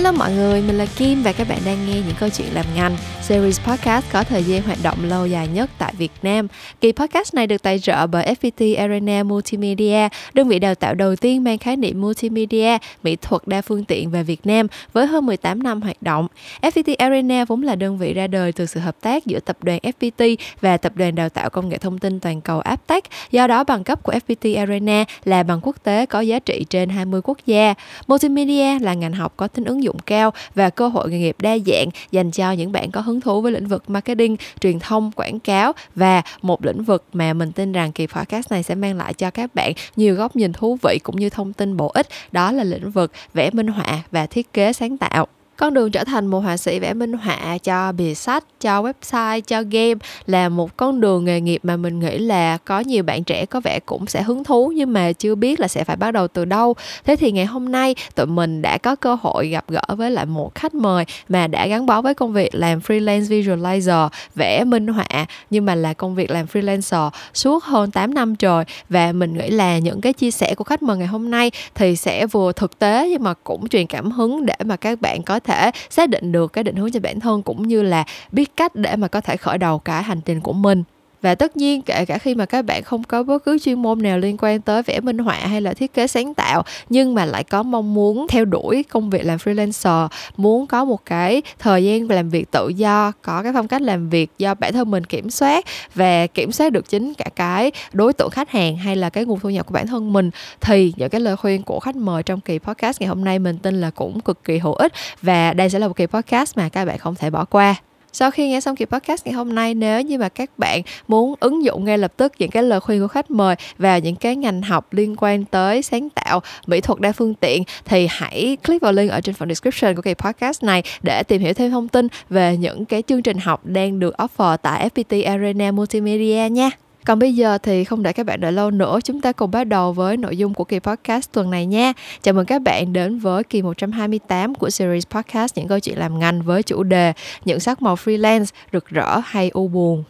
Hello 0.00 0.12
mọi 0.12 0.32
người, 0.32 0.62
mình 0.62 0.78
là 0.78 0.86
Kim 0.96 1.22
và 1.22 1.32
các 1.32 1.48
bạn 1.48 1.58
đang 1.64 1.86
nghe 1.86 1.94
những 1.94 2.16
câu 2.20 2.28
chuyện 2.28 2.54
làm 2.54 2.66
ngành. 2.76 2.96
Series 3.22 3.60
podcast 3.60 4.04
có 4.12 4.24
thời 4.24 4.44
gian 4.44 4.62
hoạt 4.62 4.78
động 4.82 4.98
lâu 5.08 5.26
dài 5.26 5.48
nhất 5.48 5.70
tại 5.78 5.94
Việt 5.98 6.12
Nam. 6.22 6.48
Kỳ 6.80 6.92
podcast 6.92 7.34
này 7.34 7.46
được 7.46 7.62
tài 7.62 7.78
trợ 7.78 8.06
bởi 8.06 8.34
FPT 8.40 8.78
Arena 8.78 9.22
Multimedia 9.22 10.08
Đơn 10.34 10.48
vị 10.48 10.58
đào 10.58 10.74
tạo 10.74 10.94
đầu 10.94 11.16
tiên 11.16 11.44
mang 11.44 11.58
khái 11.58 11.76
niệm 11.76 12.00
multimedia, 12.00 12.78
mỹ 13.02 13.16
thuật 13.16 13.42
đa 13.46 13.62
phương 13.62 13.84
tiện 13.84 14.10
về 14.10 14.22
Việt 14.22 14.46
Nam 14.46 14.66
với 14.92 15.06
hơn 15.06 15.26
18 15.26 15.62
năm 15.62 15.82
hoạt 15.82 16.02
động. 16.02 16.26
FPT 16.62 16.94
Arena 16.98 17.44
vốn 17.44 17.62
là 17.62 17.74
đơn 17.74 17.98
vị 17.98 18.12
ra 18.14 18.26
đời 18.26 18.52
từ 18.52 18.66
sự 18.66 18.80
hợp 18.80 18.96
tác 19.00 19.26
giữa 19.26 19.40
tập 19.40 19.56
đoàn 19.62 19.78
FPT 19.82 20.36
và 20.60 20.76
tập 20.76 20.92
đoàn 20.96 21.14
đào 21.14 21.28
tạo 21.28 21.50
công 21.50 21.68
nghệ 21.68 21.78
thông 21.78 21.98
tin 21.98 22.20
toàn 22.20 22.40
cầu 22.40 22.60
Aptech 22.60 23.04
Do 23.30 23.46
đó 23.46 23.64
bằng 23.64 23.84
cấp 23.84 24.02
của 24.02 24.12
FPT 24.12 24.58
Arena 24.58 25.04
là 25.24 25.42
bằng 25.42 25.60
quốc 25.62 25.76
tế 25.82 26.06
có 26.06 26.20
giá 26.20 26.38
trị 26.38 26.64
trên 26.70 26.88
20 26.88 27.20
quốc 27.24 27.38
gia. 27.46 27.74
Multimedia 28.06 28.78
là 28.78 28.94
ngành 28.94 29.12
học 29.12 29.32
có 29.36 29.48
tính 29.48 29.64
ứng 29.64 29.82
dụng 29.82 29.89
dụng 29.90 29.98
cao 30.06 30.32
và 30.54 30.70
cơ 30.70 30.88
hội 30.88 31.10
nghề 31.10 31.18
nghiệp 31.18 31.36
đa 31.38 31.58
dạng 31.66 31.88
dành 32.10 32.30
cho 32.30 32.52
những 32.52 32.72
bạn 32.72 32.90
có 32.90 33.00
hứng 33.00 33.20
thú 33.20 33.40
với 33.40 33.52
lĩnh 33.52 33.66
vực 33.66 33.90
marketing, 33.90 34.36
truyền 34.60 34.78
thông, 34.78 35.12
quảng 35.12 35.40
cáo 35.40 35.72
và 35.94 36.22
một 36.42 36.64
lĩnh 36.64 36.84
vực 36.84 37.04
mà 37.12 37.32
mình 37.32 37.52
tin 37.52 37.72
rằng 37.72 37.92
kỳ 37.92 38.06
podcast 38.06 38.50
này 38.50 38.62
sẽ 38.62 38.74
mang 38.74 38.96
lại 38.96 39.14
cho 39.14 39.30
các 39.30 39.54
bạn 39.54 39.72
nhiều 39.96 40.14
góc 40.14 40.36
nhìn 40.36 40.52
thú 40.52 40.78
vị 40.82 40.98
cũng 41.02 41.16
như 41.16 41.30
thông 41.30 41.52
tin 41.52 41.76
bổ 41.76 41.88
ích. 41.88 42.06
Đó 42.32 42.52
là 42.52 42.64
lĩnh 42.64 42.90
vực 42.90 43.12
vẽ 43.34 43.50
minh 43.50 43.68
họa 43.68 44.02
và 44.10 44.26
thiết 44.26 44.52
kế 44.52 44.72
sáng 44.72 44.98
tạo 44.98 45.26
con 45.60 45.74
đường 45.74 45.90
trở 45.90 46.04
thành 46.04 46.26
một 46.26 46.40
họa 46.40 46.56
sĩ 46.56 46.78
vẽ 46.78 46.94
minh 46.94 47.12
họa, 47.12 47.58
cho 47.58 47.92
bìa 47.92 48.14
sách, 48.14 48.44
cho 48.60 48.82
website, 48.82 49.40
cho 49.40 49.62
game 49.62 49.94
là 50.26 50.48
một 50.48 50.76
con 50.76 51.00
đường 51.00 51.24
nghề 51.24 51.40
nghiệp 51.40 51.60
mà 51.62 51.76
mình 51.76 51.98
nghĩ 52.00 52.18
là 52.18 52.58
có 52.64 52.80
nhiều 52.80 53.02
bạn 53.02 53.24
trẻ 53.24 53.46
có 53.46 53.60
vẻ 53.60 53.80
cũng 53.86 54.06
sẽ 54.06 54.22
hứng 54.22 54.44
thú 54.44 54.72
nhưng 54.76 54.92
mà 54.92 55.12
chưa 55.12 55.34
biết 55.34 55.60
là 55.60 55.68
sẽ 55.68 55.84
phải 55.84 55.96
bắt 55.96 56.10
đầu 56.10 56.28
từ 56.28 56.44
đâu. 56.44 56.74
Thế 57.04 57.16
thì 57.16 57.32
ngày 57.32 57.46
hôm 57.46 57.72
nay, 57.72 57.94
tụi 58.14 58.26
mình 58.26 58.62
đã 58.62 58.78
có 58.78 58.96
cơ 58.96 59.16
hội 59.22 59.48
gặp 59.48 59.64
gỡ 59.68 59.82
với 59.88 60.10
lại 60.10 60.26
một 60.26 60.54
khách 60.54 60.74
mời 60.74 61.04
mà 61.28 61.46
đã 61.46 61.66
gắn 61.66 61.86
bó 61.86 62.02
với 62.02 62.14
công 62.14 62.32
việc 62.32 62.54
làm 62.54 62.78
freelance 62.78 63.22
visualizer, 63.22 64.08
vẽ 64.34 64.64
minh 64.64 64.86
họa, 64.86 65.26
nhưng 65.50 65.64
mà 65.64 65.74
là 65.74 65.92
công 65.92 66.14
việc 66.14 66.30
làm 66.30 66.46
freelancer 66.46 67.10
suốt 67.34 67.64
hơn 67.64 67.90
8 67.90 68.14
năm 68.14 68.36
trời. 68.36 68.64
Và 68.88 69.12
mình 69.12 69.38
nghĩ 69.38 69.50
là 69.50 69.78
những 69.78 70.00
cái 70.00 70.12
chia 70.12 70.30
sẻ 70.30 70.54
của 70.54 70.64
khách 70.64 70.82
mời 70.82 70.96
ngày 70.96 71.06
hôm 71.06 71.30
nay 71.30 71.50
thì 71.74 71.96
sẽ 71.96 72.26
vừa 72.26 72.52
thực 72.52 72.78
tế 72.78 73.08
nhưng 73.10 73.24
mà 73.24 73.34
cũng 73.44 73.68
truyền 73.68 73.86
cảm 73.86 74.10
hứng 74.10 74.46
để 74.46 74.54
mà 74.64 74.76
các 74.76 75.00
bạn 75.00 75.22
có 75.22 75.40
thể 75.40 75.49
thể 75.50 75.70
xác 75.90 76.08
định 76.08 76.32
được 76.32 76.52
cái 76.52 76.64
định 76.64 76.76
hướng 76.76 76.90
cho 76.90 77.00
bản 77.00 77.20
thân 77.20 77.42
cũng 77.42 77.68
như 77.68 77.82
là 77.82 78.04
biết 78.32 78.56
cách 78.56 78.74
để 78.74 78.96
mà 78.96 79.08
có 79.08 79.20
thể 79.20 79.36
khởi 79.36 79.58
đầu 79.58 79.78
cái 79.78 80.02
hành 80.02 80.20
trình 80.20 80.40
của 80.40 80.52
mình 80.52 80.84
và 81.22 81.34
tất 81.34 81.56
nhiên 81.56 81.82
kể 81.82 82.04
cả 82.04 82.18
khi 82.18 82.34
mà 82.34 82.46
các 82.46 82.64
bạn 82.64 82.82
không 82.82 83.04
có 83.04 83.22
bất 83.22 83.44
cứ 83.44 83.58
chuyên 83.58 83.82
môn 83.82 84.02
nào 84.02 84.18
liên 84.18 84.36
quan 84.38 84.60
tới 84.60 84.82
vẽ 84.82 85.00
minh 85.00 85.18
họa 85.18 85.34
hay 85.34 85.60
là 85.60 85.74
thiết 85.74 85.94
kế 85.94 86.06
sáng 86.06 86.34
tạo, 86.34 86.62
nhưng 86.88 87.14
mà 87.14 87.24
lại 87.24 87.44
có 87.44 87.62
mong 87.62 87.94
muốn 87.94 88.26
theo 88.28 88.44
đuổi 88.44 88.84
công 88.90 89.10
việc 89.10 89.24
làm 89.24 89.38
freelancer, 89.38 90.08
muốn 90.36 90.66
có 90.66 90.84
một 90.84 91.04
cái 91.04 91.42
thời 91.58 91.84
gian 91.84 92.10
làm 92.10 92.30
việc 92.30 92.50
tự 92.50 92.68
do, 92.68 93.12
có 93.22 93.42
cái 93.42 93.52
phong 93.52 93.68
cách 93.68 93.82
làm 93.82 94.10
việc 94.10 94.30
do 94.38 94.54
bản 94.54 94.72
thân 94.72 94.90
mình 94.90 95.04
kiểm 95.04 95.30
soát 95.30 95.64
và 95.94 96.26
kiểm 96.26 96.52
soát 96.52 96.72
được 96.72 96.88
chính 96.88 97.14
cả 97.14 97.24
cái 97.36 97.72
đối 97.92 98.12
tượng 98.12 98.30
khách 98.30 98.50
hàng 98.50 98.76
hay 98.76 98.96
là 98.96 99.10
cái 99.10 99.24
nguồn 99.24 99.40
thu 99.40 99.50
nhập 99.50 99.66
của 99.66 99.72
bản 99.72 99.86
thân 99.86 100.12
mình. 100.12 100.30
Thì 100.60 100.92
những 100.96 101.10
cái 101.10 101.20
lời 101.20 101.36
khuyên 101.36 101.62
của 101.62 101.80
khách 101.80 101.96
mời 101.96 102.22
trong 102.22 102.40
kỳ 102.40 102.58
podcast 102.58 103.00
ngày 103.00 103.08
hôm 103.08 103.24
nay 103.24 103.38
mình 103.38 103.58
tin 103.58 103.80
là 103.80 103.90
cũng 103.90 104.20
cực 104.20 104.44
kỳ 104.44 104.58
hữu 104.58 104.74
ích 104.74 104.92
và 105.22 105.52
đây 105.52 105.70
sẽ 105.70 105.78
là 105.78 105.88
một 105.88 105.96
kỳ 105.96 106.06
podcast 106.06 106.56
mà 106.56 106.68
các 106.68 106.84
bạn 106.84 106.98
không 106.98 107.14
thể 107.14 107.30
bỏ 107.30 107.44
qua 107.44 107.74
sau 108.12 108.30
khi 108.30 108.48
nghe 108.48 108.60
xong 108.60 108.76
kỳ 108.76 108.84
podcast 108.84 109.26
ngày 109.26 109.32
hôm 109.32 109.54
nay, 109.54 109.74
nếu 109.74 110.02
như 110.02 110.18
mà 110.18 110.28
các 110.28 110.58
bạn 110.58 110.82
muốn 111.08 111.34
ứng 111.40 111.64
dụng 111.64 111.84
ngay 111.84 111.98
lập 111.98 112.12
tức 112.16 112.32
những 112.38 112.50
cái 112.50 112.62
lời 112.62 112.80
khuyên 112.80 113.00
của 113.00 113.08
khách 113.08 113.30
mời 113.30 113.56
vào 113.78 113.98
những 113.98 114.16
cái 114.16 114.36
ngành 114.36 114.62
học 114.62 114.92
liên 114.92 115.14
quan 115.18 115.44
tới 115.44 115.82
sáng 115.82 116.08
tạo, 116.10 116.42
mỹ 116.66 116.80
thuật 116.80 117.00
đa 117.00 117.12
phương 117.12 117.34
tiện, 117.34 117.62
thì 117.84 118.06
hãy 118.10 118.56
click 118.66 118.82
vào 118.82 118.92
link 118.92 119.10
ở 119.10 119.20
trên 119.20 119.34
phần 119.34 119.48
description 119.48 119.94
của 119.94 120.02
kỳ 120.02 120.14
podcast 120.14 120.62
này 120.62 120.82
để 121.02 121.22
tìm 121.22 121.42
hiểu 121.42 121.54
thêm 121.54 121.70
thông 121.70 121.88
tin 121.88 122.06
về 122.30 122.56
những 122.56 122.84
cái 122.84 123.02
chương 123.02 123.22
trình 123.22 123.38
học 123.38 123.60
đang 123.66 123.98
được 123.98 124.14
offer 124.18 124.56
tại 124.56 124.88
FPT 124.94 125.30
Arena 125.30 125.70
Multimedia 125.70 126.48
nha. 126.50 126.70
Còn 127.06 127.18
bây 127.18 127.34
giờ 127.34 127.58
thì 127.58 127.84
không 127.84 128.02
để 128.02 128.12
các 128.12 128.26
bạn 128.26 128.40
đợi 128.40 128.52
lâu 128.52 128.70
nữa, 128.70 128.98
chúng 129.04 129.20
ta 129.20 129.32
cùng 129.32 129.50
bắt 129.50 129.64
đầu 129.64 129.92
với 129.92 130.16
nội 130.16 130.36
dung 130.36 130.54
của 130.54 130.64
kỳ 130.64 130.78
podcast 130.78 131.32
tuần 131.32 131.50
này 131.50 131.66
nha. 131.66 131.92
Chào 132.22 132.34
mừng 132.34 132.46
các 132.46 132.62
bạn 132.62 132.92
đến 132.92 133.18
với 133.18 133.44
kỳ 133.44 133.62
128 133.62 134.54
của 134.54 134.70
series 134.70 135.06
podcast 135.10 135.56
những 135.56 135.68
câu 135.68 135.80
chuyện 135.80 135.98
làm 135.98 136.18
ngành 136.18 136.42
với 136.42 136.62
chủ 136.62 136.82
đề 136.82 137.12
những 137.44 137.60
sắc 137.60 137.82
màu 137.82 137.94
freelance 137.94 138.46
rực 138.72 138.88
rỡ 138.88 139.20
hay 139.24 139.50
u 139.50 139.68
buồn. 139.68 140.04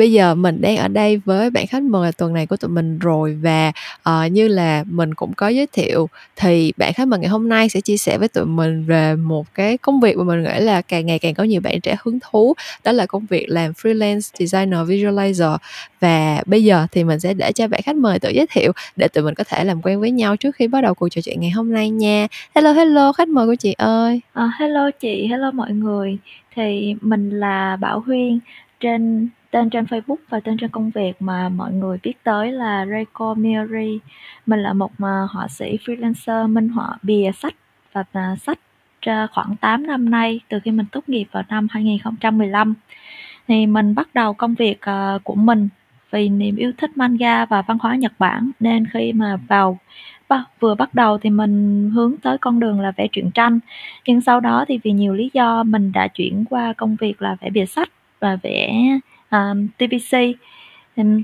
Bây 0.00 0.12
giờ 0.12 0.34
mình 0.34 0.60
đang 0.60 0.76
ở 0.76 0.88
đây 0.88 1.16
với 1.16 1.50
bạn 1.50 1.66
khách 1.66 1.82
mời 1.82 2.12
tuần 2.12 2.34
này 2.34 2.46
của 2.46 2.56
tụi 2.56 2.70
mình 2.70 2.98
rồi 2.98 3.38
và 3.42 3.72
uh, 4.08 4.32
như 4.32 4.48
là 4.48 4.84
mình 4.86 5.14
cũng 5.14 5.32
có 5.34 5.48
giới 5.48 5.66
thiệu 5.66 6.08
thì 6.36 6.72
bạn 6.76 6.92
khách 6.92 7.08
mời 7.08 7.20
ngày 7.20 7.28
hôm 7.28 7.48
nay 7.48 7.68
sẽ 7.68 7.80
chia 7.80 7.96
sẻ 7.96 8.18
với 8.18 8.28
tụi 8.28 8.44
mình 8.44 8.84
về 8.84 9.14
một 9.14 9.54
cái 9.54 9.78
công 9.78 10.00
việc 10.00 10.16
mà 10.16 10.24
mình 10.24 10.42
nghĩ 10.42 10.60
là 10.60 10.82
càng 10.82 11.06
ngày 11.06 11.18
càng 11.18 11.34
có 11.34 11.44
nhiều 11.44 11.60
bạn 11.60 11.80
trẻ 11.80 11.96
hứng 12.02 12.18
thú 12.20 12.54
đó 12.84 12.92
là 12.92 13.06
công 13.06 13.26
việc 13.26 13.46
làm 13.48 13.72
freelance 13.72 14.20
designer 14.20 14.80
visualizer. 14.88 15.58
Và 16.00 16.42
bây 16.46 16.64
giờ 16.64 16.86
thì 16.92 17.04
mình 17.04 17.20
sẽ 17.20 17.34
để 17.34 17.52
cho 17.52 17.68
bạn 17.68 17.82
khách 17.82 17.96
mời 17.96 18.18
tự 18.18 18.30
giới 18.30 18.46
thiệu 18.50 18.72
để 18.96 19.08
tụi 19.08 19.24
mình 19.24 19.34
có 19.34 19.44
thể 19.44 19.64
làm 19.64 19.82
quen 19.82 20.00
với 20.00 20.10
nhau 20.10 20.36
trước 20.36 20.56
khi 20.56 20.68
bắt 20.68 20.80
đầu 20.80 20.94
cuộc 20.94 21.08
trò 21.08 21.20
chuyện 21.24 21.40
ngày 21.40 21.50
hôm 21.50 21.72
nay 21.72 21.90
nha. 21.90 22.26
Hello 22.54 22.72
hello 22.72 23.12
khách 23.12 23.28
mời 23.28 23.46
của 23.46 23.54
chị 23.54 23.72
ơi. 23.72 24.20
À, 24.32 24.50
hello 24.60 24.90
chị 24.90 25.26
hello 25.26 25.50
mọi 25.50 25.70
người. 25.70 26.18
Thì 26.56 26.94
mình 27.00 27.30
là 27.30 27.76
Bảo 27.76 28.00
Huyên 28.00 28.38
trên 28.80 29.28
tên 29.50 29.70
trên 29.70 29.84
Facebook 29.84 30.16
và 30.28 30.40
tên 30.40 30.56
trên 30.56 30.70
công 30.70 30.90
việc 30.90 31.12
mà 31.22 31.48
mọi 31.48 31.72
người 31.72 31.98
biết 32.02 32.14
tới 32.24 32.52
là 32.52 32.86
Reiko 32.86 33.34
Miri. 33.34 33.98
Mình 34.46 34.60
là 34.60 34.72
một 34.72 34.92
à, 34.98 35.26
họa 35.30 35.48
sĩ, 35.48 35.78
freelancer, 35.84 36.48
minh 36.52 36.68
họa 36.68 36.98
bìa 37.02 37.30
sách 37.34 37.54
và 37.92 38.04
à, 38.12 38.36
sách 38.36 38.58
khoảng 39.06 39.56
8 39.60 39.86
năm 39.86 40.10
nay, 40.10 40.40
từ 40.48 40.60
khi 40.64 40.70
mình 40.70 40.86
tốt 40.92 41.08
nghiệp 41.08 41.24
vào 41.32 41.42
năm 41.48 41.66
2015 41.70 42.74
thì 43.48 43.66
mình 43.66 43.94
bắt 43.94 44.08
đầu 44.14 44.34
công 44.34 44.54
việc 44.54 44.80
à, 44.80 45.18
của 45.24 45.34
mình 45.34 45.68
vì 46.10 46.28
niềm 46.28 46.56
yêu 46.56 46.72
thích 46.78 46.96
manga 46.96 47.44
và 47.44 47.62
văn 47.62 47.78
hóa 47.80 47.96
Nhật 47.96 48.12
Bản. 48.18 48.50
Nên 48.60 48.86
khi 48.92 49.12
mà 49.12 49.36
vào 49.48 49.78
vừa 50.60 50.74
bắt 50.74 50.94
đầu 50.94 51.18
thì 51.18 51.30
mình 51.30 51.90
hướng 51.94 52.16
tới 52.22 52.38
con 52.38 52.60
đường 52.60 52.80
là 52.80 52.92
vẽ 52.96 53.06
truyện 53.12 53.30
tranh. 53.30 53.58
Nhưng 54.06 54.20
sau 54.20 54.40
đó 54.40 54.64
thì 54.68 54.78
vì 54.82 54.92
nhiều 54.92 55.14
lý 55.14 55.30
do, 55.32 55.62
mình 55.62 55.92
đã 55.92 56.08
chuyển 56.08 56.44
qua 56.50 56.72
công 56.72 56.96
việc 56.96 57.22
là 57.22 57.36
vẽ 57.40 57.50
bìa 57.50 57.66
sách 57.66 57.88
và 58.20 58.36
vẽ 58.42 58.84
um, 59.30 59.68
TVC 59.78 60.36
Ừm, 60.96 61.22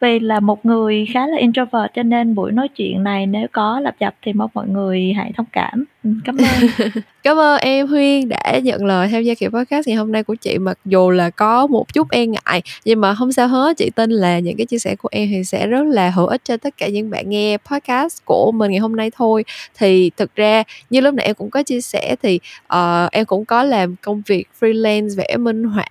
vì 0.00 0.18
là 0.18 0.40
một 0.40 0.66
người 0.66 1.06
khá 1.14 1.26
là 1.26 1.36
introvert 1.38 1.92
cho 1.94 2.02
nên 2.02 2.34
buổi 2.34 2.52
nói 2.52 2.68
chuyện 2.68 3.02
này 3.04 3.26
nếu 3.26 3.46
có 3.52 3.80
lặp 3.80 3.98
dập 4.00 4.14
thì 4.22 4.32
mong 4.32 4.50
mọi 4.54 4.68
người 4.68 5.12
hãy 5.12 5.32
thông 5.36 5.46
cảm 5.52 5.84
cảm 6.24 6.36
ơn. 6.36 6.90
Cảm 7.22 7.36
ơn 7.36 7.58
em 7.60 7.86
Huyên 7.86 8.28
đã 8.28 8.58
nhận 8.62 8.84
lời 8.84 9.08
tham 9.08 9.22
gia 9.22 9.34
kiểu 9.34 9.50
podcast 9.50 9.88
ngày 9.88 9.96
hôm 9.96 10.12
nay 10.12 10.22
của 10.22 10.34
chị 10.34 10.58
mặc 10.58 10.78
dù 10.84 11.10
là 11.10 11.30
có 11.30 11.66
một 11.66 11.94
chút 11.94 12.10
e 12.10 12.26
ngại 12.26 12.62
nhưng 12.84 13.00
mà 13.00 13.14
không 13.14 13.32
sao 13.32 13.48
hết, 13.48 13.76
chị 13.76 13.90
tin 13.90 14.10
là 14.10 14.38
những 14.38 14.56
cái 14.56 14.66
chia 14.66 14.78
sẻ 14.78 14.96
của 14.96 15.08
em 15.12 15.28
thì 15.30 15.44
sẽ 15.44 15.66
rất 15.66 15.82
là 15.82 16.10
hữu 16.10 16.26
ích 16.26 16.40
cho 16.44 16.56
tất 16.56 16.76
cả 16.76 16.88
những 16.88 17.10
bạn 17.10 17.30
nghe 17.30 17.56
podcast 17.56 18.24
của 18.24 18.52
mình 18.52 18.70
ngày 18.70 18.80
hôm 18.80 18.96
nay 18.96 19.10
thôi. 19.16 19.44
Thì 19.78 20.10
thực 20.16 20.34
ra 20.34 20.62
như 20.90 21.00
lúc 21.00 21.14
nãy 21.14 21.26
em 21.26 21.34
cũng 21.34 21.50
có 21.50 21.62
chia 21.62 21.80
sẻ 21.80 22.16
thì 22.22 22.40
uh, 22.74 23.12
em 23.12 23.24
cũng 23.24 23.44
có 23.44 23.62
làm 23.62 23.96
công 24.02 24.22
việc 24.26 24.48
freelance 24.60 25.16
vẽ 25.16 25.36
minh 25.36 25.64
họa, 25.64 25.88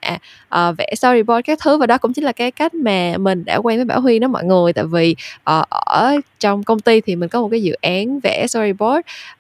uh, 0.70 0.78
vẽ 0.78 0.96
storyboard 0.96 1.46
các 1.46 1.60
thứ 1.62 1.78
và 1.78 1.88
đó 1.88 1.98
cũng 1.98 2.14
chính 2.14 2.24
là 2.24 2.32
cái 2.32 2.52
cách 2.52 2.74
mà 2.74 3.18
mình 3.18 3.46
đã 3.46 3.56
quen 3.56 3.78
với 3.78 3.86
Bảo 3.86 4.02
Huyên 4.02 4.22
đó 4.22 4.28
mọi 4.28 4.44
người 4.44 4.74
tại 4.74 4.86
vì 4.86 5.16
uh, 5.38 5.70
ở 5.70 6.16
trong 6.40 6.64
công 6.64 6.80
ty 6.80 7.02
thì 7.02 7.16
mình 7.16 7.30
có 7.30 7.42
một 7.42 7.48
cái 7.52 7.64
dự 7.64 7.74
án 7.82 8.20
vẽ 8.20 8.48
storyboard 8.48 9.00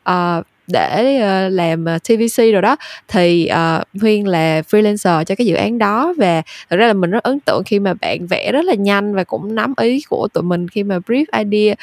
uh, 0.09 0.45
để 0.67 1.17
uh, 1.17 1.53
làm 1.53 1.85
ờ, 1.85 1.97
TVC 1.99 2.37
rồi 2.53 2.61
đó 2.61 2.75
thì 3.07 3.45
ờ, 3.45 3.81
uh, 3.81 4.01
Huyên 4.01 4.25
là 4.25 4.61
freelancer 4.61 5.23
cho 5.23 5.35
cái 5.35 5.47
dự 5.47 5.55
án 5.55 5.77
đó 5.77 6.13
và 6.17 6.41
thật 6.69 6.77
ra 6.77 6.87
là 6.87 6.93
mình 6.93 7.11
rất 7.11 7.23
ấn 7.23 7.39
tượng 7.39 7.63
khi 7.65 7.79
mà 7.79 7.93
bạn 7.93 8.27
vẽ 8.27 8.51
rất 8.51 8.65
là 8.65 8.73
nhanh 8.73 9.15
và 9.15 9.23
cũng 9.23 9.55
nắm 9.55 9.73
ý 9.81 10.01
của 10.09 10.27
tụi 10.33 10.43
mình 10.43 10.67
khi 10.67 10.83
mà 10.83 10.97
brief 10.97 11.25
idea 11.45 11.75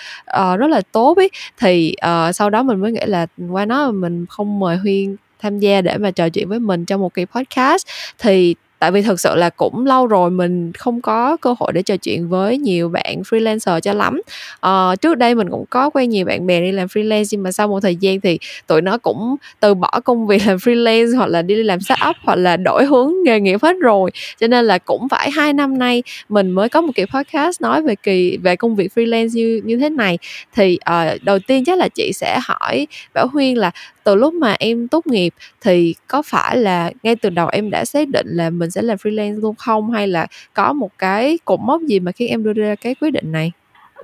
uh, 0.52 0.58
rất 0.58 0.70
là 0.70 0.80
tốt 0.92 1.16
ấy 1.16 1.30
thì 1.60 1.94
uh, 2.06 2.34
sau 2.34 2.50
đó 2.50 2.62
mình 2.62 2.80
mới 2.80 2.92
nghĩ 2.92 3.02
là 3.06 3.26
qua 3.50 3.64
nó 3.64 3.90
mình 3.90 4.26
không 4.28 4.60
mời 4.60 4.76
Huyên 4.76 5.16
tham 5.44 5.58
gia 5.58 5.80
để 5.80 5.98
mà 5.98 6.10
trò 6.10 6.28
chuyện 6.28 6.48
với 6.48 6.58
mình 6.58 6.84
trong 6.84 7.00
một 7.00 7.14
kỳ 7.14 7.24
podcast. 7.24 7.86
Thì 8.18 8.54
tại 8.78 8.90
vì 8.90 9.02
thực 9.02 9.20
sự 9.20 9.34
là 9.34 9.50
cũng 9.50 9.86
lâu 9.86 10.06
rồi 10.06 10.30
mình 10.30 10.72
không 10.72 11.00
có 11.00 11.36
cơ 11.36 11.54
hội 11.58 11.72
để 11.72 11.82
trò 11.82 11.96
chuyện 11.96 12.28
với 12.28 12.58
nhiều 12.58 12.88
bạn 12.88 13.22
freelancer 13.22 13.80
cho 13.80 13.92
lắm. 13.92 14.20
À, 14.60 14.96
trước 15.00 15.18
đây 15.18 15.34
mình 15.34 15.50
cũng 15.50 15.64
có 15.70 15.90
quen 15.90 16.10
nhiều 16.10 16.24
bạn 16.26 16.46
bè 16.46 16.60
đi 16.60 16.72
làm 16.72 16.86
freelance 16.86 17.24
nhưng 17.30 17.42
mà 17.42 17.52
sau 17.52 17.68
một 17.68 17.80
thời 17.80 17.96
gian 17.96 18.20
thì 18.20 18.38
tụi 18.66 18.82
nó 18.82 18.98
cũng 18.98 19.36
từ 19.60 19.74
bỏ 19.74 20.00
công 20.04 20.26
việc 20.26 20.42
làm 20.46 20.56
freelance 20.56 21.16
hoặc 21.16 21.26
là 21.26 21.42
đi 21.42 21.54
làm 21.54 21.80
startup 21.80 22.16
hoặc 22.22 22.34
là 22.34 22.56
đổi 22.56 22.84
hướng 22.84 23.12
nghề 23.24 23.40
nghiệp 23.40 23.62
hết 23.62 23.76
rồi. 23.80 24.10
Cho 24.40 24.46
nên 24.46 24.64
là 24.64 24.78
cũng 24.78 25.08
phải 25.08 25.30
hai 25.30 25.52
năm 25.52 25.78
nay 25.78 26.02
mình 26.28 26.50
mới 26.50 26.68
có 26.68 26.80
một 26.80 26.92
kỳ 26.94 27.04
podcast 27.14 27.60
nói 27.60 27.82
về 27.82 27.94
kỳ 27.94 28.36
về 28.36 28.56
công 28.56 28.76
việc 28.76 28.92
freelance 28.94 29.28
như 29.32 29.60
như 29.64 29.76
thế 29.76 29.90
này. 29.90 30.18
Thì 30.54 30.78
uh, 30.90 31.22
đầu 31.22 31.38
tiên 31.38 31.64
chắc 31.64 31.78
là 31.78 31.88
chị 31.88 32.12
sẽ 32.14 32.38
hỏi 32.42 32.86
bảo 33.14 33.26
huyên 33.26 33.54
là 33.56 33.70
từ 34.04 34.14
lúc 34.14 34.34
mà 34.34 34.56
em 34.58 34.88
tốt 34.88 35.06
nghiệp 35.06 35.34
thì 35.60 35.94
có 36.08 36.22
phải 36.22 36.56
là 36.56 36.90
ngay 37.02 37.16
từ 37.16 37.30
đầu 37.30 37.48
em 37.48 37.70
đã 37.70 37.84
xác 37.84 38.08
định 38.08 38.26
là 38.28 38.50
mình 38.50 38.70
sẽ 38.70 38.82
làm 38.82 38.96
freelance 38.96 39.40
luôn 39.40 39.54
không 39.54 39.90
hay 39.90 40.08
là 40.08 40.26
có 40.54 40.72
một 40.72 40.90
cái 40.98 41.38
cột 41.44 41.60
mốc 41.60 41.82
gì 41.82 42.00
mà 42.00 42.12
khiến 42.12 42.30
em 42.30 42.44
đưa 42.44 42.52
ra 42.52 42.74
cái 42.74 42.94
quyết 42.94 43.10
định 43.10 43.32
này 43.32 43.52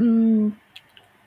uhm, 0.02 0.50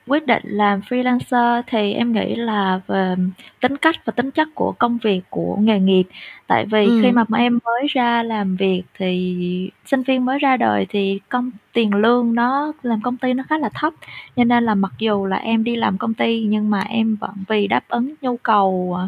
quyết 0.06 0.26
định 0.26 0.42
làm 0.44 0.80
freelancer 0.88 1.62
thì 1.66 1.92
em 1.92 2.12
nghĩ 2.12 2.34
là 2.34 2.80
về 2.86 3.14
tính 3.60 3.76
cách 3.76 3.96
và 4.04 4.10
tính 4.16 4.30
chất 4.30 4.48
của 4.54 4.72
công 4.78 4.98
việc, 5.02 5.20
của 5.30 5.56
nghề 5.60 5.78
nghiệp. 5.78 6.02
Tại 6.46 6.66
vì 6.66 6.84
khi 7.02 7.06
Ừm. 7.08 7.14
mà 7.28 7.38
em 7.38 7.58
mới 7.64 7.86
ra 7.88 8.22
làm 8.22 8.56
việc 8.56 8.82
thì 8.98 9.70
sinh 9.86 10.02
viên 10.02 10.24
mới 10.24 10.38
ra 10.38 10.56
đời 10.56 10.86
thì 10.88 11.20
công 11.28 11.50
tiền 11.72 11.94
lương 11.94 12.34
nó 12.34 12.72
làm 12.82 13.00
công 13.00 13.16
ty 13.16 13.32
nó 13.32 13.44
khá 13.48 13.58
là 13.58 13.68
thấp, 13.74 13.92
cho 14.36 14.44
nên 14.44 14.64
là 14.64 14.74
mặc 14.74 14.92
dù 14.98 15.26
là 15.26 15.36
em 15.36 15.64
đi 15.64 15.76
làm 15.76 15.98
công 15.98 16.14
ty 16.14 16.42
nhưng 16.48 16.70
mà 16.70 16.80
em 16.80 17.16
vẫn 17.20 17.30
vì 17.48 17.66
đáp 17.66 17.84
ứng 17.88 18.14
nhu 18.22 18.36
cầu, 18.36 18.98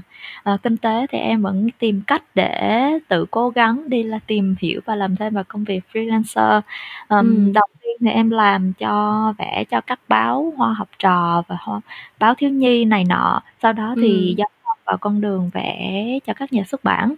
ờ, 0.42 0.56
kinh 0.62 0.76
tế 0.76 1.06
thì 1.10 1.18
em 1.18 1.42
vẫn 1.42 1.68
tìm 1.78 2.00
cách 2.06 2.22
để 2.34 2.82
tự 3.08 3.26
cố 3.30 3.48
gắng 3.50 3.82
đi 3.90 4.02
là 4.02 4.18
tìm 4.26 4.54
hiểu 4.60 4.80
và 4.84 4.94
làm 4.96 5.16
thêm 5.16 5.34
vào 5.34 5.44
công 5.48 5.64
việc 5.64 5.80
freelancer. 5.92 6.60
Ừm, 7.08 7.18
Ừm. 7.18 7.52
đầu 7.52 7.66
tiên 7.82 7.96
thì 8.00 8.10
em 8.10 8.30
làm 8.30 8.72
cho 8.72 9.32
vẽ 9.38 9.64
cho 9.70 9.80
các 9.80 10.00
báo 10.08 10.52
Hoa 10.56 10.74
Học 10.74 10.88
Trò 10.98 11.42
và 11.48 11.56
Hoa 11.60 11.80
báo 12.18 12.34
thiếu 12.34 12.50
nhi 12.50 12.84
này 12.84 13.04
nọ, 13.04 13.42
sau 13.62 13.72
đó 13.72 13.94
thì 14.00 14.34
dấn 14.38 14.46
thân 14.64 14.65
vào 14.86 14.96
con 14.98 15.20
đường 15.20 15.50
vẽ 15.54 16.02
cho 16.26 16.34
các 16.34 16.52
nhà 16.52 16.64
xuất 16.68 16.84
bản. 16.84 17.14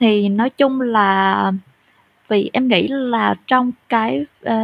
Thì 0.00 0.28
nói 0.28 0.50
chung 0.50 0.80
là 0.80 1.52
vì 2.28 2.50
em 2.52 2.68
nghĩ 2.68 2.88
là 2.88 3.34
trong 3.46 3.72
cái, 3.88 4.26
ờ, 4.44 4.56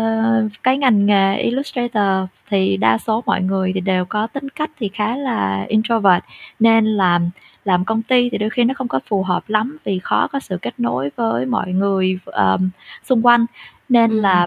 cái 0.63 0.79
ngành 0.79 1.07
nghề 1.07 1.37
illustrator 1.37 2.29
thì 2.51 2.77
đa 2.77 2.99
số 2.99 3.23
mọi 3.27 3.43
người 3.43 3.73
thì 3.75 3.81
đều 3.81 4.05
có 4.05 4.27
tính 4.27 4.49
cách 4.51 4.71
thì 4.81 4.89
khá 4.95 5.17
là 5.17 5.65
introvert, 5.69 6.25
nên 6.61 6.85
là 6.87 7.21
làm 7.65 7.85
công 7.85 8.03
ty 8.03 8.31
thì 8.31 8.39
đôi 8.39 8.51
khi 8.51 8.65
nó 8.65 8.75
không 8.75 8.89
có 8.89 9.01
phù 9.09 9.23
hợp 9.23 9.45
lắm 9.51 9.79
vì 9.85 9.99
khó 9.99 10.29
có 10.29 10.41
sự 10.41 10.59
kết 10.63 10.75
nối 10.81 11.11
với 11.17 11.47
mọi 11.47 11.73
người, 11.73 12.19
ờm, 12.25 12.71
xung 13.05 13.23
quanh. 13.27 13.47
Nên 13.89 14.11
Ừm. 14.11 14.23
là 14.23 14.47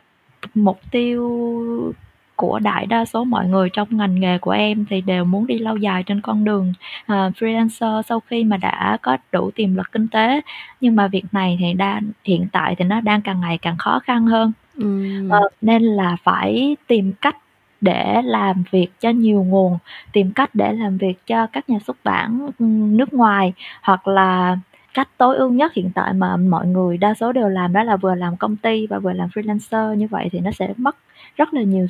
mục 0.55 0.79
tiêu 0.91 1.93
của 2.37 2.59
đại 2.59 2.85
đa 2.85 3.05
số 3.05 3.23
mọi 3.23 3.47
người 3.47 3.69
trong 3.73 3.87
ngành 3.91 4.19
nghề 4.19 4.37
của 4.37 4.51
em 4.51 4.85
thì 4.89 5.01
đều 5.01 5.25
muốn 5.25 5.47
đi 5.47 5.59
lâu 5.59 5.77
dài 5.77 6.03
trên 6.03 6.21
con 6.21 6.43
đường, 6.45 6.73
ờ, 7.07 7.31
freelancer 7.39 8.01
sau 8.01 8.19
khi 8.19 8.43
mà 8.43 8.57
đã 8.57 8.97
có 9.01 9.17
đủ 9.31 9.51
tiềm 9.55 9.75
lực 9.75 9.91
kinh 9.91 10.07
tế. 10.07 10.41
Nhưng 10.81 10.95
mà 10.95 11.07
việc 11.07 11.25
này 11.31 11.57
thì 11.59 11.73
đang 11.73 12.01
hiện 12.23 12.47
tại 12.51 12.75
thì 12.79 12.85
nó 12.85 13.01
đang 13.01 13.21
càng 13.21 13.41
ngày 13.41 13.57
càng 13.61 13.77
khó 13.77 13.99
khăn 13.99 14.27
hơn. 14.27 14.51
Ờ, 14.77 14.83
Ừm. 14.83 15.29
nên 15.61 15.83
là 15.83 16.17
phải 16.23 16.77
tìm 16.87 17.13
cách 17.21 17.37
để 17.81 18.21
làm 18.25 18.63
việc 18.71 18.87
cho 18.99 19.09
nhiều 19.09 19.43
nguồn, 19.43 19.77
tìm 20.13 20.31
cách 20.35 20.49
để 20.55 20.73
làm 20.73 20.97
việc 20.97 21.13
cho 21.27 21.47
các 21.47 21.69
nhà 21.69 21.79
xuất 21.87 21.97
bản, 22.03 22.49
nước 22.97 23.13
ngoài, 23.13 23.53
hoặc 23.81 24.07
là 24.07 24.57
cách 24.93 25.09
tối 25.17 25.37
ưu 25.37 25.49
nhất 25.51 25.73
hiện 25.73 25.91
tại 25.95 26.13
mà 26.13 26.37
mọi 26.37 26.67
người 26.67 26.97
đa 26.97 27.13
số 27.13 27.31
đều 27.31 27.49
làm 27.49 27.73
đó 27.73 27.83
là 27.83 27.97
vừa 27.97 28.15
làm 28.15 28.37
công 28.37 28.55
ty 28.57 28.87
và 28.87 28.99
vừa 28.99 29.13
làm 29.13 29.29
freelancer. 29.29 29.93
Như 29.93 30.07
vậy 30.11 30.29
thì 30.31 30.39
nó 30.39 30.51
sẽ 30.51 30.73
mất 30.77 30.95
rất 31.37 31.53
là 31.53 31.61
nhiều 31.61 31.87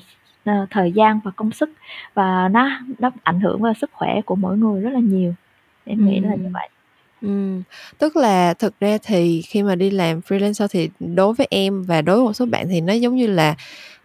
ờ, 0.47 0.65
thời 0.69 0.91
gian 0.91 1.19
và 1.23 1.31
công 1.35 1.51
sức 1.51 1.69
và 2.13 2.49
nó 2.49 2.69
nó 2.99 3.11
ảnh 3.23 3.39
hưởng 3.39 3.61
vào 3.61 3.73
sức 3.73 3.89
khỏe 3.93 4.21
của 4.25 4.35
mỗi 4.35 4.57
người 4.57 4.81
rất 4.81 4.89
là 4.93 4.99
nhiều. 4.99 5.33
Em 5.85 6.05
nghĩ 6.05 6.19
là 6.19 6.35
như 6.35 6.49
vậy. 6.53 6.69
Ừm, 7.21 7.63
tức 7.97 8.15
là 8.15 8.53
thực 8.53 8.79
ra 8.79 8.97
thì 9.03 9.41
khi 9.41 9.63
mà 9.63 9.75
đi 9.75 9.89
làm 9.89 10.19
freelancer 10.19 10.67
thì 10.71 10.89
đối 10.99 11.33
với 11.33 11.47
em 11.49 11.83
và 11.83 12.01
đối 12.01 12.15
với 12.15 12.25
một 12.25 12.33
số 12.33 12.45
bạn 12.45 12.67
thì 12.69 12.81
nó 12.81 12.93
giống 12.93 13.15
như 13.15 13.27
là, 13.27 13.55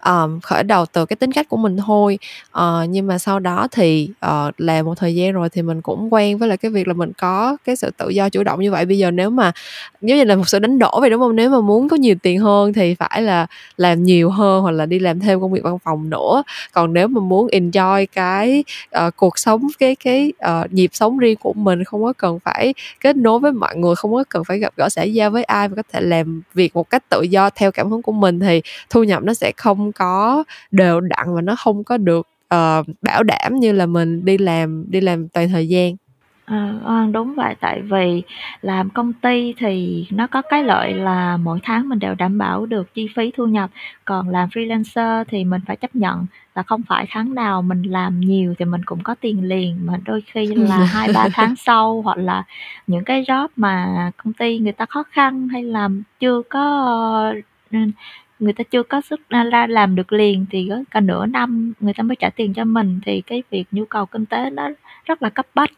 um, 0.06 0.40
khởi 0.40 0.62
đầu 0.62 0.86
từ 0.86 1.06
cái 1.06 1.16
tính 1.16 1.32
cách 1.32 1.48
của 1.48 1.56
mình 1.56 1.76
thôi. 1.76 2.18
uh, 2.58 2.62
nhưng 2.88 3.06
mà 3.06 3.18
sau 3.18 3.38
đó 3.38 3.68
thì, 3.72 4.10
ờ, 4.20 4.46
uh, 4.48 4.54
làm 4.60 4.84
một 4.86 4.94
thời 4.94 5.14
gian 5.14 5.32
rồi 5.32 5.48
thì 5.48 5.62
mình 5.62 5.80
cũng 5.82 6.12
quen 6.14 6.38
với 6.38 6.48
lại 6.48 6.56
cái 6.56 6.70
việc 6.70 6.88
là 6.88 6.94
mình 6.94 7.12
có 7.18 7.56
cái 7.64 7.76
sự 7.76 7.90
tự 7.96 8.08
do 8.08 8.28
chủ 8.28 8.42
động 8.42 8.60
như 8.60 8.70
vậy. 8.70 8.86
Bây 8.86 8.98
giờ 8.98 9.10
nếu 9.10 9.30
mà 9.30 9.52
giống 10.00 10.18
như 10.18 10.24
là 10.24 10.36
một 10.36 10.48
sự 10.48 10.58
đánh 10.58 10.78
đổ 10.78 11.00
vậy, 11.00 11.10
đúng 11.10 11.20
không? 11.20 11.36
Nếu 11.36 11.50
mà 11.50 11.60
muốn 11.60 11.88
có 11.88 11.96
nhiều 11.96 12.14
tiền 12.22 12.40
hơn 12.40 12.72
thì 12.72 12.94
phải 12.94 13.22
là 13.22 13.46
làm 13.76 14.02
nhiều 14.04 14.30
hơn 14.30 14.62
hoặc 14.62 14.70
là 14.70 14.86
đi 14.86 14.98
làm 14.98 15.20
thêm 15.20 15.40
công 15.40 15.52
việc 15.52 15.62
văn 15.64 15.78
phòng 15.84 16.10
nữa. 16.10 16.42
Còn 16.72 16.92
nếu 16.92 17.08
mà 17.08 17.20
muốn 17.20 17.46
enjoy 17.46 18.06
cái, 18.12 18.64
uh, 19.06 19.16
cuộc 19.16 19.38
sống, 19.38 19.66
cái 19.78 19.96
cái, 19.96 20.32
uh, 20.62 20.72
nhịp 20.72 20.90
sống 20.92 21.18
riêng 21.18 21.36
của 21.40 21.52
mình, 21.52 21.84
không 21.84 22.02
có 22.02 22.12
cần 22.12 22.38
phải 22.44 22.74
kết 23.00 23.16
nối 23.16 23.38
với 23.38 23.52
mọi 23.52 23.76
người, 23.76 23.94
không 23.94 24.12
có 24.12 24.24
cần 24.28 24.44
phải 24.44 24.58
gặp 24.58 24.72
gỡ 24.76 24.88
xã 24.88 25.02
giao 25.02 25.30
với 25.30 25.44
ai 25.44 25.68
và 25.68 25.76
có 25.76 25.82
thể 25.92 26.00
làm 26.00 26.42
việc 26.54 26.76
một 26.76 26.90
cách 26.90 27.02
tự 27.08 27.22
do 27.22 27.50
theo 27.50 27.72
cảm 27.72 27.90
hứng 27.90 28.02
của 28.02 28.12
mình 28.12 28.40
thì 28.40 28.62
thu 28.90 29.02
nhập 29.04 29.22
nó 29.22 29.34
sẽ 29.34 29.52
không 29.56 29.91
có 29.92 30.44
đều 30.70 31.00
đặn 31.00 31.34
và 31.34 31.40
nó 31.40 31.56
không 31.56 31.84
có 31.84 31.96
được, 31.96 32.28
ờ, 32.48 32.82
bảo 33.02 33.22
đảm 33.22 33.54
như 33.54 33.72
là 33.72 33.86
mình 33.86 34.24
đi 34.24 34.38
làm 34.38 34.84
đi 34.90 35.00
làm 35.00 35.28
toàn 35.28 35.48
thời 35.48 35.68
gian. 35.68 35.96
Ờ, 36.46 36.78
ờ, 36.84 37.06
đúng 37.12 37.34
vậy. 37.34 37.54
Tại 37.60 37.80
vì 37.82 38.22
làm 38.62 38.90
công 38.90 39.12
ty 39.12 39.54
thì 39.58 40.06
nó 40.10 40.26
có 40.26 40.42
cái 40.42 40.64
lợi 40.64 40.94
là 40.94 41.36
mỗi 41.36 41.58
tháng 41.62 41.88
mình 41.88 41.98
đều 41.98 42.14
đảm 42.14 42.38
bảo 42.38 42.66
được 42.66 42.94
chi 42.94 43.08
phí 43.16 43.30
thu 43.36 43.46
nhập, 43.46 43.70
còn 44.04 44.28
làm 44.28 44.48
freelancer 44.48 45.24
thì 45.28 45.44
mình 45.44 45.60
phải 45.66 45.76
chấp 45.76 45.96
nhận 45.96 46.26
là 46.54 46.62
không 46.62 46.82
phải 46.88 47.06
tháng 47.10 47.34
nào 47.34 47.62
mình 47.62 47.82
làm 47.82 48.20
nhiều 48.20 48.54
thì 48.58 48.64
mình 48.64 48.84
cũng 48.84 49.02
có 49.02 49.14
tiền 49.20 49.44
liền, 49.48 49.86
mà 49.86 49.98
đôi 50.04 50.22
khi 50.26 50.46
là 50.54 50.84
2-3 50.84 51.28
tháng 51.32 51.56
sau, 51.56 52.02
hoặc 52.02 52.18
là 52.18 52.44
những 52.86 53.04
cái 53.04 53.24
job 53.28 53.48
mà 53.56 54.10
công 54.24 54.32
ty 54.32 54.58
người 54.58 54.72
ta 54.72 54.86
khó 54.86 55.02
khăn 55.10 55.48
hay 55.48 55.62
là 55.62 55.88
chưa 56.20 56.42
có, 56.50 57.34
người 58.42 58.52
ta 58.52 58.64
chưa 58.64 58.82
có 58.82 59.00
sức 59.00 59.20
ra 59.28 59.66
làm 59.66 59.94
được 59.94 60.12
liền 60.12 60.46
thì 60.50 60.66
có 60.68 60.82
cả 60.90 61.00
nửa 61.00 61.26
năm 61.26 61.72
người 61.80 61.94
ta 61.94 62.02
mới 62.02 62.16
trả 62.16 62.30
tiền 62.30 62.54
cho 62.54 62.64
mình, 62.64 63.00
thì 63.06 63.20
cái 63.20 63.42
việc 63.50 63.64
nhu 63.70 63.84
cầu 63.84 64.06
kinh 64.06 64.26
tế 64.26 64.50
nó 64.50 64.68
rất 65.04 65.22
là 65.22 65.28
cấp 65.28 65.46
bách. 65.54 65.70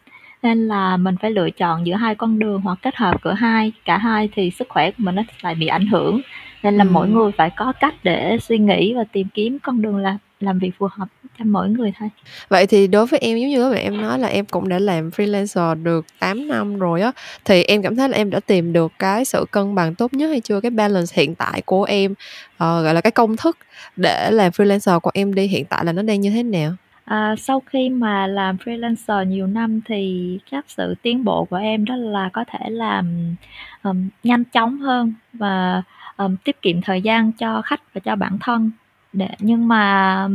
Nên 0.42 0.68
là 0.68 0.96
mình 0.96 1.16
phải 1.22 1.30
lựa 1.30 1.50
chọn 1.50 1.86
giữa 1.86 1.94
hai 1.94 2.14
con 2.14 2.38
đường 2.38 2.60
hoặc 2.60 2.78
kết 2.82 2.96
hợp 2.96 3.22
cửa 3.22 3.32
hai 3.32 3.72
cả 3.84 3.98
hai 3.98 4.28
thì 4.34 4.50
sức 4.50 4.68
khỏe 4.68 4.90
của 4.90 4.96
mình 4.98 5.14
nó 5.14 5.22
lại 5.42 5.54
bị 5.54 5.66
ảnh 5.66 5.86
hưởng. 5.86 6.20
Nên 6.62 6.76
là 6.76 6.84
mỗi 6.84 7.06
Ừm. 7.06 7.14
người 7.14 7.32
phải 7.32 7.50
có 7.50 7.72
cách 7.80 7.94
để 8.02 8.38
suy 8.38 8.58
nghĩ 8.58 8.94
và 8.94 9.04
tìm 9.12 9.26
kiếm 9.34 9.58
con 9.62 9.82
đường 9.82 9.96
làm 9.96 10.16
làm 10.44 10.58
việc 10.58 10.70
phù 10.78 10.88
hợp 10.92 11.08
cho 11.38 11.44
mỗi 11.44 11.68
người 11.68 11.92
thôi. 11.98 12.10
Vậy 12.48 12.66
thì 12.66 12.86
đối 12.86 13.06
với 13.06 13.20
em, 13.20 13.38
giống 13.38 13.48
như 13.48 13.58
lúc 13.58 13.74
em 13.76 14.02
nói 14.02 14.18
là 14.18 14.28
em 14.28 14.44
cũng 14.44 14.68
đã 14.68 14.78
làm 14.78 15.10
freelancer 15.10 15.82
được 15.82 16.06
8 16.18 16.48
năm 16.48 16.78
rồi 16.78 17.00
á, 17.00 17.12
thì 17.44 17.62
em 17.62 17.82
cảm 17.82 17.96
thấy 17.96 18.08
là 18.08 18.16
em 18.16 18.30
đã 18.30 18.40
tìm 18.40 18.72
được 18.72 18.92
cái 18.98 19.24
sự 19.24 19.44
cân 19.50 19.74
bằng 19.74 19.94
tốt 19.94 20.14
nhất 20.14 20.28
hay 20.28 20.40
chưa? 20.40 20.60
Cái 20.60 20.70
balance 20.70 21.12
hiện 21.22 21.34
tại 21.34 21.62
của 21.66 21.84
em, 21.84 22.14
ờ, 22.58 22.82
gọi 22.82 22.94
là, 22.94 23.00
cái 23.00 23.10
công 23.10 23.36
thức 23.36 23.58
để 23.96 24.30
làm 24.30 24.52
freelancer 24.52 25.00
của 25.00 25.10
em 25.14 25.34
đi 25.34 25.46
hiện 25.46 25.64
tại 25.64 25.84
là 25.84 25.92
nó 25.92 26.02
đang 26.02 26.20
như 26.20 26.30
thế 26.30 26.42
nào? 26.42 26.72
À, 27.04 27.34
sau 27.38 27.62
khi 27.66 27.88
mà 27.88 28.26
làm 28.26 28.56
freelancer 28.56 29.24
nhiều 29.24 29.46
năm 29.46 29.80
thì 29.86 30.38
chắc 30.50 30.64
sự 30.68 30.94
tiến 31.02 31.24
bộ 31.24 31.44
của 31.44 31.56
em 31.56 31.84
đó 31.84 31.96
là 31.96 32.30
có 32.32 32.44
thể 32.48 32.70
làm, 32.70 33.34
ừm, 33.82 34.08
nhanh 34.22 34.44
chóng 34.44 34.78
hơn 34.78 35.14
và, 35.32 35.82
ừm, 36.16 36.36
tiết 36.36 36.62
kiệm 36.62 36.82
thời 36.82 37.02
gian 37.02 37.32
cho 37.32 37.62
khách 37.62 37.94
và 37.94 38.00
cho 38.04 38.16
bản 38.16 38.38
thân. 38.40 38.70
Để 39.14 39.28
nhưng 39.38 39.68
mà 39.68 40.28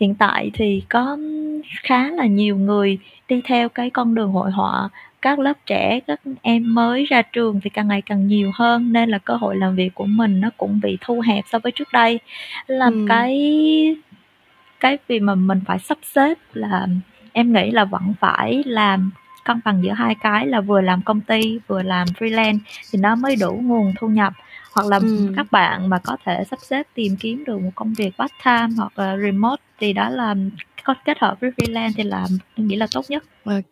hiện 0.00 0.14
tại 0.14 0.50
thì 0.54 0.82
có 0.88 1.18
khá 1.82 2.10
là 2.10 2.26
nhiều 2.26 2.56
người 2.56 2.98
đi 3.28 3.40
theo 3.44 3.68
cái 3.68 3.90
con 3.90 4.14
đường 4.14 4.32
hội 4.32 4.50
họa, 4.50 4.88
các 5.22 5.38
lớp 5.38 5.52
trẻ, 5.66 6.00
các 6.06 6.20
em 6.42 6.74
mới 6.74 7.04
ra 7.04 7.22
trường 7.22 7.60
thì 7.60 7.70
càng 7.70 7.88
ngày 7.88 8.02
càng 8.02 8.26
nhiều 8.26 8.50
hơn, 8.54 8.92
nên 8.92 9.10
là 9.10 9.18
cơ 9.18 9.36
hội 9.36 9.56
làm 9.56 9.76
việc 9.76 9.94
của 9.94 10.06
mình 10.06 10.40
nó 10.40 10.50
cũng 10.56 10.80
bị 10.82 10.98
thu 11.00 11.20
hẹp 11.20 11.44
so 11.52 11.58
với 11.58 11.72
trước 11.72 11.88
đây. 11.92 12.20
Là 12.66 12.86
Ừm. 12.86 13.08
cái 13.08 13.96
cái 14.80 14.98
việc 15.08 15.22
mà 15.22 15.34
mình 15.34 15.60
phải 15.66 15.78
sắp 15.78 15.98
xếp 16.02 16.38
là 16.52 16.86
em 17.32 17.52
nghĩ 17.52 17.70
là 17.70 17.84
vẫn 17.84 18.14
phải 18.20 18.62
làm 18.66 19.10
cân 19.44 19.60
bằng 19.64 19.82
giữa 19.82 19.92
hai 19.92 20.14
cái 20.14 20.46
là 20.46 20.60
vừa 20.60 20.80
làm 20.80 21.02
công 21.02 21.20
ty, 21.20 21.58
vừa 21.66 21.82
làm 21.82 22.06
freelance 22.06 22.58
thì 22.92 22.98
nó 22.98 23.16
mới 23.16 23.36
đủ 23.40 23.60
nguồn 23.62 23.92
thu 23.98 24.08
nhập. 24.08 24.32
Hoặc 24.76 24.86
là 24.88 24.96
Ừm. 24.98 25.32
các 25.36 25.46
bạn 25.52 25.88
mà 25.90 25.98
có 26.04 26.16
thể 26.26 26.44
sắp 26.50 26.58
xếp 26.62 26.86
tìm 26.94 27.16
kiếm 27.20 27.44
được 27.46 27.60
một 27.60 27.70
công 27.74 27.94
việc 27.94 28.10
part-time 28.18 28.76
hoặc 28.76 28.98
là 28.98 29.16
remote 29.24 29.62
thì 29.80 29.92
đó 29.92 30.08
là 30.10 30.34
có 30.84 30.94
kết 31.04 31.18
hợp 31.18 31.36
với 31.40 31.50
freelance 31.58 31.92
thì 31.96 32.02
làm 32.04 32.26
em 32.56 32.66
nghĩ 32.68 32.76
là 32.76 32.86
tốt 32.92 33.04
nhất. 33.08 33.24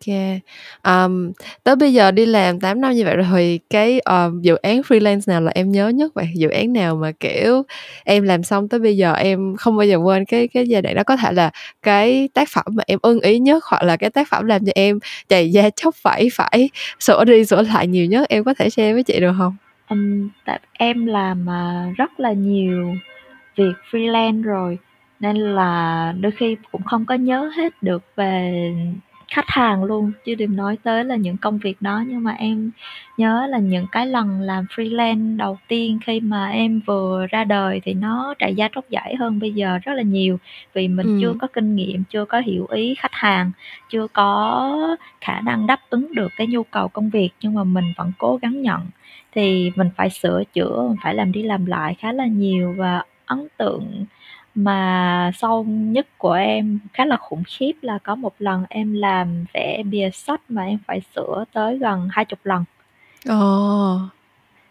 Kê. 0.05 0.39
Ờm, 0.81 1.31
tới 1.63 1.75
bây 1.75 1.93
giờ 1.93 2.11
đi 2.11 2.25
làm 2.25 2.59
8 2.59 2.81
năm 2.81 2.93
như 2.93 3.03
vậy 3.05 3.15
rồi 3.15 3.25
thì 3.35 3.59
cái, 3.69 3.99
ờ, 3.99 4.31
dự 4.41 4.55
án 4.55 4.81
freelance 4.81 5.21
nào 5.27 5.41
là 5.41 5.51
em 5.55 5.71
nhớ 5.71 5.89
nhất 5.89 6.13
vậy? 6.15 6.27
Dự 6.35 6.49
án 6.49 6.73
nào 6.73 6.95
mà, 6.95 7.11
kiểu, 7.19 7.63
em 8.05 8.23
làm 8.23 8.43
xong 8.43 8.69
tới 8.69 8.79
bây 8.79 8.97
giờ 8.97 9.13
em 9.13 9.55
không 9.57 9.77
bao 9.77 9.87
giờ 9.87 9.97
quên 9.97 10.25
cái 10.25 10.47
cái 10.47 10.67
giai 10.67 10.81
đoạn 10.81 10.95
đó? 10.95 11.03
Có 11.03 11.17
thể 11.17 11.31
là 11.31 11.51
cái 11.81 12.29
tác 12.33 12.49
phẩm 12.49 12.65
mà 12.73 12.83
em 12.87 12.99
ưng 13.01 13.19
ý 13.19 13.39
nhất 13.39 13.63
hoặc 13.65 13.83
là 13.83 13.97
cái 13.97 14.09
tác 14.09 14.27
phẩm 14.29 14.45
làm 14.45 14.65
cho 14.65 14.71
em 14.75 14.99
chày 15.29 15.51
da 15.51 15.69
chóc 15.69 15.95
vẩy 16.03 16.29
phải 16.33 16.69
sửa 16.99 17.25
đi 17.25 17.45
sửa 17.45 17.61
lại 17.61 17.87
nhiều 17.87 18.05
nhất, 18.05 18.29
em 18.29 18.43
có 18.43 18.53
thể 18.53 18.69
share 18.69 18.93
với 18.93 19.03
chị 19.03 19.19
được 19.19 19.31
hông? 19.31 19.55
Ừm, 19.89 20.29
tại 20.45 20.59
em 20.73 21.05
làm, 21.05 21.49
à, 21.49 21.87
rất 21.97 22.19
là 22.19 22.33
nhiều 22.33 22.95
việc 23.55 23.73
freelance 23.91 24.43
rồi, 24.43 24.77
nên 25.19 25.37
là 25.37 26.13
đôi 26.21 26.31
khi 26.31 26.57
cũng 26.71 26.83
không 26.83 27.05
có 27.05 27.15
nhớ 27.15 27.51
hết 27.57 27.83
được 27.83 28.03
về 28.15 28.73
khách 29.35 29.49
hàng 29.49 29.83
luôn, 29.83 30.11
chứ 30.25 30.35
đừng 30.35 30.55
nói 30.55 30.77
tới 30.83 31.03
là 31.03 31.15
những 31.15 31.37
công 31.37 31.57
việc 31.57 31.81
đó. 31.81 32.03
Nhưng 32.07 32.23
mà 32.23 32.31
em 32.31 32.71
nhớ 33.17 33.47
là 33.49 33.57
những 33.57 33.85
cái 33.91 34.07
lần 34.07 34.41
làm 34.41 34.65
freelance 34.75 35.37
đầu 35.37 35.57
tiên 35.67 35.99
khi 36.05 36.19
mà 36.19 36.47
em 36.47 36.81
vừa 36.85 37.25
ra 37.29 37.43
đời 37.43 37.81
thì 37.83 37.93
nó 37.93 38.33
trải 38.39 38.55
da 38.55 38.69
tróc 38.75 38.85
vẩy 38.91 39.15
hơn 39.15 39.39
bây 39.39 39.53
giờ 39.53 39.79
rất 39.83 39.93
là 39.93 40.01
nhiều, 40.01 40.37
vì 40.73 40.87
mình 40.87 41.19
chưa 41.21 41.27
Ừm. 41.27 41.39
có 41.39 41.47
kinh 41.53 41.75
nghiệm, 41.75 42.03
chưa 42.09 42.25
có 42.25 42.39
hiểu 42.39 42.65
ý 42.71 42.95
khách 42.95 43.13
hàng, 43.13 43.51
chưa 43.89 44.07
có 44.13 44.97
khả 45.21 45.41
năng 45.41 45.67
đáp 45.67 45.79
ứng 45.89 46.15
được 46.15 46.31
cái 46.37 46.47
nhu 46.47 46.63
cầu 46.63 46.87
công 46.87 47.09
việc, 47.09 47.29
nhưng 47.41 47.53
mà 47.53 47.63
mình 47.63 47.93
vẫn 47.97 48.11
cố 48.17 48.39
gắng 48.41 48.61
nhận. 48.61 48.81
Thì 49.31 49.71
mình 49.75 49.89
phải 49.95 50.09
sửa 50.09 50.43
chữa, 50.53 50.85
mình 50.87 50.97
phải 51.03 51.15
làm 51.15 51.31
đi 51.31 51.43
làm 51.43 51.65
lại 51.65 51.95
khá 51.99 52.11
là 52.11 52.25
nhiều 52.25 52.73
và 52.77 53.03
ấn 53.25 53.47
tượng 53.57 54.05
mà 54.55 55.31
sâu 55.35 55.63
nhất 55.63 56.07
của 56.17 56.31
em 56.31 56.79
khá 56.93 57.05
là 57.05 57.17
khủng 57.17 57.43
khiếp 57.47 57.73
là 57.81 57.97
có 57.97 58.15
một 58.15 58.33
lần 58.39 58.65
em 58.69 58.93
làm 58.93 59.45
vẽ 59.53 59.83
bìa 59.83 60.09
sách 60.13 60.41
mà 60.49 60.63
em 60.63 60.77
phải 60.87 61.01
sửa 61.15 61.43
tới 61.53 61.77
gần 61.77 62.07
hai 62.11 62.25
chục 62.25 62.39
lần. 62.43 62.63
Ồ! 63.29 63.99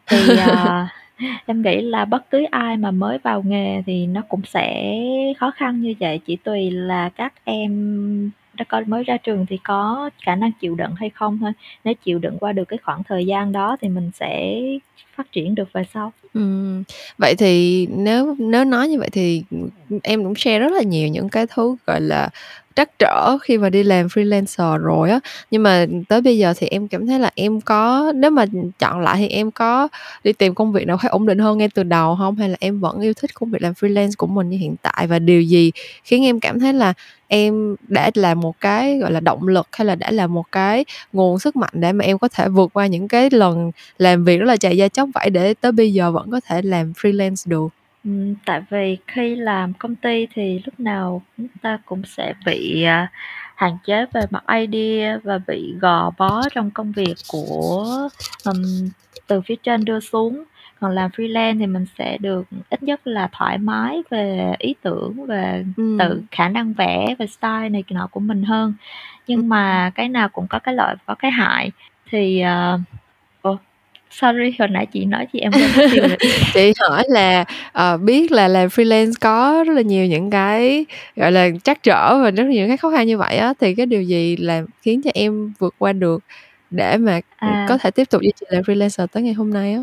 Thì, 0.06 0.36
à, 0.36 0.88
em 1.46 1.62
nghĩ 1.62 1.80
là 1.80 2.04
bất 2.04 2.30
cứ 2.30 2.44
ai 2.50 2.76
mà 2.76 2.90
mới 2.90 3.18
vào 3.18 3.42
nghề 3.42 3.82
thì 3.86 4.06
nó 4.06 4.22
cũng 4.28 4.42
sẽ 4.44 4.94
khó 5.38 5.50
khăn 5.50 5.80
như 5.80 5.94
vậy, 6.00 6.20
chỉ 6.26 6.36
tùy 6.36 6.70
là 6.70 7.08
các 7.08 7.32
em 7.44 8.30
đã 8.54 8.64
có 8.68 8.82
mới 8.86 9.04
ra 9.04 9.16
trường 9.16 9.46
thì 9.46 9.58
có 9.64 10.10
khả 10.22 10.34
năng 10.34 10.52
chịu 10.52 10.74
đựng 10.74 10.94
hay 10.96 11.10
không 11.10 11.38
thôi. 11.38 11.52
Nếu 11.84 11.94
chịu 11.94 12.18
đựng 12.18 12.38
qua 12.40 12.52
được 12.52 12.64
cái 12.64 12.78
khoảng 12.78 13.04
thời 13.04 13.26
gian 13.26 13.52
đó 13.52 13.76
thì 13.80 13.88
mình 13.88 14.10
sẽ 14.14 14.60
phát 15.16 15.32
triển 15.32 15.54
được 15.54 15.72
về 15.72 15.82
sau. 15.94 16.12
ừ. 16.34 16.40
vậy 17.18 17.34
thì 17.34 17.86
nếu 17.86 18.36
nếu 18.38 18.64
nói 18.64 18.88
như 18.88 18.98
vậy 18.98 19.08
thì, 19.12 19.42
em 20.02 20.24
cũng 20.24 20.34
share 20.34 20.58
rất 20.58 20.72
là 20.72 20.82
nhiều 20.82 21.08
những 21.08 21.28
cái 21.28 21.46
thứ, 21.46 21.76
gọi 21.86 22.00
là, 22.00 22.28
trắc 22.76 22.98
trở 22.98 23.38
khi 23.42 23.58
mà 23.58 23.70
đi 23.70 23.82
làm 23.82 24.06
freelancer 24.06 24.78
rồi 24.78 25.10
á. 25.10 25.20
Nhưng 25.50 25.62
mà 25.62 25.86
tới 26.08 26.20
bây 26.20 26.38
giờ 26.38 26.54
thì 26.56 26.66
em 26.66 26.88
cảm 26.88 27.06
thấy 27.06 27.18
là 27.18 27.30
em 27.34 27.60
có 27.60 28.12
nếu 28.14 28.30
mà 28.30 28.44
chọn 28.78 29.00
lại 29.00 29.16
thì 29.18 29.28
em 29.28 29.50
có 29.50 29.88
đi 30.24 30.32
tìm 30.32 30.54
công 30.54 30.72
việc 30.72 30.86
nào 30.86 30.96
khác 30.96 31.10
ổn 31.10 31.26
định 31.26 31.38
hơn 31.38 31.58
ngay 31.58 31.68
từ 31.74 31.82
đầu 31.82 32.16
không? 32.18 32.36
Hay 32.36 32.48
là 32.48 32.56
em 32.60 32.80
vẫn 32.80 33.00
yêu 33.00 33.12
thích 33.14 33.34
công 33.34 33.50
việc 33.50 33.62
làm 33.62 33.72
freelance 33.72 34.10
của 34.18 34.26
mình 34.26 34.48
như 34.50 34.58
hiện 34.58 34.74
tại? 34.82 35.06
Và 35.06 35.18
điều 35.18 35.42
gì 35.42 35.72
khiến 36.04 36.24
em 36.24 36.40
cảm 36.40 36.60
thấy 36.60 36.72
là 36.72 36.92
em 37.28 37.76
đã 37.88 38.10
là 38.14 38.34
một 38.34 38.60
cái, 38.60 38.98
gọi 38.98 39.12
là, 39.12 39.20
động 39.20 39.48
lực 39.48 39.68
hay 39.72 39.86
là 39.86 39.94
đã 39.94 40.10
là 40.10 40.26
một 40.26 40.44
cái 40.52 40.84
nguồn 41.12 41.38
sức 41.38 41.56
mạnh 41.56 41.72
để 41.72 41.92
mà 41.92 42.04
em 42.04 42.18
có 42.18 42.28
thể 42.28 42.48
vượt 42.48 42.70
qua 42.72 42.86
những 42.86 43.08
cái 43.08 43.30
lần 43.30 43.70
làm 43.98 44.24
việc 44.24 44.38
rất 44.38 44.46
là 44.46 44.56
chạy 44.56 44.76
da 44.76 44.88
chóc 44.88 45.03
vải 45.14 45.30
để 45.30 45.54
tới 45.54 45.72
bây 45.72 45.92
giờ 45.92 46.12
vẫn 46.12 46.30
có 46.30 46.40
thể 46.48 46.62
làm 46.62 46.92
freelance 46.92 47.50
được? 47.50 47.68
Ừm, 48.04 48.34
tại 48.44 48.62
vì 48.70 48.96
khi 49.06 49.34
làm 49.36 49.72
công 49.72 49.94
ty 49.94 50.26
thì 50.34 50.60
lúc 50.64 50.80
nào 50.80 51.22
chúng 51.36 51.46
ta 51.62 51.78
cũng 51.84 52.02
sẽ 52.06 52.34
bị, 52.46 52.82
à, 52.82 53.10
hạn 53.54 53.76
chế 53.86 54.06
về 54.12 54.20
mặt 54.30 54.44
idea 54.46 55.18
và 55.22 55.38
bị 55.46 55.74
gò 55.80 56.10
bó 56.18 56.48
trong 56.54 56.70
công 56.70 56.92
việc 56.92 57.14
của, 57.26 58.08
ừm, 58.44 58.88
từ 59.26 59.40
phía 59.40 59.56
trên 59.62 59.84
đưa 59.84 60.00
xuống. 60.00 60.44
Còn 60.80 60.92
làm 60.92 61.10
freelance 61.10 61.58
thì 61.58 61.66
mình 61.66 61.86
sẽ 61.98 62.18
được 62.18 62.46
ít 62.70 62.82
nhất 62.82 63.06
là 63.06 63.28
thoải 63.32 63.58
mái 63.58 64.02
về 64.10 64.54
ý 64.58 64.74
tưởng, 64.82 65.26
về 65.26 65.64
tự 65.98 66.08
Ừm. 66.08 66.22
khả 66.30 66.48
năng 66.48 66.72
vẽ, 66.72 67.14
về 67.18 67.26
style 67.26 67.68
này 67.68 67.84
nọ 67.90 68.06
của 68.10 68.20
mình 68.20 68.42
hơn. 68.42 68.74
Nhưng 69.26 69.48
mà 69.48 69.90
cái 69.94 70.08
nào 70.08 70.28
cũng 70.28 70.46
có 70.50 70.58
cái 70.58 70.74
lợi 70.74 70.94
và 70.94 71.00
có 71.06 71.14
cái 71.14 71.30
hại. 71.30 71.70
Thì, 72.10 72.42
ủa, 72.42 72.78
sorry, 74.20 74.56
hồi 74.58 74.68
nãy 74.68 74.86
chị 74.86 75.04
nói 75.04 75.26
gì 75.32 75.40
em 75.40 75.52
quên 75.52 75.70
mất 75.76 75.84
tiêu 75.92 76.02
rồi. 76.08 76.16
Chị 76.54 76.72
hỏi 76.88 77.04
là, 77.08 77.44
ờ, 77.72 77.96
biết 77.96 78.32
là 78.32 78.48
làm 78.48 78.68
freelance 78.68 79.12
có 79.20 79.64
rất 79.66 79.72
là 79.72 79.82
nhiều 79.82 80.06
những 80.06 80.30
cái, 80.30 80.86
gọi 81.16 81.32
là, 81.32 81.48
trắc 81.64 81.82
trở 81.82 82.18
và 82.22 82.30
rất 82.30 82.42
là 82.44 82.50
nhiều 82.50 82.68
cái 82.68 82.76
khó 82.76 82.90
khăn 82.90 83.06
như 83.06 83.18
vậy 83.18 83.36
á, 83.36 83.54
thì 83.60 83.74
cái 83.74 83.86
điều 83.86 84.02
gì 84.02 84.36
làm 84.36 84.64
khiến 84.82 85.02
cho 85.02 85.10
em 85.14 85.52
vượt 85.58 85.74
qua 85.78 85.92
được 85.92 86.24
để 86.70 86.96
mà, 86.96 87.20
À. 87.36 87.66
có 87.68 87.78
thể 87.78 87.90
tiếp 87.90 88.04
tục 88.10 88.22
duy 88.22 88.32
trì 88.40 88.46
làm 88.50 88.62
freelancer 88.62 89.06
tới 89.06 89.22
ngày 89.22 89.32
hôm 89.32 89.50
nay 89.50 89.72
á? 89.72 89.80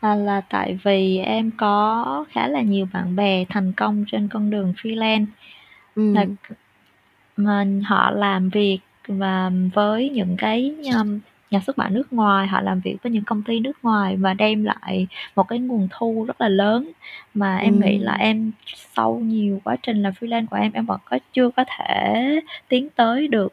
À, 0.00 0.14
là 0.14 0.40
tại 0.50 0.78
vì 0.84 1.18
em 1.18 1.50
có 1.56 2.24
khá 2.30 2.48
là 2.48 2.60
nhiều 2.60 2.86
bạn 2.92 3.16
bè 3.16 3.44
thành 3.48 3.72
công 3.72 4.04
trên 4.12 4.28
con 4.28 4.50
đường 4.50 4.72
freelance. 4.82 5.26
Là 5.96 6.20
Ừm. 6.22 6.36
mà 7.36 7.64
họ 7.84 8.10
làm 8.10 8.48
việc 8.48 8.78
và 9.08 9.50
với 9.74 10.10
những 10.10 10.36
cái, 10.38 10.74
ờm, 10.94 11.18
nhà 11.50 11.60
xuất 11.66 11.76
bản 11.76 11.94
nước 11.94 12.12
ngoài, 12.12 12.46
họ 12.46 12.60
làm 12.60 12.80
việc 12.80 12.96
với 13.02 13.12
những 13.12 13.24
công 13.24 13.42
ty 13.42 13.60
nước 13.60 13.72
ngoài 13.82 14.16
và 14.16 14.34
đem 14.34 14.64
lại 14.64 15.06
một 15.36 15.48
cái 15.48 15.58
nguồn 15.58 15.88
thu 15.90 16.24
rất 16.28 16.40
là 16.40 16.48
lớn. 16.48 16.90
Mà 17.34 17.56
em 17.56 17.80
nghĩ 17.80 17.98
là 17.98 18.12
em 18.12 18.52
sau 18.96 19.14
nhiều 19.14 19.60
quá 19.64 19.76
trình 19.82 20.02
làm 20.02 20.12
freelance 20.20 20.46
của 20.46 20.56
em, 20.56 20.72
em 20.72 20.86
vẫn 20.86 21.00
có 21.04 21.18
chưa 21.32 21.50
có 21.50 21.64
thể 21.78 22.40
tiến 22.68 22.88
tới 22.96 23.28
được, 23.28 23.52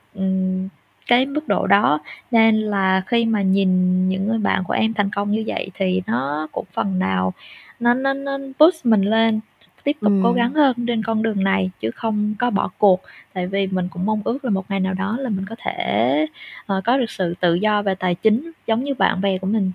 cái 1.08 1.26
mức 1.26 1.48
độ 1.48 1.68
đó. 1.68 2.00
Nên 2.32 2.56
là 2.56 3.02
khi 3.08 3.26
mà 3.26 3.42
nhìn 3.42 4.10
những 4.10 4.28
người 4.28 4.40
bạn 4.40 4.64
của 4.64 4.74
em 4.74 4.94
thành 4.94 5.10
công 5.10 5.32
như 5.32 5.44
vậy 5.48 5.72
thì 5.74 6.02
nó 6.08 6.48
cũng 6.52 6.66
phần 6.74 7.00
nào 7.00 7.34
nó 7.80 7.94
nó 7.94 8.14
nó 8.14 8.38
push 8.60 8.86
mình 8.86 9.02
lên, 9.02 9.40
tiếp 9.88 9.98
tục 10.04 10.14
cố 10.24 10.30
Ừm. 10.30 10.36
gắng 10.38 10.54
hơn 10.54 10.74
trên 10.88 11.04
con 11.04 11.24
đường 11.24 11.44
này 11.44 11.72
chứ 11.82 11.92
không 11.92 12.36
có 12.40 12.50
bỏ 12.50 12.70
cuộc. 12.78 13.02
Tại 13.34 13.48
vì 13.48 13.68
mình 13.68 13.88
cũng 13.92 14.06
mong 14.06 14.22
ước 14.26 14.46
là 14.46 14.52
một 14.52 14.66
ngày 14.72 14.80
nào 14.80 14.94
đó 14.94 15.18
là 15.20 15.30
mình 15.30 15.46
có 15.50 15.56
thể, 15.66 16.26
ờ, 16.66 16.82
có 16.86 16.98
được 16.98 17.12
sự 17.12 17.34
tự 17.42 17.54
do 17.54 17.82
về 17.82 17.96
tài 17.96 18.16
chính 18.16 18.52
giống 18.68 18.84
như 18.84 18.94
bạn 18.94 19.22
bè 19.22 19.38
của 19.38 19.48
mình. 19.48 19.72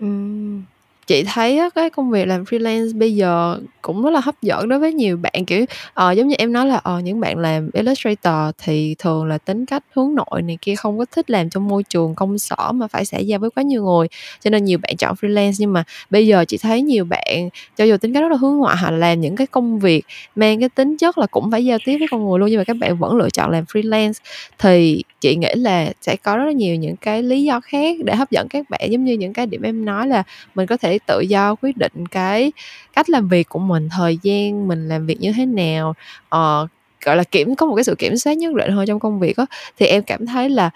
Ừm. 0.00 0.62
Chị 1.06 1.24
thấy 1.26 1.58
á, 1.58 1.68
cái 1.74 1.90
công 1.90 2.10
việc 2.10 2.24
làm 2.28 2.44
freelance 2.44 2.98
bây 2.98 3.14
giờ 3.16 3.58
cũng 3.82 4.02
rất 4.02 4.10
là 4.10 4.20
hấp 4.20 4.34
dẫn 4.42 4.68
đối 4.68 4.78
với 4.78 4.92
nhiều 4.92 5.16
bạn, 5.16 5.44
kiểu, 5.46 5.64
ờ, 5.94 6.12
giống 6.12 6.28
như 6.28 6.34
em 6.38 6.52
nói 6.52 6.66
là, 6.66 6.76
ờ, 6.76 7.00
những 7.00 7.20
bạn 7.20 7.38
làm 7.38 7.70
illustrator 7.72 8.34
thì 8.64 8.94
thường 8.98 9.24
là 9.26 9.38
tính 9.38 9.66
cách 9.66 9.82
hướng 9.94 10.14
nội 10.14 10.42
này 10.42 10.58
kia, 10.62 10.74
không 10.74 10.98
có 10.98 11.04
thích 11.12 11.30
làm 11.30 11.50
trong 11.50 11.68
môi 11.68 11.82
trường 11.82 12.14
công 12.14 12.38
sở 12.38 12.72
mà 12.74 12.86
phải 12.88 13.04
xã 13.04 13.18
giao 13.18 13.38
với 13.38 13.50
quá 13.50 13.62
nhiều 13.62 13.84
người, 13.84 14.06
cho 14.40 14.50
nên 14.50 14.64
nhiều 14.64 14.78
bạn 14.82 14.96
chọn 14.96 15.14
freelance. 15.20 15.52
Nhưng 15.58 15.72
mà 15.72 15.84
bây 16.10 16.26
giờ 16.26 16.44
chị 16.48 16.58
thấy 16.58 16.82
nhiều 16.82 17.04
bạn 17.04 17.48
cho 17.76 17.84
dù 17.84 17.96
tính 17.96 18.12
cách 18.14 18.22
rất 18.22 18.28
là 18.30 18.36
hướng 18.36 18.56
ngoại, 18.56 18.76
họ 18.76 18.90
làm 18.90 19.20
những 19.20 19.36
cái 19.36 19.46
công 19.46 19.78
việc 19.78 20.04
mang 20.36 20.60
cái 20.60 20.68
tính 20.68 20.96
chất 20.96 21.18
là 21.18 21.26
cũng 21.26 21.50
phải 21.50 21.64
giao 21.64 21.78
tiếp 21.84 21.96
với 21.98 22.08
con 22.10 22.26
người 22.28 22.38
luôn, 22.38 22.50
nhưng 22.50 22.58
mà 22.58 22.64
các 22.64 22.76
bạn 22.76 22.96
vẫn 22.98 23.16
lựa 23.16 23.30
chọn 23.30 23.50
làm 23.50 23.64
freelance. 23.64 24.12
Thì 24.58 25.02
chị 25.22 25.36
nghĩ 25.36 25.54
là 25.54 25.92
sẽ 26.00 26.16
có 26.16 26.36
rất 26.36 26.44
là 26.44 26.52
nhiều 26.52 26.76
những 26.76 26.96
cái 26.96 27.22
lý 27.22 27.42
do 27.42 27.60
khác 27.60 27.96
để 28.04 28.14
hấp 28.14 28.30
dẫn 28.30 28.48
các 28.48 28.70
bạn, 28.70 28.80
giống 28.90 29.04
như 29.04 29.14
những 29.14 29.32
cái 29.32 29.46
điểm 29.46 29.62
em 29.62 29.84
nói 29.84 30.06
là 30.08 30.22
mình 30.54 30.66
có 30.66 30.76
thể 30.76 30.98
tự 31.06 31.20
do 31.20 31.54
quyết 31.54 31.76
định 31.76 32.06
cái 32.06 32.52
cách 32.92 33.10
làm 33.10 33.28
việc 33.28 33.48
của 33.48 33.58
mình, 33.58 33.88
thời 33.96 34.18
gian 34.22 34.68
mình 34.68 34.88
làm 34.88 35.06
việc 35.06 35.20
như 35.20 35.32
thế 35.36 35.46
nào, 35.46 35.94
uh, 36.36 36.68
gọi 37.04 37.16
là, 37.16 37.24
kiểm 37.30 37.54
có 37.54 37.66
một 37.66 37.74
cái 37.74 37.84
sự 37.84 37.94
kiểm 37.98 38.16
soát 38.16 38.34
nhất 38.34 38.54
định 38.54 38.72
hơn 38.72 38.86
trong 38.86 39.00
công 39.00 39.20
việc 39.20 39.36
đó, 39.36 39.46
Thì 39.78 39.86
em 39.86 40.02
cảm 40.02 40.26
thấy 40.26 40.48
là, 40.50 40.70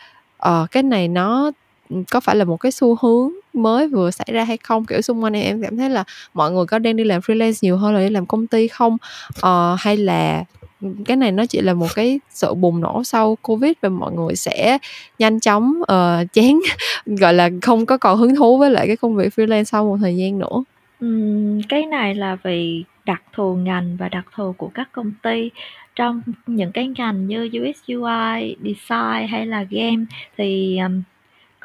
uh, 0.48 0.70
cái 0.70 0.82
này 0.82 1.08
nó, 1.08 1.50
ừ, 1.90 1.96
có 2.10 2.20
phải 2.20 2.36
là 2.36 2.44
một 2.44 2.56
cái 2.56 2.72
xu 2.72 2.96
hướng 3.02 3.32
mới 3.52 3.88
vừa 3.88 4.10
xảy 4.10 4.28
ra 4.32 4.44
hay 4.44 4.56
không? 4.56 4.84
Kiểu, 4.84 5.00
xung 5.02 5.24
quanh 5.24 5.32
em 5.32 5.44
em 5.44 5.62
cảm 5.62 5.76
thấy 5.76 5.90
là 5.90 6.04
mọi 6.34 6.52
người 6.52 6.66
có 6.66 6.78
đang 6.78 6.96
đi 6.96 7.04
làm 7.04 7.20
freelance 7.20 7.58
nhiều 7.62 7.76
hơn 7.76 7.94
là 7.94 8.00
đi 8.00 8.10
làm 8.10 8.26
công 8.26 8.46
ty 8.46 8.68
không? 8.68 8.96
uh, 9.38 9.78
hay 9.78 9.96
là, 9.96 10.44
cái 11.04 11.16
này 11.16 11.32
nó 11.32 11.46
chỉ 11.46 11.60
là 11.60 11.74
một 11.74 11.86
cái 11.94 12.20
sự 12.30 12.54
bùng 12.54 12.80
nổ 12.80 13.04
sau 13.04 13.36
Covid 13.42 13.72
và 13.80 13.88
mọi 13.88 14.12
người 14.12 14.36
sẽ 14.36 14.78
nhanh 15.18 15.40
chóng, 15.40 15.72
uh, 15.82 16.32
chán, 16.32 16.60
gọi 17.06 17.34
là, 17.34 17.50
không 17.62 17.86
có 17.86 17.96
còn 17.98 18.18
hứng 18.18 18.36
thú 18.36 18.58
với 18.58 18.70
lại 18.70 18.86
cái 18.86 18.96
công 18.96 19.16
việc 19.16 19.32
freelance 19.36 19.64
sau 19.64 19.84
một 19.84 19.96
thời 20.00 20.16
gian 20.16 20.38
nữa? 20.38 20.64
Uhm, 21.04 21.62
cái 21.68 21.86
này 21.86 22.14
là 22.14 22.36
vì 22.42 22.84
đặc 23.04 23.22
thù 23.32 23.54
ngành 23.54 23.96
và 23.96 24.08
đặc 24.08 24.24
thù 24.34 24.52
của 24.52 24.70
các 24.74 24.88
công 24.92 25.12
ty. 25.22 25.50
Trong 25.94 26.22
những 26.46 26.72
cái 26.72 26.88
ngành 26.96 27.26
như 27.26 27.44
UX, 27.44 27.90
UI, 27.92 28.56
design 28.64 29.28
hay 29.28 29.46
là 29.46 29.62
game 29.70 30.04
thì, 30.36 30.78
um, 30.78 31.02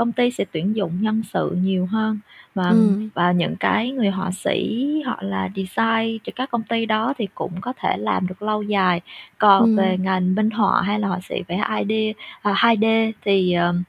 công 0.02 0.12
ty 0.12 0.32
sẽ 0.32 0.46
tuyển 0.52 0.76
dụng 0.76 0.92
nhân 1.02 1.22
sự 1.34 1.52
nhiều 1.64 1.86
hơn. 1.92 2.20
Và 2.56 2.70
Ừm. 2.70 3.10
và 3.16 3.32
những 3.32 3.56
cái 3.56 3.92
người 3.92 4.10
họa 4.10 4.32
sĩ 4.32 4.86
hoặc 5.06 5.24
là 5.24 5.50
design 5.56 6.18
cho 6.24 6.32
các 6.36 6.52
công 6.52 6.64
ty 6.64 6.86
đó 6.86 7.14
thì 7.18 7.28
cũng 7.36 7.52
có 7.62 7.74
thể 7.78 7.98
làm 7.98 8.28
được 8.28 8.42
lâu 8.42 8.64
dài. 8.64 9.02
Còn 9.38 9.70
về 9.76 9.92
Ừm. 9.92 10.04
ngành 10.04 10.36
minh 10.36 10.50
họa 10.52 10.82
hay 10.82 11.00
là 11.00 11.08
họa 11.08 11.20
sĩ 11.30 11.36
vẽ 11.48 11.58
2D 11.58 11.92
à, 12.42 12.54
2D 12.58 12.86
thì, 13.26 13.54
ờm, 13.54 13.84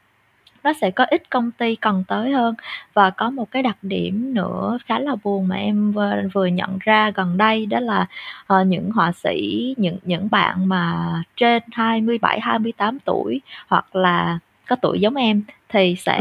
nó 0.64 0.72
sẽ 0.82 0.90
có 0.92 1.04
ít 1.10 1.30
công 1.30 1.50
ty 1.52 1.76
cần 1.76 2.04
tới 2.08 2.32
hơn. 2.32 2.54
Và 2.94 3.10
có 3.10 3.30
một 3.30 3.52
cái 3.52 3.62
đặc 3.62 3.76
điểm 3.82 4.34
nữa 4.34 4.78
khá 4.86 5.00
là 5.00 5.16
buồn 5.24 5.48
mà 5.48 5.56
em 5.56 5.92
v 5.92 5.98
vừa 6.34 6.46
nhận 6.46 6.78
ra 6.80 7.10
gần 7.16 7.38
đây 7.38 7.66
đó 7.66 7.80
là, 7.80 8.06
ờ, 8.48 8.64
những 8.64 8.90
họa 8.92 9.12
sĩ, 9.12 9.74
những 9.78 9.98
những 10.04 10.28
bạn 10.32 10.68
mà 10.68 11.08
trên 11.36 11.62
27-28 11.72 12.98
tuổi 13.06 13.40
hoặc 13.68 13.96
là 13.96 14.38
có 14.72 14.76
tuổi 14.82 15.00
giống 15.00 15.14
em 15.14 15.42
thì 15.68 15.96
sẽ 15.98 16.20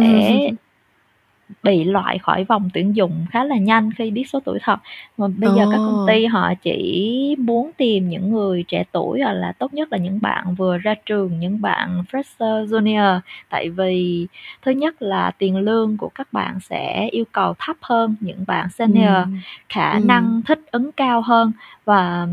bị 1.64 1.84
loại 1.84 2.18
khỏi 2.18 2.44
vòng 2.44 2.70
tuyển 2.74 2.96
dụng 2.96 3.26
khá 3.32 3.44
là 3.44 3.58
nhanh 3.58 3.90
khi 3.98 4.12
biết 4.12 4.24
số 4.30 4.40
tuổi 4.46 4.60
thật. 4.62 4.80
Mà 5.18 5.28
bây 5.38 5.52
giờ 5.52 5.66
các 5.70 5.82
công 5.84 6.00
ty 6.06 6.26
họ 6.26 6.54
chỉ 6.64 7.36
muốn 7.40 7.72
tìm 7.78 8.10
những 8.10 8.32
người 8.32 8.64
trẻ 8.68 8.84
tuổi 8.92 9.22
hoặc 9.22 9.34
là 9.34 9.52
tốt 9.52 9.74
nhất 9.74 9.92
là 9.92 9.98
những 9.98 10.20
bạn 10.22 10.56
vừa 10.56 10.78
ra 10.78 10.96
trường, 11.06 11.40
những 11.40 11.62
bạn 11.62 12.04
fresher, 12.12 12.66
junior. 12.66 13.20
Tại 13.50 13.70
vì 13.70 14.28
thứ 14.62 14.72
nhất 14.72 15.02
là 15.02 15.32
tiền 15.38 15.58
lương 15.58 15.98
của 15.98 16.10
các 16.16 16.34
bạn 16.34 16.60
sẽ 16.60 17.08
yêu 17.12 17.26
cầu 17.32 17.54
thấp 17.60 17.76
hơn 17.82 18.16
những 18.20 18.44
bạn 18.48 18.70
senior, 18.70 19.06
Ừm. 19.26 19.40
khả 19.70 19.94
Ừm. 19.94 20.08
năng 20.08 20.42
thích 20.48 20.60
ứng 20.72 20.92
cao 20.92 21.22
hơn 21.22 21.52
và 21.86 22.28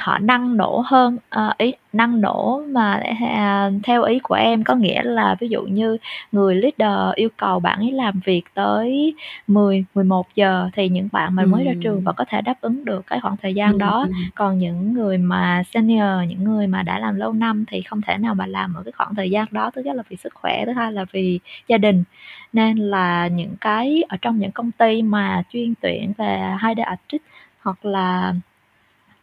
họ 0.00 0.18
năng 0.18 0.56
nổ 0.56 0.82
hơn. 0.86 1.18
Ờ, 1.28 1.52
ý 1.58 1.72
năng 1.92 2.20
nổ 2.20 2.62
mà 2.68 3.02
hà 3.20 3.70
theo 3.84 4.02
ý 4.02 4.18
của 4.18 4.34
em 4.34 4.64
có 4.64 4.74
nghĩa 4.74 5.02
là 5.02 5.36
ví 5.40 5.48
dụ 5.48 5.62
như 5.62 5.96
người 6.32 6.54
leader 6.54 7.14
yêu 7.14 7.28
cầu 7.36 7.60
bạn 7.60 7.78
ấy 7.78 7.92
làm 7.92 8.20
việc 8.24 8.42
tới 8.54 9.14
10-11 9.46 10.26
giờ 10.34 10.70
thì 10.74 10.88
những 10.88 11.08
bạn 11.12 11.34
mà 11.34 11.44
mới 11.44 11.64
ra 11.64 11.72
trường 11.82 12.04
Ừm. 12.04 12.14
có 12.16 12.24
thể 12.28 12.40
đáp 12.40 12.54
ứng 12.60 12.84
được 12.84 13.06
cái 13.06 13.20
khoảng 13.20 13.36
thời 13.42 13.54
gian 13.54 13.70
Ừm, 13.72 13.78
đó. 13.78 14.06
Còn 14.34 14.58
những 14.58 14.92
người 14.92 15.18
mà 15.18 15.62
senior, 15.74 16.28
những 16.28 16.44
người 16.44 16.66
mà 16.66 16.82
đã 16.82 16.98
làm 16.98 17.16
lâu 17.16 17.32
năm 17.32 17.64
thì 17.68 17.82
không 17.82 18.02
thể 18.02 18.16
nào 18.18 18.34
mà 18.34 18.46
làm 18.46 18.74
ở 18.74 18.82
cái 18.82 18.92
khoảng 18.92 19.14
thời 19.14 19.30
gian 19.30 19.46
đó. 19.50 19.70
Thứ 19.74 19.82
nhất 19.82 19.96
là 19.96 20.02
vì 20.08 20.16
sức 20.16 20.34
khỏe, 20.34 20.64
thứ 20.66 20.72
hai 20.72 20.92
là 20.92 21.04
vì 21.12 21.40
gia 21.68 21.78
đình. 21.78 22.04
Nên 22.52 22.76
là 22.76 23.28
những 23.28 23.56
cái 23.60 24.04
ở 24.08 24.16
trong 24.22 24.38
những 24.38 24.50
công 24.52 24.70
ty 24.72 25.02
mà 25.02 25.42
chuyên 25.52 25.74
tuyển 25.80 26.12
về 26.18 26.42
2D 26.58 26.78
artist 26.84 27.22
hoặc 27.62 27.84
là 27.84 28.34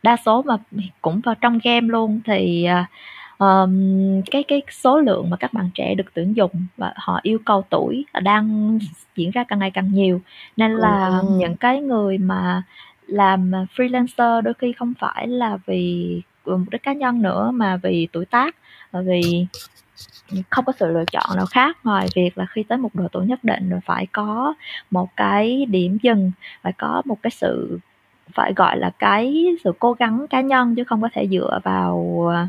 đa 0.04 0.18
số 0.26 0.42
mà 0.42 0.58
cũng 1.02 1.20
vào 1.20 1.36
trong 1.36 1.60
game 1.64 1.88
luôn. 1.88 2.22
Thì 2.26 2.68
um, 3.38 4.22
cái 4.32 4.44
cái 4.44 4.62
số 4.72 5.00
lượng 5.00 5.30
mà 5.30 5.38
các 5.38 5.54
bạn 5.54 5.70
trẻ 5.74 5.96
được 5.96 6.14
tuyển 6.14 6.36
dụng 6.36 6.52
và 6.78 6.94
họ 6.96 7.20
yêu 7.24 7.38
cầu 7.46 7.64
tuổi 7.70 8.06
đang 8.22 8.80
diễn 9.16 9.32
ra 9.32 9.44
càng 9.44 9.60
ngày 9.60 9.72
càng 9.72 9.94
nhiều. 9.94 10.22
Nên 10.58 10.72
là 10.72 11.20
ừ. 11.22 11.28
những 11.38 11.56
cái 11.56 11.82
người 11.82 12.18
mà 12.18 12.64
làm 13.08 13.52
freelancer 13.76 14.42
đôi 14.42 14.54
khi 14.54 14.74
không 14.74 14.94
phải 15.00 15.28
là 15.28 15.58
vì 15.66 16.22
mục 16.46 16.70
đích 16.72 16.84
cá 16.84 16.94
nhân 16.94 17.22
nữa 17.22 17.52
mà 17.54 17.78
vì 17.78 18.08
tuổi 18.12 18.26
tác 18.26 18.56
vì 18.92 19.48
không 20.50 20.66
có 20.66 20.74
sự 20.80 20.88
lựa 20.88 21.06
chọn 21.12 21.36
nào 21.36 21.46
khác. 21.46 21.78
Ngoài 21.84 22.08
việc 22.16 22.38
là 22.38 22.46
khi 22.46 22.64
tới 22.64 22.78
một 22.78 22.96
độ 22.96 23.08
tuổi 23.12 23.26
nhất 23.26 23.44
định 23.44 23.70
rồi 23.70 23.80
phải 23.86 24.08
có 24.12 24.54
một 24.92 25.10
cái 25.16 25.66
điểm 25.66 25.98
dừng 26.04 26.32
phải 26.62 26.74
có 26.74 27.02
một 27.06 27.18
cái 27.22 27.32
sự 27.32 27.80
phải 28.34 28.54
gọi 28.54 28.78
là 28.78 28.90
cái 29.00 29.46
sự 29.64 29.72
cố 29.80 29.94
gắng 29.94 30.26
cá 30.30 30.42
nhân 30.42 30.76
chứ 30.76 30.84
không 30.84 31.02
có 31.02 31.10
thể 31.14 31.28
dựa 31.32 31.60
vào 31.64 32.24
ờ, 32.36 32.48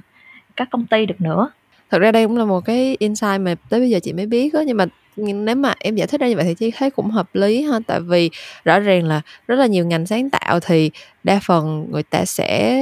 các 0.57 0.69
công 0.71 0.87
ty 0.87 1.07
được 1.07 1.21
nữa. 1.21 1.50
Thật 1.91 1.99
ra 1.99 2.12
đây 2.12 2.26
cũng 2.26 2.37
là 2.37 2.45
một 2.45 2.61
cái 2.61 2.97
insight 2.99 3.41
mà 3.41 3.55
tới 3.71 3.81
bây 3.81 3.91
giờ 3.91 3.99
chị 4.03 4.12
mới 4.12 4.26
biết 4.26 4.55
đó 4.55 4.61
nhưng 4.67 4.76
mà 4.76 4.87
nếu 5.16 5.56
mà 5.56 5.75
em 5.78 5.97
giải 5.97 6.06
thích 6.06 6.21
ra 6.21 6.28
như 6.28 6.37
vậy 6.37 6.44
thì 6.44 6.54
chị 6.54 6.71
thấy 6.71 6.90
cũng 6.90 7.11
hợp 7.11 7.35
lý 7.35 7.62
ha. 7.62 7.78
Tại 7.87 8.00
vì 8.00 8.30
rõ 8.64 8.78
ràng 8.78 9.04
là 9.04 9.21
rất 9.49 9.56
là 9.56 9.66
nhiều 9.66 9.87
ngành 9.87 10.06
sáng 10.06 10.30
tạo 10.30 10.61
thì 10.61 10.90
đa 11.25 11.40
phần 11.42 11.87
người 11.90 12.02
ta 12.02 12.25
sẽ 12.25 12.80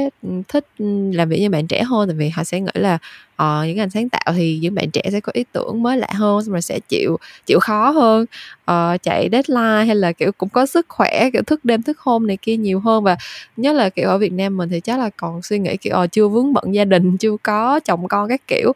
thích 0.49 0.67
làm 1.13 1.29
việc 1.29 1.41
như 1.41 1.51
bạn 1.51 1.67
trẻ 1.67 1.83
hơn. 1.83 2.09
Tại 2.09 2.17
vì 2.17 2.29
họ 2.29 2.45
sẽ 2.45 2.61
nghĩ 2.61 2.71
là 2.75 2.99
uh, 3.43 3.67
những 3.67 3.77
ngành 3.77 3.91
sáng 3.91 4.09
tạo 4.09 4.33
thì 4.37 4.59
những 4.63 4.75
bạn 4.75 4.91
trẻ 4.91 5.03
sẽ 5.13 5.21
có 5.21 5.33
ý 5.35 5.45
tưởng 5.53 5.83
mới 5.83 5.97
lạ 5.97 6.09
hơn 6.11 6.45
xong 6.45 6.53
rồi 6.53 6.63
sẽ 6.63 6.81
chịu 6.89 7.19
chịu 7.47 7.61
khó 7.61 7.91
hơn 7.91 8.27
uh, 8.71 9.03
chạy 9.03 9.29
deadline 9.33 9.85
hay 9.87 9.97
là 9.97 10.13
kiểu 10.13 10.33
cũng 10.33 10.49
có 10.49 10.67
sức 10.67 10.87
khỏe 10.89 11.31
kiểu 11.33 11.43
thức 11.43 11.65
đêm 11.65 11.83
thức 11.83 11.99
hôm 12.01 12.27
này 12.27 12.37
kia 12.43 12.57
nhiều 12.57 12.81
hơn. 12.81 13.05
Và 13.05 13.17
nhất 13.57 13.73
là 13.73 13.89
kiểu 13.89 14.09
ở 14.09 14.19
Việt 14.19 14.33
Nam 14.33 14.57
mình 14.57 14.69
thì 14.69 14.81
chắc 14.81 14.99
là 14.99 15.11
còn 15.17 15.43
suy 15.43 15.59
nghĩ 15.59 15.77
kiểu 15.77 15.97
uh, 16.05 16.13
chưa 16.13 16.29
vướng 16.29 16.53
bận 16.53 16.75
gia 16.75 16.85
đình 16.85 17.17
chưa 17.21 17.37
có 17.43 17.81
chồng 17.85 18.09
con 18.09 18.29
các 18.29 18.49
kiểu. 18.49 18.73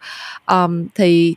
Um, 0.46 0.86
thì 0.94 1.34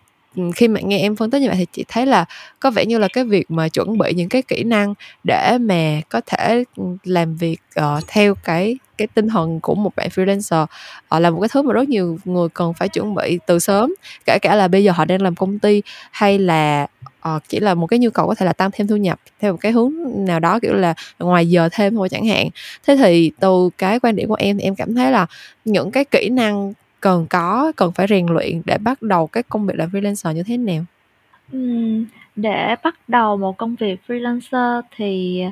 khi 0.56 0.68
mà 0.68 0.80
nghe 0.82 1.00
em 1.00 1.16
phân 1.16 1.32
tích 1.32 1.42
như 1.42 1.48
vậy 1.48 1.56
thì 1.60 1.66
chị 1.74 1.86
thấy 1.88 2.06
là 2.06 2.26
có 2.60 2.72
vẻ 2.72 2.86
như 2.86 2.98
là 2.98 3.08
cái 3.14 3.24
việc 3.24 3.52
mà 3.52 3.70
chuẩn 3.70 3.98
bị 3.98 4.14
những 4.14 4.30
cái 4.30 4.42
kỹ 4.42 4.64
năng 4.64 4.94
để 5.24 5.58
mà 5.58 6.02
có 6.10 6.22
thể 6.26 6.64
làm 7.04 7.36
việc 7.36 7.58
uh, 7.80 8.04
theo 8.08 8.36
cái 8.36 8.78
cái 8.98 9.08
tinh 9.08 9.28
thần 9.28 9.60
của 9.60 9.76
một 9.76 9.96
bạn 9.96 10.10
freelancer 10.16 10.64
uh, 11.16 11.22
là 11.22 11.30
một 11.30 11.40
cái 11.42 11.50
thứ 11.52 11.62
mà 11.62 11.74
rất 11.74 11.90
nhiều 11.90 12.18
người 12.26 12.50
cần 12.50 12.74
phải 12.74 12.90
chuẩn 12.90 13.16
bị 13.16 13.40
từ 13.48 13.60
sớm. 13.60 13.94
Kể 14.26 14.38
cả 14.42 14.56
là 14.56 14.68
bây 14.68 14.84
giờ 14.84 14.92
họ 14.92 15.06
đang 15.06 15.22
làm 15.22 15.36
công 15.36 15.60
ty 15.60 15.82
hay 16.12 16.40
là 16.40 16.88
uh, 17.36 17.44
chỉ 17.50 17.60
là 17.60 17.74
một 17.74 17.88
cái 17.88 18.00
nhu 18.00 18.10
cầu 18.10 18.28
có 18.28 18.36
thể 18.36 18.46
là 18.46 18.54
tăng 18.54 18.70
thêm 18.74 18.88
thu 18.88 18.96
nhập 18.96 19.20
theo 19.40 19.52
một 19.52 19.58
cái 19.62 19.72
hướng 19.72 19.94
nào 20.26 20.40
đó 20.40 20.60
kiểu 20.62 20.74
là 20.74 20.94
ngoài 21.20 21.50
giờ 21.50 21.70
thêm 21.72 21.96
thôi 21.96 22.10
chẳng 22.10 22.26
hạn. 22.26 22.50
Thế 22.88 22.96
thì 22.96 23.32
từ 23.40 23.70
cái 23.78 24.00
quan 24.00 24.16
điểm 24.16 24.30
của 24.30 24.38
em 24.40 24.58
thì 24.58 24.64
em 24.64 24.76
cảm 24.76 24.96
thấy 24.96 25.12
là 25.12 25.26
những 25.66 25.92
cái 25.92 26.06
kỹ 26.06 26.30
năng 26.30 26.74
cần 27.02 27.28
có 27.30 27.72
cần 27.76 27.92
phải 27.92 28.08
rèn 28.08 28.26
luyện 28.26 28.62
để 28.66 28.78
bắt 28.78 29.02
đầu 29.02 29.28
cái 29.28 29.44
công 29.44 29.66
việc 29.66 29.74
làm 29.78 29.90
freelancer 29.90 30.32
như 30.32 30.44
thế 30.44 30.58
nào? 30.58 30.84
Để 32.36 32.76
bắt 32.84 32.96
đầu 33.08 33.38
một 33.38 33.58
công 33.58 33.76
việc 33.76 34.02
freelancer 34.08 34.82
thì 34.96 35.44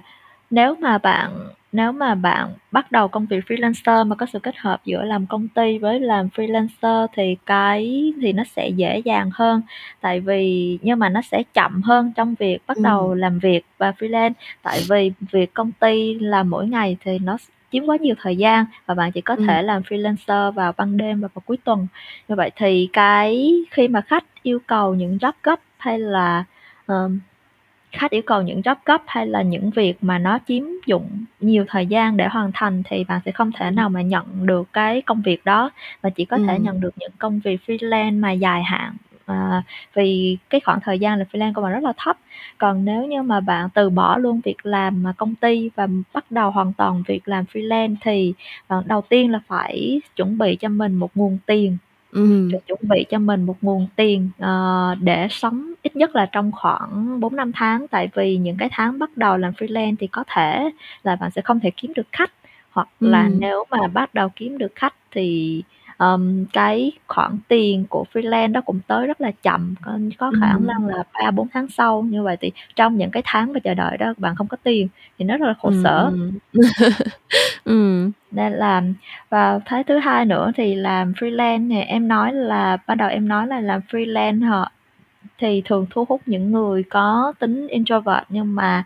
nếu 0.50 0.76
mà 0.76 0.98
bạn 0.98 1.32
nếu 1.72 1.92
mà 1.92 2.16
bạn 2.16 2.50
bắt 2.72 2.92
đầu 2.92 3.08
công 3.08 3.26
việc 3.26 3.46
freelancer 3.48 4.08
mà 4.08 4.16
có 4.16 4.26
sự 4.34 4.40
kết 4.40 4.58
hợp 4.58 4.82
giữa 4.86 5.04
làm 5.04 5.26
công 5.26 5.48
ty 5.48 5.78
với 5.78 6.00
làm 6.00 6.28
freelancer 6.36 7.08
thì 7.14 7.36
cái 7.46 8.14
thì 8.22 8.34
nó 8.34 8.44
sẽ 8.56 8.70
dễ 8.70 9.00
dàng 9.00 9.30
hơn. 9.34 9.62
Tại 10.02 10.20
vì 10.20 10.78
nhưng 10.82 11.00
mà 11.00 11.10
nó 11.10 11.22
sẽ 11.22 11.44
chậm 11.54 11.82
hơn 11.82 12.12
trong 12.16 12.36
việc 12.40 12.58
bắt 12.68 12.78
đầu 12.78 13.14
làm 13.14 13.40
việc 13.40 13.66
và 13.78 13.92
freelance. 13.92 14.34
Tại 14.62 14.82
vì 14.90 15.12
việc 15.32 15.54
công 15.54 15.72
ty 15.72 16.20
làm 16.20 16.50
mỗi 16.50 16.68
ngày 16.68 16.98
thì 17.04 17.20
nó 17.20 17.38
chiếm 17.72 17.86
quá 17.86 17.98
nhiều 18.02 18.16
thời 18.22 18.36
gian 18.36 18.66
và 18.86 18.94
bạn 18.94 19.12
chỉ 19.12 19.22
có 19.22 19.36
ừ. 19.36 19.46
thể 19.48 19.62
làm 19.62 19.82
freelancer 19.82 20.52
vào 20.52 20.74
ban 20.78 20.98
đêm 20.98 21.22
và 21.22 21.28
vào 21.34 21.42
cuối 21.46 21.58
tuần 21.64 21.88
như 22.28 22.36
vậy 22.36 22.52
thì 22.56 22.90
cái 22.94 23.54
khi 23.72 23.88
mà 23.88 24.02
khách 24.02 24.24
yêu 24.44 24.60
cầu 24.68 24.96
những 24.96 25.18
job 25.18 25.34
gấp 25.44 25.60
hay 25.78 26.00
là 26.00 26.44
um, 26.88 27.20
khách 27.92 28.12
yêu 28.12 28.22
cầu 28.26 28.42
những 28.42 28.62
job 28.62 28.76
gấp 28.86 29.02
hay 29.08 29.28
là 29.28 29.42
những 29.42 29.70
việc 29.70 30.04
mà 30.04 30.18
nó 30.18 30.40
chiếm 30.48 30.64
dụng 30.86 31.26
nhiều 31.40 31.66
thời 31.68 31.86
gian 31.86 32.18
để 32.18 32.28
hoàn 32.28 32.52
thành 32.54 32.84
thì 32.86 33.04
bạn 33.04 33.22
sẽ 33.26 33.32
không 33.32 33.52
thể 33.52 33.72
nào 33.72 33.90
mà 33.90 34.02
nhận 34.02 34.46
được 34.46 34.74
cái 34.74 35.02
công 35.02 35.22
việc 35.22 35.46
đó 35.46 35.72
và 36.02 36.10
chỉ 36.10 36.26
có 36.26 36.38
ừ. 36.38 36.44
thể 36.48 36.60
nhận 36.60 36.82
được 36.82 36.94
những 36.98 37.12
công 37.18 37.40
việc 37.40 37.62
freelance 37.68 38.20
mà 38.20 38.32
dài 38.32 38.64
hạn 38.64 38.96
à, 39.28 39.64
vì 39.96 40.38
cái 40.52 40.62
khoảng 40.66 40.80
thời 40.82 41.00
gian 41.00 41.20
là 41.20 41.26
freelance 41.34 41.54
của 41.54 41.64
bạn 41.64 41.74
rất 41.74 41.84
là 41.84 41.94
thấp. 41.98 42.18
Còn 42.60 42.86
nếu 42.86 43.06
như 43.08 43.24
mà 43.24 43.40
bạn 43.42 43.70
từ 43.76 43.92
bỏ 43.92 44.18
luôn 44.18 44.42
việc 44.46 44.58
làm 44.66 45.04
mà 45.04 45.14
công 45.18 45.36
ty 45.36 45.70
và 45.76 45.88
bắt 46.14 46.32
đầu 46.32 46.52
hoàn 46.52 46.74
toàn 46.74 47.04
việc 47.08 47.28
làm 47.30 47.46
freelance 47.54 47.96
thì 48.02 48.34
bạn 48.70 48.84
đầu 48.88 49.02
tiên 49.02 49.32
là 49.32 49.40
phải 49.48 50.02
chuẩn 50.16 50.38
bị 50.38 50.56
cho 50.56 50.70
mình 50.70 50.96
một 50.96 51.12
nguồn 51.16 51.38
tiền. 51.48 51.78
Ừm. 52.12 52.50
chuẩn 52.68 52.80
bị 52.90 53.06
cho 53.10 53.20
mình 53.20 53.44
một 53.46 53.58
nguồn 53.62 53.88
tiền, 53.96 54.30
ờ, 54.40 54.96
để 55.02 55.28
sống 55.32 55.74
ít 55.84 55.96
nhất 55.96 56.16
là 56.16 56.26
trong 56.32 56.52
khoảng 56.52 57.20
4 57.20 57.36
năm 57.36 57.52
tháng, 57.56 57.88
tại 57.88 58.10
vì 58.16 58.38
những 58.38 58.58
cái 58.58 58.70
tháng 58.72 59.00
bắt 59.00 59.18
đầu 59.18 59.38
làm 59.38 59.54
freelance 59.54 59.96
thì 60.00 60.08
có 60.08 60.24
thể 60.36 60.70
là 61.04 61.16
bạn 61.16 61.32
sẽ 61.32 61.42
không 61.42 61.60
thể 61.60 61.72
kiếm 61.78 61.94
được 61.96 62.08
khách, 62.12 62.32
hoặc 62.72 62.90
là 63.02 63.30
nếu 63.30 63.66
mà 63.72 63.88
bắt 63.88 64.14
đầu 64.14 64.30
kiếm 64.36 64.58
được 64.58 64.72
khách 64.76 64.94
thì, 65.12 65.64
ờm, 65.98 66.46
cái 66.54 66.92
khoản 67.08 67.38
tiền 67.48 67.86
của 67.90 68.06
freelance 68.14 68.52
đó 68.52 68.62
cũng 68.62 68.80
tới 68.88 69.08
rất 69.08 69.22
là 69.22 69.32
chậm, 69.32 69.76
có 69.82 69.92
có 70.18 70.32
khả 70.42 70.54
năng 70.60 70.88
là 70.88 71.04
3, 71.14 71.32
4 71.32 71.48
tháng 71.54 71.68
sau. 71.68 72.02
Như 72.02 72.24
vậy 72.24 72.38
thì 72.42 72.52
trong 72.76 72.98
những 72.98 73.12
cái 73.12 73.24
tháng 73.26 73.54
mà 73.54 73.60
chờ 73.60 73.74
đợi 73.74 73.98
đó 73.98 74.14
bạn 74.18 74.36
không 74.36 74.48
có 74.48 74.58
tiền 74.64 74.88
thì 75.20 75.26
nó 75.26 75.38
rất 75.38 75.48
là 75.48 75.54
khổ 75.62 75.72
sở. 75.84 76.12
Nên 78.32 78.54
là 78.54 78.84
và 79.30 79.60
cái 79.66 79.84
thứ 79.84 79.98
hai 79.98 80.26
nữa 80.26 80.52
thì 80.56 80.76
làm 80.76 81.12
freelance 81.12 81.70
thì 81.70 81.80
em 81.80 82.08
nói 82.08 82.34
là 82.34 82.78
ban 82.88 82.98
đầu 82.98 83.10
em 83.10 83.28
nói 83.28 83.48
là 83.48 83.60
làm 83.60 83.82
freelance 83.92 84.50
họ 84.50 84.72
thì 85.38 85.62
thường 85.66 85.86
thu 85.90 86.06
hút 86.10 86.22
những 86.26 86.52
người 86.52 86.84
có 86.84 87.34
tính 87.40 87.68
introvert 87.68 88.24
nhưng 88.30 88.56
mà 88.56 88.84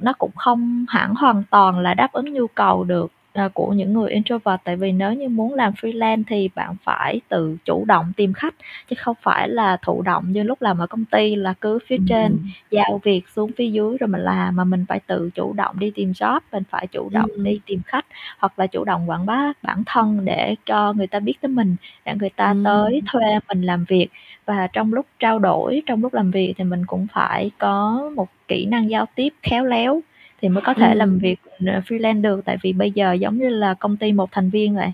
nó 0.00 0.12
cũng 0.12 0.30
không 0.36 0.86
hẳn 0.88 1.14
hoàn 1.14 1.42
toàn 1.50 1.80
là 1.80 1.94
đáp 1.94 2.12
ứng 2.12 2.32
nhu 2.32 2.46
cầu 2.46 2.84
được 2.84 3.12
à, 3.34 3.48
của 3.54 3.72
những 3.72 3.92
người 3.92 4.10
introvert. 4.10 4.60
Tại 4.64 4.76
vì 4.76 4.92
nếu 4.92 5.12
như 5.12 5.28
muốn 5.28 5.54
làm 5.54 5.72
freelance 5.72 6.22
thì 6.26 6.50
bạn 6.54 6.76
phải 6.84 7.20
tự 7.28 7.56
chủ 7.64 7.84
động 7.84 8.12
tìm 8.16 8.32
khách 8.32 8.54
chứ 8.90 8.96
không 8.98 9.16
phải 9.22 9.48
là 9.48 9.76
thụ 9.82 10.02
động 10.02 10.24
như 10.32 10.42
lúc 10.42 10.62
làm 10.62 10.78
ở 10.78 10.86
công 10.86 11.04
ty 11.04 11.36
là 11.36 11.54
cứ 11.60 11.78
phía 11.86 11.96
trên 12.08 12.38
giao 12.70 13.00
việc 13.04 13.28
xuống 13.28 13.50
phía 13.56 13.68
dưới 13.68 13.96
rồi 14.00 14.08
mình 14.08 14.20
làm 14.20 14.56
mà 14.56 14.64
mình 14.64 14.84
phải 14.88 15.00
tự 15.06 15.30
chủ 15.34 15.52
động 15.52 15.76
đi 15.78 15.90
tìm 15.94 16.12
job 16.12 16.40
mình 16.52 16.62
phải 16.70 16.86
chủ 16.86 17.08
động 17.12 17.30
đi 17.36 17.60
tìm 17.66 17.80
khách 17.86 18.06
hoặc 18.38 18.58
là 18.58 18.66
chủ 18.66 18.84
động 18.84 19.10
quảng 19.10 19.26
bá 19.26 19.52
bản 19.62 19.82
thân 19.86 20.24
để 20.24 20.54
cho 20.66 20.92
người 20.92 21.06
ta 21.06 21.20
biết 21.20 21.34
tới 21.40 21.48
mình 21.48 21.76
để 22.04 22.14
người 22.20 22.30
ta 22.36 22.54
tới 22.64 23.02
thuê 23.12 23.38
mình 23.48 23.62
làm 23.62 23.84
việc. 23.88 24.08
Và 24.46 24.66
trong 24.72 24.94
lúc 24.94 25.06
trao 25.18 25.38
đổi 25.38 25.82
trong 25.86 26.02
lúc 26.02 26.14
làm 26.14 26.30
việc 26.30 26.54
thì 26.58 26.64
mình 26.64 26.86
cũng 26.86 27.06
phải 27.12 27.50
có 27.58 28.10
một 28.16 28.28
kỹ 28.48 28.66
năng 28.66 28.90
giao 28.90 29.06
tiếp 29.14 29.28
khéo 29.42 29.64
léo 29.64 30.00
thì 30.44 30.48
mới 30.48 30.62
có 30.66 30.74
thể 30.74 30.88
ừ. 30.88 30.94
làm 30.94 31.18
việc 31.18 31.36
ờ, 31.66 31.80
freelance 31.88 32.20
được. 32.20 32.44
Tại 32.44 32.56
vì 32.62 32.72
bây 32.72 32.90
giờ 32.90 33.12
giống 33.12 33.38
như 33.38 33.48
là 33.48 33.74
công 33.74 33.96
ty 33.96 34.12
một 34.12 34.32
thành 34.32 34.50
viên 34.50 34.74
vậy. 34.74 34.92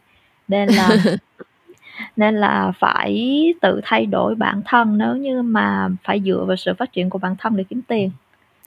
Nên 0.49 0.69
là 0.69 0.89
nên 2.17 2.35
là 2.35 2.73
phải 2.79 3.55
tự 3.61 3.81
thay 3.85 4.07
đổi 4.07 4.35
bản 4.35 4.63
thân. 4.65 4.99
Nếu 4.99 5.17
như 5.17 5.43
mà 5.43 5.89
phải 6.05 6.21
dựa 6.21 6.45
vào 6.45 6.57
sự 6.57 6.75
phát 6.75 6.93
triển 6.93 7.11
của 7.11 7.19
bản 7.19 7.37
thân 7.39 7.57
để 7.57 7.65
kiếm 7.65 7.83
tiền 7.89 8.11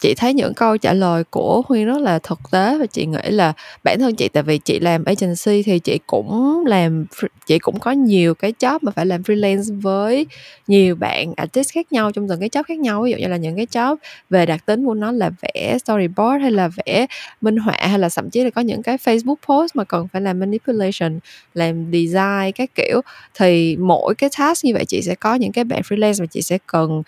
chị 0.04 0.16
thấy 0.16 0.34
những 0.34 0.54
câu 0.54 0.78
trả 0.78 0.94
lời 0.94 1.24
của 1.24 1.62
Huyên 1.68 1.86
rất 1.86 2.02
là 2.02 2.20
thực 2.20 2.39
tế 2.52 2.78
và 2.80 2.86
chị 2.86 3.06
nghĩ 3.06 3.30
là 3.30 3.54
bản 3.84 4.00
thân 4.00 4.16
chị, 4.16 4.28
tại 4.28 4.44
vì 4.44 4.58
chị 4.58 4.80
làm 4.80 5.04
agency 5.06 5.63
thì 5.63 5.80
chị 5.80 6.00
cũng 6.08 6.63
làm 6.68 7.06
chị 7.46 7.60
cũng 7.60 7.80
có 7.80 7.92
nhiều 7.92 8.36
cái 8.36 8.54
job 8.60 8.80
mà 8.82 8.92
phải 8.92 9.06
làm 9.06 9.22
freelance 9.22 9.82
với 9.82 10.26
nhiều 10.68 10.96
bạn 10.96 11.34
artist 11.36 11.72
khác 11.74 11.92
nhau 11.92 12.12
trong 12.12 12.28
từng 12.28 12.39
cái 12.39 12.50
job 12.50 12.63
khác 12.63 12.80
nhau. 12.80 13.02
Ví 13.02 13.12
dụ 13.12 13.18
như 13.18 13.28
là 13.28 13.38
những 13.38 13.56
cái 13.56 13.66
job 13.66 13.96
về 14.30 14.46
đặc 14.46 14.66
tính 14.66 14.86
của 14.86 14.94
nó 14.94 15.12
là 15.12 15.32
vẽ 15.42 15.78
storyboard 15.86 16.42
hay 16.42 16.52
là 16.52 16.68
vẽ 16.68 17.06
minh 17.42 17.58
họa 17.58 17.78
hay 17.80 18.00
là 18.00 18.10
thậm 18.16 18.30
chí 18.30 18.44
là 18.44 18.50
có 18.50 18.62
những 18.62 18.84
cái 18.84 18.98
Facebook 18.98 19.36
post 19.48 19.76
mà 19.76 19.84
cần 19.84 20.08
phải 20.08 20.22
làm 20.22 20.39
manipulation, 20.39 21.20
làm 21.54 21.86
design 21.92 22.52
các 22.56 22.76
kiểu. 22.76 23.02
Thì 23.34 23.78
mỗi 23.80 24.16
cái 24.16 24.30
task 24.38 24.66
như 24.66 24.74
vậy 24.74 24.86
chị 24.86 25.02
sẽ 25.02 25.16
có 25.16 25.36
những 25.36 25.52
cái 25.52 25.63
bạn 25.63 25.82
freelance 25.82 26.20
mà 26.20 26.26
chị 26.26 26.42
sẽ 26.42 26.58
cần 26.68 27.04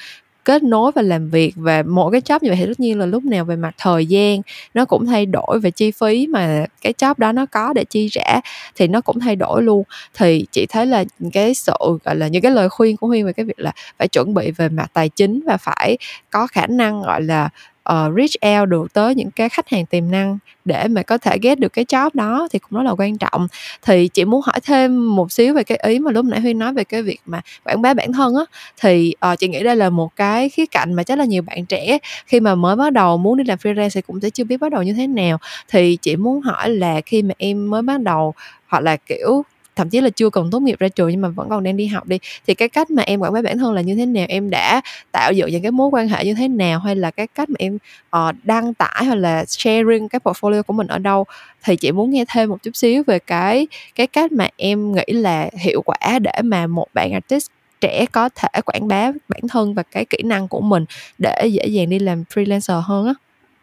kết 0.45 0.63
nối 0.63 0.91
và 0.95 1.01
làm 1.01 1.29
việc 1.29 1.53
và 1.55 1.83
mỗi 1.87 2.11
cái 2.11 2.21
job 2.21 2.39
như 2.41 2.49
vậy 2.49 2.57
thì 2.59 2.65
tất 2.65 2.79
nhiên 2.79 2.99
là 2.99 3.05
lúc 3.05 3.25
nào 3.25 3.45
về 3.45 3.55
mặt 3.55 3.75
thời 3.77 4.05
gian 4.05 4.41
nó 4.73 4.85
cũng 4.85 5.05
thay 5.05 5.25
đổi 5.25 5.59
về 5.59 5.71
chi 5.71 5.91
phí 5.91 6.27
mà 6.27 6.65
cái 6.81 6.93
job 6.97 7.13
đó 7.17 7.31
nó 7.31 7.45
có 7.45 7.73
để 7.73 7.83
chi 7.85 8.07
trả 8.11 8.39
thì 8.75 8.87
nó 8.87 9.01
cũng 9.01 9.19
thay 9.19 9.35
đổi 9.35 9.63
luôn. 9.63 9.83
Thì 10.13 10.45
chị 10.51 10.65
thấy 10.69 10.85
là 10.85 11.03
cái 11.33 11.53
sự, 11.53 11.73
gọi 12.03 12.15
là, 12.15 12.27
những 12.27 12.41
cái 12.41 12.51
lời 12.51 12.69
khuyên 12.69 12.97
của 12.97 13.07
huyên 13.07 13.25
về 13.25 13.33
cái 13.33 13.45
việc 13.45 13.59
là 13.59 13.71
phải 13.99 14.07
chuẩn 14.07 14.33
bị 14.33 14.51
về 14.51 14.69
mặt 14.69 14.87
tài 14.93 15.09
chính 15.09 15.41
và 15.47 15.57
phải 15.57 15.97
có 16.29 16.47
khả 16.47 16.67
năng, 16.67 17.01
gọi 17.01 17.21
là 17.21 17.49
uh, 17.93 18.13
reach 18.15 18.59
out 18.59 18.69
được 18.69 18.93
tới 18.93 19.15
những 19.15 19.31
cái 19.31 19.49
khách 19.49 19.69
hàng 19.69 19.85
tiềm 19.85 20.11
năng 20.11 20.37
để 20.65 20.87
mà 20.87 21.03
có 21.03 21.17
thể 21.17 21.37
get 21.41 21.59
được 21.59 21.73
cái 21.73 21.85
job 21.85 22.09
đó 22.13 22.47
thì 22.51 22.59
cũng 22.59 22.79
rất 22.79 22.83
là 22.85 22.95
quan 22.97 23.17
trọng. 23.17 23.47
Thì 23.81 24.07
chị 24.07 24.25
muốn 24.25 24.41
hỏi 24.45 24.59
thêm 24.63 25.15
một 25.15 25.31
xíu 25.31 25.53
về 25.53 25.63
cái 25.63 25.77
ý 25.83 25.99
mà 25.99 26.11
lúc 26.11 26.25
nãy 26.25 26.41
huyên 26.41 26.59
nói 26.59 26.73
về 26.73 26.83
cái 26.83 27.01
việc 27.01 27.19
mà 27.25 27.41
quảng 27.63 27.81
bá 27.81 27.93
bản 27.93 28.13
thân 28.13 28.35
á 28.35 28.45
thì 28.81 29.13
uh, 29.33 29.39
chị 29.39 29.47
nghĩ 29.47 29.63
đây 29.63 29.75
là 29.75 29.89
một 29.89 30.15
cái 30.15 30.49
khía 30.49 30.65
cạnh 30.65 30.93
mà 30.93 31.03
chắc 31.03 31.17
là 31.17 31.25
nhiều 31.25 31.41
bạn 31.41 31.65
trẻ 31.65 31.97
khi 32.27 32.39
mà 32.39 32.55
mới 32.55 32.75
bắt 32.75 32.93
đầu 32.93 33.17
muốn 33.17 33.37
đi 33.37 33.43
làm 33.43 33.57
freelance 33.57 33.89
thì 33.93 34.01
cũng 34.01 34.21
sẽ 34.21 34.29
chưa 34.29 34.43
biết 34.43 34.57
bắt 34.57 34.71
đầu 34.71 34.83
như 34.83 34.93
thế 34.93 35.07
nào. 35.07 35.37
Thì 35.67 35.97
chị 36.01 36.15
muốn 36.15 36.41
hỏi 36.41 36.69
là 36.69 37.01
khi 37.01 37.21
mà 37.21 37.33
em 37.37 37.69
mới 37.69 37.81
bắt 37.81 38.01
đầu 38.01 38.33
hoặc 38.67 38.79
là 38.79 38.97
kiểu 38.97 39.43
thậm 39.75 39.89
chí 39.89 40.01
là 40.01 40.09
chưa 40.09 40.29
cần 40.29 40.49
tốt 40.51 40.59
nghiệp 40.59 40.79
ra 40.79 40.87
trường 40.87 41.09
nhưng 41.09 41.21
mà 41.21 41.29
vẫn 41.29 41.49
còn 41.49 41.63
đang 41.63 41.77
đi 41.77 41.87
học 41.87 42.07
đi. 42.07 42.19
Thì 42.47 42.53
cái 42.53 42.69
cách 42.69 42.91
mà 42.91 43.03
em 43.03 43.19
quảng 43.19 43.33
bá 43.33 43.41
bản 43.41 43.57
thân 43.57 43.73
là 43.73 43.81
như 43.81 43.95
thế 43.95 44.05
nào? 44.05 44.25
Em 44.29 44.49
đã 44.49 44.81
tạo 45.11 45.33
dựng 45.33 45.51
những 45.51 45.61
cái 45.61 45.71
mối 45.71 45.89
quan 45.91 46.07
hệ 46.07 46.25
như 46.25 46.33
thế 46.33 46.47
nào? 46.47 46.79
Hay 46.79 46.95
là 46.95 47.11
cái 47.11 47.27
cách 47.27 47.49
mà 47.49 47.55
em 47.59 47.77
uh, 48.15 48.35
đăng 48.43 48.73
tải 48.73 49.05
hoặc 49.05 49.15
là 49.15 49.45
sharing 49.47 50.09
cái 50.09 50.19
portfolio 50.23 50.63
của 50.63 50.73
mình 50.73 50.87
ở 50.87 50.97
đâu? 50.97 51.25
Thì 51.63 51.75
chị 51.75 51.91
muốn 51.91 52.09
nghe 52.09 52.25
thêm 52.33 52.49
một 52.49 52.63
chút 52.63 52.75
xíu 52.75 53.03
về 53.07 53.19
cái 53.19 53.67
cái 53.95 54.07
cách 54.07 54.31
mà 54.31 54.47
em 54.57 54.91
nghĩ 54.91 55.03
là 55.07 55.49
hiệu 55.59 55.81
quả 55.81 56.19
để 56.19 56.41
mà 56.43 56.67
một 56.67 56.87
bạn 56.93 57.11
artist 57.11 57.47
trẻ 57.81 58.05
có 58.11 58.29
thể 58.35 58.61
quảng 58.65 58.87
bá 58.87 59.11
bản 59.29 59.41
thân 59.49 59.73
và 59.73 59.83
cái 59.83 60.05
kỹ 60.05 60.17
năng 60.23 60.47
của 60.47 60.61
mình 60.61 60.85
để 61.17 61.47
dễ 61.47 61.65
dàng 61.67 61.89
đi 61.89 61.99
làm 61.99 62.23
freelancer 62.33 62.81
hơn 62.81 63.07
á. 63.07 63.13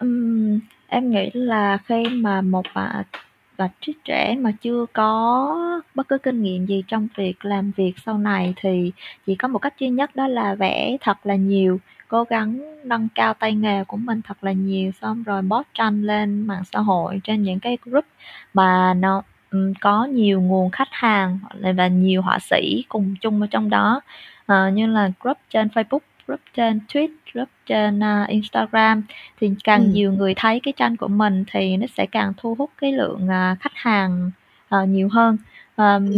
Um, 0.00 0.60
em 0.88 1.10
nghĩ 1.10 1.30
là 1.34 1.78
khi 1.88 2.02
mà 2.10 2.40
một 2.40 2.62
bạn 2.74 3.04
và 3.62 3.68
trí 3.80 3.94
trẻ 4.04 4.36
mà 4.40 4.52
chưa 4.62 4.86
có 4.92 5.82
bất 5.94 6.08
cứ 6.08 6.18
kinh 6.18 6.42
nghiệm 6.42 6.66
gì 6.66 6.84
trong 6.88 7.08
việc 7.16 7.44
làm 7.44 7.70
việc 7.76 7.92
sau 8.06 8.18
này 8.18 8.54
thì 8.56 8.92
chỉ 9.26 9.34
có 9.34 9.48
một 9.48 9.58
cách 9.58 9.74
duy 9.78 9.88
nhất 9.88 10.16
đó 10.16 10.26
là 10.28 10.54
vẽ 10.54 10.96
thật 11.00 11.26
là 11.26 11.34
nhiều, 11.34 11.80
cố 12.08 12.24
gắng 12.24 12.60
nâng 12.84 13.08
cao 13.14 13.34
tay 13.34 13.54
nghề 13.54 13.84
của 13.84 13.96
mình 13.96 14.20
thật 14.24 14.44
là 14.44 14.52
nhiều, 14.52 14.90
xong 15.00 15.22
rồi 15.22 15.42
post 15.50 15.66
tranh 15.74 16.02
lên 16.02 16.46
mạng 16.46 16.62
xã 16.72 16.78
hội 16.78 17.20
trên 17.24 17.42
những 17.42 17.60
cái 17.60 17.78
group 17.84 18.04
mà 18.54 18.94
nó 18.94 19.22
có 19.80 20.04
nhiều 20.04 20.40
nguồn 20.40 20.70
khách 20.70 20.88
hàng 20.90 21.38
và 21.76 21.86
nhiều 21.86 22.22
họa 22.22 22.38
sĩ 22.38 22.84
cùng 22.88 23.14
chung 23.20 23.40
ở 23.40 23.46
trong 23.50 23.70
đó, 23.70 24.00
à, 24.46 24.70
như 24.70 24.86
là 24.86 25.10
group 25.20 25.38
trên 25.50 25.68
Facebook 25.68 25.98
group 26.26 26.40
trên 26.54 26.80
Tweet, 26.88 27.08
group 27.32 27.48
trên 27.66 27.98
uh, 27.98 28.28
Instagram 28.28 29.02
thì 29.40 29.50
càng 29.64 29.80
ừ. 29.80 29.88
nhiều 29.92 30.12
người 30.12 30.34
thấy 30.36 30.60
cái 30.60 30.72
tranh 30.76 30.96
của 30.96 31.08
mình 31.08 31.44
thì 31.52 31.76
nó 31.76 31.86
sẽ 31.96 32.06
càng 32.06 32.32
thu 32.36 32.54
hút 32.58 32.70
cái 32.80 32.92
lượng 32.92 33.24
uh, 33.24 33.60
khách 33.60 33.74
hàng 33.74 34.30
uh, 34.74 34.88
nhiều 34.88 35.08
hơn. 35.12 35.36
Um, 35.76 36.12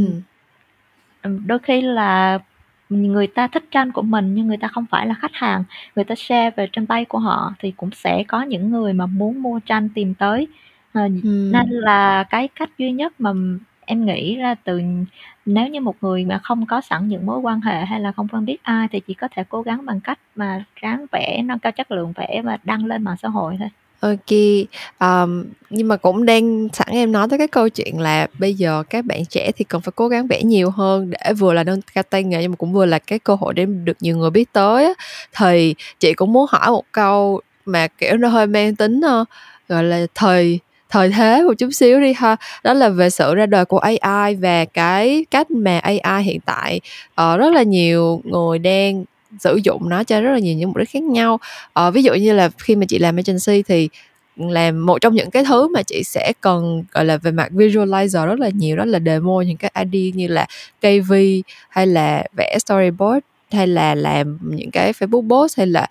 ừ. 1.22 1.38
Đôi 1.46 1.58
khi 1.58 1.80
là 1.80 2.38
người 2.88 3.26
ta 3.26 3.48
thích 3.48 3.64
tranh 3.70 3.92
của 3.92 4.02
mình 4.02 4.34
nhưng 4.34 4.46
người 4.46 4.56
ta 4.56 4.68
không 4.68 4.86
phải 4.90 5.06
là 5.06 5.14
khách 5.14 5.34
hàng, 5.34 5.64
người 5.96 6.04
ta 6.04 6.14
share 6.14 6.50
về 6.56 6.68
trên 6.72 6.86
tay 6.86 7.04
của 7.04 7.18
họ 7.18 7.54
thì 7.58 7.70
cũng 7.76 7.90
sẽ 7.90 8.24
có 8.28 8.42
những 8.42 8.70
người 8.70 8.92
mà 8.92 9.06
muốn 9.06 9.42
mua 9.42 9.60
tranh 9.66 9.88
tìm 9.94 10.14
tới. 10.14 10.46
Uh, 10.98 11.12
ừ. 11.22 11.50
Nên 11.52 11.70
là 11.70 12.24
cái 12.24 12.48
cách 12.48 12.70
duy 12.78 12.92
nhất 12.92 13.20
mà 13.20 13.32
em 13.86 14.06
nghĩ 14.06 14.36
ra 14.36 14.54
từ 14.64 14.80
nếu 15.46 15.68
như 15.68 15.80
một 15.80 15.96
người 16.00 16.24
mà 16.24 16.38
không 16.38 16.66
có 16.66 16.80
sẵn 16.80 17.08
những 17.08 17.26
mối 17.26 17.38
quan 17.38 17.60
hệ 17.60 17.84
hay 17.84 18.00
là 18.00 18.12
không 18.12 18.28
quen 18.28 18.44
biết 18.44 18.56
ai 18.62 18.88
thì 18.92 19.00
chỉ 19.00 19.14
có 19.14 19.28
thể 19.36 19.44
cố 19.48 19.62
gắng 19.62 19.86
bằng 19.86 20.00
cách 20.00 20.18
mà 20.36 20.64
ráng 20.76 21.06
vẽ 21.12 21.42
nâng 21.44 21.58
cao 21.58 21.72
chất 21.72 21.90
lượng 21.90 22.12
vẽ 22.16 22.42
và 22.44 22.58
đăng 22.64 22.86
lên 22.86 23.02
mạng 23.02 23.16
xã 23.22 23.28
hội 23.28 23.56
thôi 23.58 23.68
Ok, 24.00 24.38
um, 25.00 25.44
nhưng 25.70 25.88
mà 25.88 25.96
cũng 25.96 26.26
đang 26.26 26.68
sẵn 26.72 26.88
em 26.90 27.12
nói 27.12 27.28
tới 27.30 27.38
cái 27.38 27.48
câu 27.48 27.68
chuyện 27.68 28.00
là 28.00 28.26
bây 28.38 28.54
giờ 28.54 28.82
các 28.90 29.04
bạn 29.04 29.24
trẻ 29.24 29.52
thì 29.56 29.64
cần 29.64 29.80
phải 29.80 29.92
cố 29.96 30.08
gắng 30.08 30.26
vẽ 30.26 30.42
nhiều 30.42 30.70
hơn 30.70 31.10
để 31.10 31.32
vừa 31.32 31.52
là 31.52 31.64
nâng 31.64 31.80
cao 31.94 32.04
tay 32.10 32.22
nghề 32.22 32.42
nhưng 32.42 32.50
mà 32.50 32.56
cũng 32.56 32.72
vừa 32.72 32.86
là 32.86 32.98
cái 32.98 33.18
cơ 33.18 33.34
hội 33.34 33.54
để 33.54 33.64
được 33.64 33.96
nhiều 34.00 34.16
người 34.16 34.30
biết 34.30 34.52
tới 34.52 34.84
á. 34.84 34.92
Thì 35.36 35.74
chị 36.00 36.14
cũng 36.14 36.32
muốn 36.32 36.46
hỏi 36.48 36.70
một 36.70 36.84
câu 36.92 37.40
mà 37.64 37.88
kiểu 37.88 38.16
nó 38.16 38.28
hơi 38.28 38.46
mang 38.46 38.76
tính 38.76 39.00
uh, 39.20 39.28
gọi 39.68 39.84
là 39.84 40.06
thời 40.14 40.60
thời 40.94 41.10
thế 41.10 41.42
một 41.42 41.52
chút 41.58 41.68
xíu 41.72 42.00
đi 42.00 42.12
ha. 42.12 42.36
Đó 42.64 42.74
là 42.74 42.88
về 42.88 43.10
sự 43.10 43.34
ra 43.34 43.46
đời 43.46 43.64
của 43.64 43.78
AI 43.78 44.34
và 44.34 44.64
cái 44.64 45.26
cách 45.30 45.50
mà 45.50 45.78
AI 45.78 46.24
hiện 46.24 46.40
tại 46.40 46.80
uh, 47.12 47.38
rất 47.38 47.52
là 47.52 47.62
nhiều 47.62 48.20
người 48.24 48.58
đang 48.58 49.04
sử 49.40 49.60
dụng 49.64 49.88
nó 49.88 50.04
cho 50.04 50.20
rất 50.20 50.32
là 50.32 50.38
nhiều 50.38 50.56
những 50.56 50.68
mục 50.68 50.76
đích 50.76 50.90
khác 50.90 51.02
nhau. 51.02 51.40
Uh, 51.80 51.94
ví 51.94 52.02
dụ 52.02 52.14
như 52.14 52.32
là 52.32 52.50
khi 52.58 52.76
mà 52.76 52.86
chị 52.88 52.98
làm 52.98 53.16
agency 53.16 53.62
thì 53.62 53.88
làm 54.36 54.86
một 54.86 54.98
trong 55.00 55.14
những 55.14 55.30
cái 55.30 55.44
thứ 55.44 55.68
mà 55.68 55.82
chị 55.82 56.02
sẽ 56.04 56.32
cần 56.40 56.84
gọi 56.92 57.04
là 57.04 57.16
về 57.16 57.30
mặt 57.30 57.52
visualizer 57.52 58.26
rất 58.26 58.40
là 58.40 58.50
nhiều 58.54 58.76
đó 58.76 58.84
là 58.84 58.98
demo 59.06 59.40
những 59.40 59.56
cái 59.56 59.70
ID 59.90 60.14
như 60.14 60.28
là 60.28 60.46
KV 60.80 61.12
hay 61.68 61.86
là 61.86 62.24
vẽ 62.36 62.58
storyboard 62.58 63.18
hay 63.52 63.66
là 63.66 63.94
làm 63.94 64.38
những 64.42 64.70
cái 64.70 64.92
Facebook 64.92 65.28
post 65.28 65.58
hay 65.58 65.66
là 65.66 65.86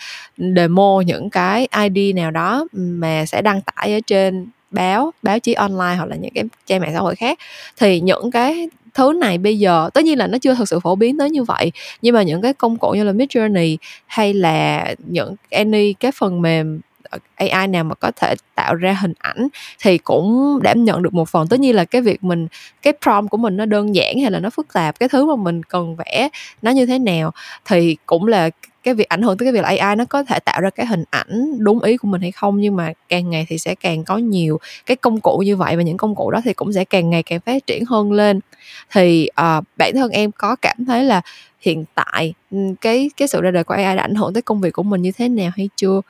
demo 0.56 1.02
những 1.06 1.30
cái 1.30 1.68
ID 1.84 2.16
nào 2.16 2.32
đó 2.32 2.68
mà 2.74 3.26
sẽ 3.26 3.42
đăng 3.42 3.62
tải 3.62 3.94
ở 3.94 4.00
trên 4.08 4.48
báo 4.74 5.12
báo 5.24 5.40
chí 5.40 5.54
online 5.54 5.96
hoặc 5.98 6.06
là 6.10 6.16
những 6.16 6.32
cái 6.36 6.44
trang 6.66 6.82
mạng 6.82 6.92
xã 6.94 7.00
hội 7.00 7.16
khác. 7.16 7.40
Thì 7.78 8.00
những 8.00 8.32
cái 8.32 8.70
thứ 8.94 9.14
này 9.22 9.38
bây 9.38 9.60
giờ, 9.60 9.90
tất 9.94 10.06
nhiên 10.06 10.18
là 10.18 10.28
nó 10.28 10.38
chưa 10.38 10.56
thực 10.56 10.70
sự 10.70 10.80
phổ 10.80 10.96
biến 10.96 11.18
tới 11.18 11.30
như 11.30 11.44
vậy, 11.44 11.72
nhưng 12.02 12.16
mà 12.16 12.24
những 12.24 12.42
cái 12.42 12.54
công 12.54 12.78
cụ 12.78 12.92
như 12.92 13.04
là 13.04 13.12
Midjourney 13.12 13.78
hay 14.06 14.34
là 14.34 14.96
những 15.08 15.36
any 15.52 15.94
cái 15.94 16.12
phần 16.12 16.42
mềm 16.42 16.82
ờ, 17.10 17.20
AI 17.36 17.68
nào 17.68 17.84
mà 17.84 17.96
có 17.96 18.12
thể 18.16 18.36
tạo 18.56 18.76
ra 18.76 18.94
hình 19.02 19.14
ảnh 19.20 19.48
thì 19.84 19.98
cũng 19.98 20.60
đảm 20.64 20.84
nhận 20.84 21.04
được 21.04 21.14
một 21.14 21.30
phần. 21.30 21.48
Tất 21.48 21.60
nhiên 21.60 21.76
là 21.76 21.86
cái 21.86 22.02
việc 22.02 22.24
mình, 22.24 22.48
cái 22.82 22.94
prompt 23.04 23.30
của 23.32 23.38
mình 23.38 23.58
nó 23.58 23.66
đơn 23.66 23.96
giản 23.96 24.20
hay 24.22 24.32
là 24.32 24.40
nó 24.40 24.50
phức 24.50 24.74
tạp, 24.74 25.00
cái 25.00 25.10
thứ 25.10 25.26
mà 25.26 25.36
mình 25.36 25.64
cần 25.64 25.96
vẽ 25.96 26.30
nó 26.62 26.72
như 26.72 26.86
thế 26.86 27.00
nào 27.00 27.32
thì 27.66 27.98
cũng 28.06 28.28
là 28.28 28.50
cái 28.84 28.94
việc 28.94 29.10
ảnh 29.10 29.22
hưởng 29.22 29.38
tới 29.38 29.46
cái 29.46 29.54
việc 29.54 29.62
là 29.62 29.76
AI 29.80 29.96
nó 29.96 30.06
có 30.06 30.24
thể 30.24 30.40
tạo 30.40 30.62
ra 30.62 30.70
cái 30.70 30.86
hình 30.86 31.04
ảnh 31.10 31.58
đúng 31.60 31.84
ý 31.84 31.98
của 31.98 32.08
mình 32.08 32.22
hay 32.22 32.32
không 32.32 32.58
nhưng 32.58 32.76
mà 32.76 32.94
càng 33.10 33.30
ngày 33.30 33.46
thì 33.50 33.58
sẽ 33.58 33.76
càng 33.76 34.04
có 34.04 34.18
nhiều 34.18 34.60
cái 34.86 34.98
công 34.98 35.22
cụ 35.22 35.38
như 35.38 35.58
vậy 35.58 35.76
và 35.76 35.82
những 35.82 35.98
công 35.98 36.16
cụ 36.16 36.32
đó 36.32 36.42
thì 36.44 36.54
cũng 36.54 36.74
sẽ 36.74 36.86
càng 36.86 37.10
ngày 37.10 37.24
càng 37.24 37.40
phát 37.40 37.68
triển 37.68 37.86
hơn 37.86 38.12
lên 38.12 38.40
thì 38.92 39.30
uh, 39.42 39.64
bản 39.78 39.92
thân 39.94 40.12
em 40.12 40.32
có 40.32 40.56
cảm 40.62 40.86
thấy 40.86 41.04
là 41.04 41.22
hiện 41.60 41.86
tại 41.96 42.34
cái 42.82 43.10
cái 43.18 43.28
sự 43.28 43.42
ra 43.42 43.52
đời 43.52 43.64
của 43.64 43.74
AI 43.74 43.96
đã 43.96 44.02
ảnh 44.04 44.16
hưởng 44.16 44.34
tới 44.34 44.42
công 44.42 44.62
việc 44.62 44.74
của 44.74 44.84
mình 44.84 45.02
như 45.02 45.12
thế 45.18 45.30
nào 45.30 45.52
hay 45.58 45.70
chưa 45.76 46.02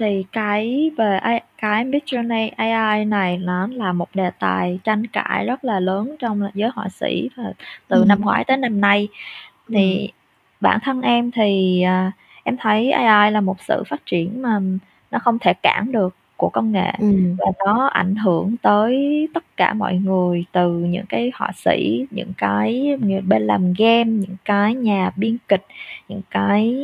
thì 0.00 0.24
cái 0.32 0.90
về 0.98 1.20
cái 1.58 1.84
Midjourney 1.84 2.50
AI 2.56 3.04
này 3.04 3.38
nó 3.38 3.66
là 3.66 3.92
một 3.92 4.08
đề 4.14 4.30
tài 4.38 4.78
tranh 4.84 5.06
cãi 5.06 5.46
rất 5.46 5.64
là 5.64 5.80
lớn 5.80 6.16
trong 6.18 6.42
giới 6.54 6.70
họa 6.74 6.88
sĩ 6.88 7.28
và 7.36 7.52
từ 7.88 7.98
Ừm. 7.98 8.08
năm 8.08 8.20
ngoái 8.20 8.44
tới 8.44 8.56
năm 8.56 8.80
nay. 8.80 9.08
Thì. 9.68 10.10
Bản 10.62 10.78
thân 10.82 11.00
em 11.02 11.30
thì, 11.30 11.82
à, 11.82 12.12
em 12.44 12.56
thấy 12.56 12.90
AI 12.90 13.30
là 13.32 13.40
một 13.40 13.56
sự 13.60 13.82
phát 13.88 14.06
triển 14.06 14.42
mà 14.42 14.60
nó 15.10 15.18
không 15.18 15.38
thể 15.38 15.54
cản 15.54 15.92
được 15.92 16.14
của 16.36 16.48
công 16.48 16.72
nghệ 16.72 16.92
Ừm. 16.98 17.36
và 17.38 17.46
nó 17.66 17.86
ảnh 17.86 18.16
hưởng 18.16 18.56
tới 18.62 19.28
tất 19.34 19.44
cả 19.56 19.74
mọi 19.74 19.96
người, 19.96 20.44
từ 20.52 20.70
những 20.78 21.06
cái 21.08 21.32
họa 21.34 21.50
sĩ, 21.56 22.06
những 22.10 22.32
cái 22.38 22.96
người 23.00 23.20
bên 23.20 23.42
làm 23.42 23.72
game, 23.78 24.10
những 24.10 24.36
cái 24.44 24.74
nhà 24.74 25.10
biên 25.16 25.36
kịch, 25.48 25.66
những 26.08 26.22
cái 26.30 26.76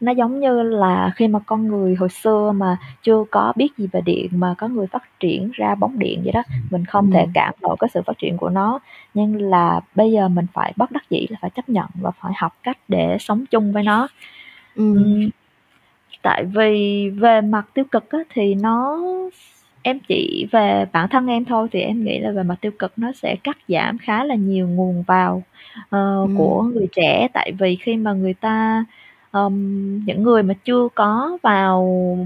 nó 0.00 0.12
giống 0.12 0.40
như 0.40 0.62
là 0.62 1.12
khi 1.16 1.28
mà 1.28 1.38
con 1.46 1.68
người 1.68 1.94
hồi 1.94 2.08
xưa 2.08 2.52
mà 2.56 2.76
chưa 3.02 3.24
có 3.30 3.52
biết 3.56 3.68
gì 3.78 3.86
về 3.92 4.00
điện 4.04 4.28
mà 4.30 4.54
có 4.58 4.68
người 4.68 4.86
phát 4.86 5.20
triển 5.20 5.50
ra 5.52 5.74
bóng 5.74 5.98
điện 5.98 6.20
vậy 6.24 6.32
đó, 6.32 6.42
mình 6.70 6.84
không 6.84 7.10
thể 7.10 7.26
cản 7.34 7.54
nổi 7.60 7.76
cái 7.80 7.90
sự 7.94 8.02
phát 8.06 8.18
triển 8.18 8.36
của 8.36 8.48
nó. 8.48 8.80
Nhưng 9.16 9.50
là 9.50 9.80
bây 9.94 10.12
giờ 10.12 10.28
mình 10.28 10.46
phải 10.52 10.72
bất 10.76 10.90
đắc 10.92 11.10
dĩ 11.10 11.26
là 11.30 11.38
phải 11.40 11.50
chấp 11.50 11.68
nhận 11.68 11.86
và 12.00 12.10
phải 12.10 12.32
học 12.36 12.56
cách 12.62 12.78
để 12.88 13.16
sống 13.20 13.44
chung 13.50 13.72
với 13.72 13.82
nó. 13.82 14.08
Ừm. 14.76 15.28
tại 16.22 16.44
vì 16.44 17.08
về 17.10 17.40
mặt 17.40 17.66
tiêu 17.74 17.84
cực 17.92 18.10
á, 18.10 18.18
thì 18.34 18.54
nó 18.54 18.98
em 19.82 19.98
chỉ 20.08 20.46
về 20.52 20.84
bản 20.92 21.08
thân 21.08 21.26
em 21.26 21.44
thôi 21.44 21.68
thì 21.72 21.80
em 21.80 22.04
nghĩ 22.04 22.18
là 22.18 22.30
về 22.30 22.42
mặt 22.42 22.54
tiêu 22.60 22.72
cực 22.78 22.92
nó 22.96 23.12
sẽ 23.12 23.36
cắt 23.44 23.58
giảm 23.68 23.98
khá 23.98 24.24
là 24.24 24.34
nhiều 24.34 24.68
nguồn 24.68 25.02
vào, 25.02 25.42
ờ, 25.90 26.26
của 26.38 26.62
người 26.62 26.86
trẻ. 26.92 27.28
Tại 27.32 27.52
vì 27.58 27.76
khi 27.76 27.96
mà 27.96 28.12
người 28.12 28.34
ta 28.34 28.84
ờm, 29.30 29.98
những 30.06 30.22
người 30.22 30.42
mà 30.42 30.54
chưa 30.64 30.88
có 30.94 31.38
vào 31.42 32.18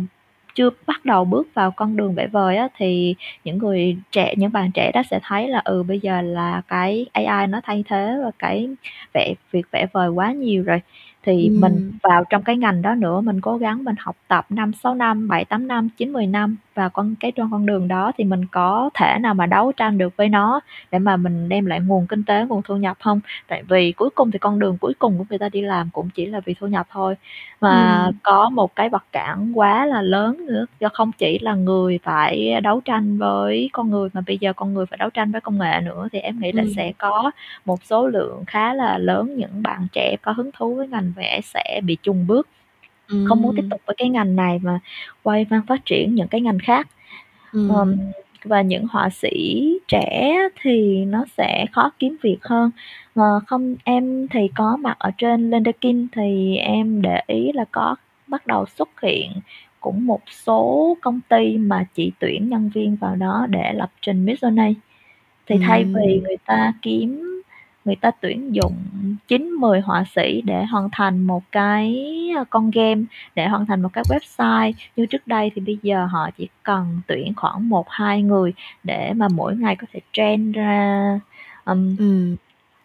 chưa 0.55 0.71
bắt 0.87 1.05
đầu 1.05 1.25
bước 1.25 1.49
vào 1.55 1.71
con 1.71 1.97
đường 1.97 2.15
vẽ 2.15 2.27
vời 2.27 2.57
á, 2.57 2.69
thì 2.77 3.15
những 3.45 3.59
người 3.59 3.97
trẻ 4.13 4.35
những 4.37 4.53
bạn 4.53 4.71
trẻ 4.75 4.91
đó 4.95 5.03
sẽ 5.11 5.19
thấy 5.23 5.49
là, 5.49 5.63
ừ, 5.65 5.83
bây 5.83 6.01
giờ 6.01 6.23
là 6.23 6.63
cái 6.69 7.07
AI 7.13 7.47
nó 7.47 7.61
thay 7.65 7.85
thế 7.89 8.15
và 8.25 8.31
cái 8.39 8.69
vẽ 9.15 9.35
việc 9.53 9.67
vẽ 9.73 9.87
vời 9.93 10.09
quá 10.09 10.33
nhiều 10.33 10.63
rồi 10.63 10.81
thì 11.23 11.49
Ừm. 11.49 11.61
mình 11.61 11.93
vào 12.03 12.25
trong 12.31 12.43
cái 12.43 12.57
ngành 12.57 12.83
đó 12.83 12.95
nữa, 12.95 13.21
mình 13.21 13.41
cố 13.41 13.57
gắng 13.57 13.85
mình 13.85 13.95
học 13.99 14.17
tập 14.29 14.47
5, 14.51 14.73
6 14.73 14.95
năm, 14.95 15.29
7, 15.29 15.45
8 15.45 15.69
năm, 15.69 15.89
9, 15.97 16.13
10 16.13 16.27
năm 16.27 16.57
vào 16.75 16.91
con 16.91 17.15
cái 17.21 17.33
trong 17.33 17.51
con 17.51 17.67
đường 17.67 17.89
đó 17.89 18.13
thì 18.19 18.25
mình 18.25 18.47
có 18.53 18.91
thể 18.95 19.19
nào 19.21 19.35
mà 19.35 19.47
đấu 19.47 19.73
tranh 19.73 19.99
được 19.99 20.17
với 20.17 20.29
nó 20.29 20.61
để 20.91 20.99
mà 20.99 21.17
mình 21.17 21.49
đem 21.49 21.67
lại 21.67 21.81
nguồn 21.81 22.07
kinh 22.07 22.25
tế, 22.25 22.45
nguồn 22.49 22.63
thu 22.63 22.77
nhập 22.77 22.97
không 23.01 23.21
Tại 23.49 23.63
vì 23.69 23.93
cuối 23.93 24.11
cùng 24.15 24.31
thì 24.31 24.39
con 24.39 24.59
đường 24.59 24.79
cuối 24.81 24.95
cùng 24.99 25.19
của 25.19 25.25
người 25.31 25.39
ta 25.39 25.49
đi 25.49 25.61
làm 25.61 25.91
cũng 25.93 26.09
chỉ 26.15 26.27
là 26.27 26.41
vì 26.45 26.55
thu 26.61 26.67
nhập 26.67 26.87
thôi. 26.91 27.15
Mà 27.61 28.05
Ừm. 28.07 28.19
có 28.23 28.51
một 28.51 28.77
cái 28.77 28.89
vật 28.89 29.05
cản 29.13 29.53
quá 29.59 29.87
là 29.87 30.03
lớn 30.03 30.47
nữa, 30.47 30.67
do 30.81 30.89
không 30.93 31.11
chỉ 31.19 31.39
là 31.39 31.55
người 31.55 31.99
phải 32.03 32.61
đấu 32.63 32.81
tranh 32.85 33.19
với 33.19 33.71
con 33.73 33.91
người 33.91 34.09
mà 34.13 34.21
bây 34.27 34.39
giờ 34.39 34.53
con 34.53 34.75
người 34.75 34.87
phải 34.87 34.97
đấu 34.99 35.11
tranh 35.11 35.33
với 35.33 35.41
công 35.41 35.59
nghệ 35.59 35.81
nữa 35.85 36.09
thì 36.13 36.19
em 36.19 36.41
nghĩ 36.41 36.53
là 36.53 36.63
Ừm. 36.63 36.73
sẽ 36.77 36.93
có 36.99 37.31
một 37.65 37.79
số 37.85 38.07
lượng 38.09 38.45
khá 38.47 38.75
là 38.75 38.99
lớn 38.99 39.37
những 39.37 39.63
bạn 39.63 39.87
trẻ 39.93 40.17
có 40.23 40.33
hứng 40.33 40.51
thú 40.59 40.75
với 40.75 40.89
ngành 40.89 41.10
vẽ 41.17 41.41
sẽ 41.45 41.81
bị 41.85 41.97
chùng 42.03 42.27
bước. 42.27 42.49
không 43.29 43.43
muốn 43.43 43.57
tiếp 43.57 43.65
tục 43.71 43.81
với 43.87 43.95
cái 43.99 44.09
ngành 44.09 44.37
này 44.37 44.59
mà 44.63 44.81
quay 45.23 45.47
sang 45.51 45.63
phát 45.67 45.85
triển 45.87 46.15
những 46.15 46.29
cái 46.29 46.41
ngành 46.41 46.59
khác. 46.59 46.89
Ừm, 47.53 47.97
và 48.45 48.63
những 48.63 48.87
họa 48.87 49.11
sĩ 49.11 49.65
trẻ 49.89 50.37
thì 50.63 51.05
nó 51.05 51.25
sẽ 51.39 51.67
khó 51.73 51.91
kiếm 51.99 52.17
việc 52.23 52.39
hơn. 52.43 52.71
Mà 53.15 53.25
không 53.47 53.77
em 53.85 54.29
thì 54.29 54.49
có 54.55 54.77
mặt 54.77 54.97
ở 54.99 55.11
trên 55.19 55.51
LinkedIn 55.51 56.07
thì 56.13 56.57
em 56.57 57.03
để 57.03 57.23
ý 57.27 57.53
là 57.55 57.65
có 57.73 57.97
bắt 58.27 58.47
đầu 58.47 58.67
xuất 58.67 58.89
hiện 59.03 59.33
cũng 59.81 60.07
một 60.07 60.21
số 60.31 60.97
công 61.01 61.21
ty 61.29 61.59
mà 61.59 61.87
chỉ 61.95 62.13
tuyển 62.19 62.49
nhân 62.49 62.71
viên 62.75 62.97
vào 62.97 63.17
đó 63.17 63.47
để 63.51 63.73
lập 63.73 63.91
trình 64.03 64.27
Midjourney. 64.27 64.75
Thì 65.47 65.57
thay 65.63 65.85
vì 65.85 66.21
người 66.25 66.37
ta 66.47 66.73
kiếm 66.83 67.40
người 67.85 67.97
ta 67.97 68.11
tuyển 68.21 68.55
dụng 68.55 68.75
9-10 69.29 69.81
họa 69.81 70.05
sĩ 70.17 70.43
để 70.45 70.65
hoàn 70.65 70.89
thành 70.93 71.23
một 71.23 71.43
cái, 71.53 72.05
ờ, 72.37 72.45
con 72.51 72.71
game, 72.71 73.03
để 73.35 73.49
hoàn 73.49 73.67
thành 73.67 73.83
một 73.83 73.89
cái 73.93 74.05
website 74.05 74.73
như 74.97 75.07
trước 75.07 75.27
đây 75.27 75.51
thì 75.55 75.61
bây 75.67 75.79
giờ 75.83 76.07
họ 76.07 76.31
chỉ 76.39 76.49
cần 76.63 77.01
tuyển 77.07 77.33
khoảng 77.37 77.69
1-2 77.69 78.23
người 78.23 78.53
để 78.85 79.13
mà 79.17 79.29
mỗi 79.29 79.57
ngày 79.57 79.77
có 79.77 79.87
thể 79.93 80.01
train 80.13 80.53
ra, 80.53 81.21
ừm, 81.65 81.97
Ừm. 81.99 82.37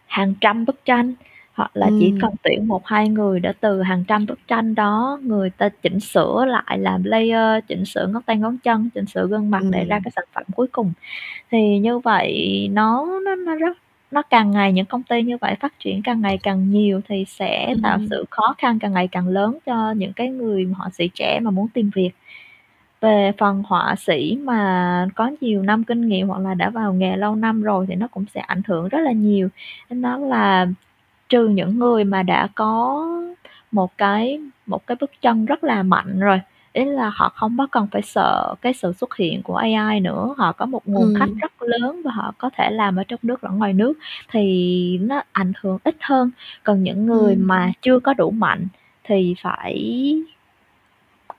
hàng 0.06 0.34
trăm 0.40 0.64
bức 0.64 0.84
tranh, 0.84 1.14
hoặc 1.54 1.70
là 1.76 1.90
chỉ 1.98 2.12
cần 2.18 2.30
tuyển 2.42 2.68
1-2 2.68 3.08
người 3.08 3.40
để 3.40 3.52
từ 3.60 3.82
hàng 3.82 4.04
trăm 4.08 4.26
bức 4.26 4.38
tranh 4.48 4.74
đó 4.74 5.18
người 5.22 5.50
ta 5.50 5.68
chỉnh 5.82 6.00
sửa 6.00 6.44
lại, 6.48 6.78
làm 6.78 7.04
layer, 7.04 7.64
chỉnh 7.68 7.84
sửa 7.84 8.06
ngón 8.08 8.22
tay 8.22 8.36
ngón 8.36 8.58
chân, 8.58 8.90
chỉnh 8.94 9.06
sửa 9.06 9.26
gương 9.28 9.50
mặt 9.50 9.66
để 9.70 9.84
ra 9.84 9.96
Ừm. 9.96 10.02
cái 10.04 10.10
sản 10.16 10.24
phẩm 10.34 10.44
cuối 10.56 10.66
cùng. 10.72 10.92
Thì 11.52 11.78
như 11.80 11.98
vậy 12.00 12.68
nó 12.72 13.06
nó 13.26 13.34
nó 13.36 13.54
rất 13.56 13.78
nó 14.10 14.22
càng 14.22 14.50
ngày 14.50 14.72
những 14.72 14.86
công 14.86 15.02
ty 15.02 15.22
như 15.22 15.36
vậy 15.40 15.54
phát 15.60 15.72
triển 15.80 16.02
càng 16.02 16.20
ngày 16.20 16.38
càng 16.42 16.70
nhiều 16.70 17.00
thì 17.08 17.24
sẽ 17.28 17.74
tạo 17.82 17.96
Ừm. 17.98 18.06
sự 18.10 18.24
khó 18.30 18.54
khăn 18.58 18.78
càng 18.78 18.92
ngày 18.92 19.08
càng 19.12 19.28
lớn 19.28 19.58
cho 19.66 19.92
những 19.92 20.12
cái 20.12 20.28
người 20.30 20.64
họa 20.64 20.90
sĩ 20.92 21.08
trẻ 21.14 21.40
mà 21.42 21.50
muốn 21.50 21.68
tìm 21.68 21.90
việc. 21.94 22.10
Về 23.00 23.32
phần 23.38 23.62
họa 23.66 23.94
sĩ 23.98 24.38
mà 24.44 25.08
có 25.14 25.30
nhiều 25.40 25.62
năm 25.62 25.84
kinh 25.84 26.08
nghiệm 26.08 26.28
hoặc 26.28 26.38
là 26.38 26.54
đã 26.54 26.70
vào 26.70 26.92
nghề 26.94 27.16
lâu 27.16 27.34
năm 27.34 27.62
rồi 27.62 27.86
thì 27.88 27.94
nó 27.94 28.08
cũng 28.08 28.24
sẽ 28.34 28.40
ảnh 28.40 28.62
hưởng 28.68 28.88
rất 28.88 28.98
là 29.00 29.12
nhiều. 29.12 29.48
Nên 29.90 30.00
nó 30.02 30.18
là 30.18 30.66
trừ 31.28 31.48
những 31.48 31.78
người 31.78 32.04
mà 32.04 32.22
đã 32.22 32.48
có 32.54 33.06
một 33.72 33.98
cái 33.98 34.40
một 34.66 34.86
cái 34.86 34.96
bước 35.00 35.10
chân 35.22 35.46
rất 35.46 35.64
là 35.64 35.82
mạnh 35.82 36.20
rồi, 36.20 36.40
ý 36.76 36.84
là 36.84 37.10
họ 37.14 37.28
không 37.36 37.54
có 37.58 37.66
cần 37.72 37.86
phải 37.92 38.02
sợ 38.02 38.54
cái 38.62 38.72
sự 38.74 38.92
xuất 38.92 39.16
hiện 39.16 39.42
của 39.42 39.56
AI 39.56 40.00
nữa, 40.00 40.34
họ 40.38 40.52
có 40.52 40.66
một 40.66 40.82
nguồn 40.88 41.10
khách 41.14 41.28
Ừm. 41.28 41.38
rất 41.38 41.52
lớn 41.62 42.02
và 42.04 42.10
họ 42.12 42.32
có 42.38 42.50
thể 42.56 42.70
làm 42.70 42.96
ở 42.96 43.04
trong 43.08 43.20
nước 43.22 43.44
lẫn 43.44 43.58
ngoài 43.58 43.72
nước 43.72 43.92
thì 44.30 44.98
nó 45.02 45.22
ảnh 45.32 45.52
hưởng 45.60 45.78
ít 45.84 45.96
hơn. 46.00 46.30
Còn 46.64 46.82
những 46.82 47.06
người 47.06 47.34
Ừm. 47.34 47.46
mà 47.46 47.72
chưa 47.82 47.98
có 48.00 48.14
đủ 48.14 48.30
mạnh 48.30 48.66
thì 49.04 49.34
phải 49.42 50.14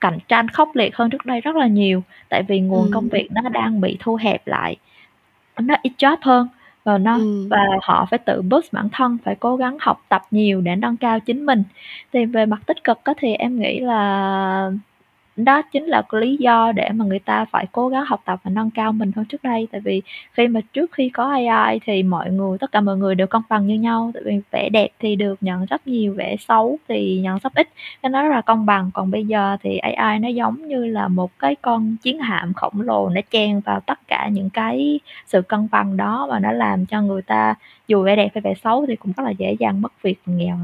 cạnh 0.00 0.18
tranh 0.28 0.48
khốc 0.48 0.76
liệt 0.76 0.96
hơn 0.96 1.10
trước 1.10 1.26
đây 1.26 1.40
rất 1.40 1.56
là 1.56 1.66
nhiều, 1.66 2.02
tại 2.28 2.42
vì 2.48 2.60
nguồn 2.60 2.90
công 2.92 3.04
Ừm. 3.04 3.10
việc 3.10 3.28
nó 3.32 3.48
đang 3.48 3.80
bị 3.80 3.96
thu 4.00 4.16
hẹp 4.16 4.46
lại, 4.46 4.76
nó 5.60 5.74
ít 5.82 5.92
job 5.98 6.16
hơn 6.22 6.48
và 6.84 6.98
nó 6.98 7.14
Ừm. 7.14 7.48
và 7.48 7.58
họ 7.82 8.06
phải 8.10 8.18
tự 8.18 8.42
boost 8.42 8.72
bản 8.72 8.88
thân, 8.92 9.18
phải 9.24 9.34
cố 9.34 9.56
gắng 9.56 9.76
học 9.80 10.02
tập 10.08 10.22
nhiều 10.30 10.60
để 10.60 10.76
nâng 10.76 10.96
cao 10.96 11.20
chính 11.20 11.46
mình. 11.46 11.62
Thì 12.12 12.24
về 12.26 12.46
mặt 12.46 12.60
tích 12.66 12.84
cực 12.84 13.04
á 13.04 13.12
thì 13.18 13.34
em 13.34 13.60
nghĩ 13.60 13.80
là 13.80 14.72
đó 15.44 15.62
chính 15.62 15.84
là 15.84 16.02
lý 16.10 16.36
do 16.36 16.72
để 16.72 16.88
mà 16.94 17.04
người 17.04 17.18
ta 17.18 17.44
phải 17.44 17.66
cố 17.72 17.88
gắng 17.88 18.04
học 18.06 18.20
tập 18.24 18.40
và 18.42 18.50
nâng 18.50 18.70
cao 18.70 18.92
mình 18.92 19.12
hơn 19.16 19.24
trước 19.24 19.42
đây. 19.42 19.68
Tại 19.72 19.80
vì 19.80 20.02
khi 20.32 20.48
mà 20.48 20.60
trước 20.72 20.92
khi 20.92 21.08
có 21.08 21.24
AI 21.24 21.80
thì 21.84 22.02
mọi 22.02 22.30
người 22.30 22.58
tất 22.58 22.72
cả 22.72 22.80
mọi 22.80 22.96
người 22.96 23.14
đều 23.14 23.26
công 23.26 23.42
bằng 23.48 23.66
như 23.66 23.74
nhau, 23.74 24.10
tại 24.14 24.22
vì 24.26 24.40
vẽ 24.50 24.68
đẹp 24.68 24.88
thì 24.98 25.16
được 25.16 25.34
nhận 25.40 25.64
rất 25.66 25.86
nhiều, 25.86 26.14
vẽ 26.14 26.36
xấu 26.48 26.78
thì 26.88 27.20
nhận 27.20 27.38
rất 27.38 27.54
ít, 27.54 27.68
nên 28.02 28.12
nó 28.12 28.22
rất 28.22 28.30
là 28.30 28.40
công 28.40 28.66
bằng. 28.66 28.90
Còn 28.94 29.10
bây 29.10 29.26
giờ 29.26 29.56
thì 29.62 29.78
AI 29.78 30.18
nó 30.18 30.28
giống 30.28 30.68
như 30.68 30.86
là 30.86 31.08
một 31.08 31.30
cái 31.38 31.54
con 31.54 31.96
chiến 32.02 32.18
hạm 32.18 32.52
khổng 32.54 32.80
lồ, 32.80 33.08
nó 33.08 33.20
chen 33.30 33.60
vào 33.60 33.80
tất 33.80 33.98
cả 34.08 34.28
những 34.32 34.50
cái 34.50 35.00
sự 35.26 35.42
cân 35.42 35.68
bằng 35.72 35.96
đó 35.96 36.26
và 36.30 36.38
nó 36.38 36.52
làm 36.52 36.86
cho 36.86 37.02
người 37.02 37.22
ta 37.22 37.54
dù 37.88 38.02
vẽ 38.02 38.16
đẹp 38.16 38.28
hay 38.34 38.42
vẽ 38.42 38.54
xấu 38.64 38.86
thì 38.86 38.96
cũng 38.96 39.12
rất 39.16 39.24
là 39.24 39.30
dễ 39.30 39.56
dàng 39.58 39.80
mất 39.80 39.92
việc 40.02 40.18
và 40.26 40.32
nghèo. 40.34 40.56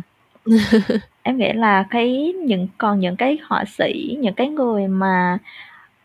Em 1.23 1.39
nghĩ 1.39 1.53
là 1.53 1.85
cái 1.91 2.35
những 2.47 2.69
còn 2.79 3.01
những 3.01 3.17
cái 3.17 3.39
họa 3.45 3.65
sĩ, 3.67 4.17
những 4.21 4.35
cái 4.35 4.49
người 4.49 4.89
mà 4.89 5.39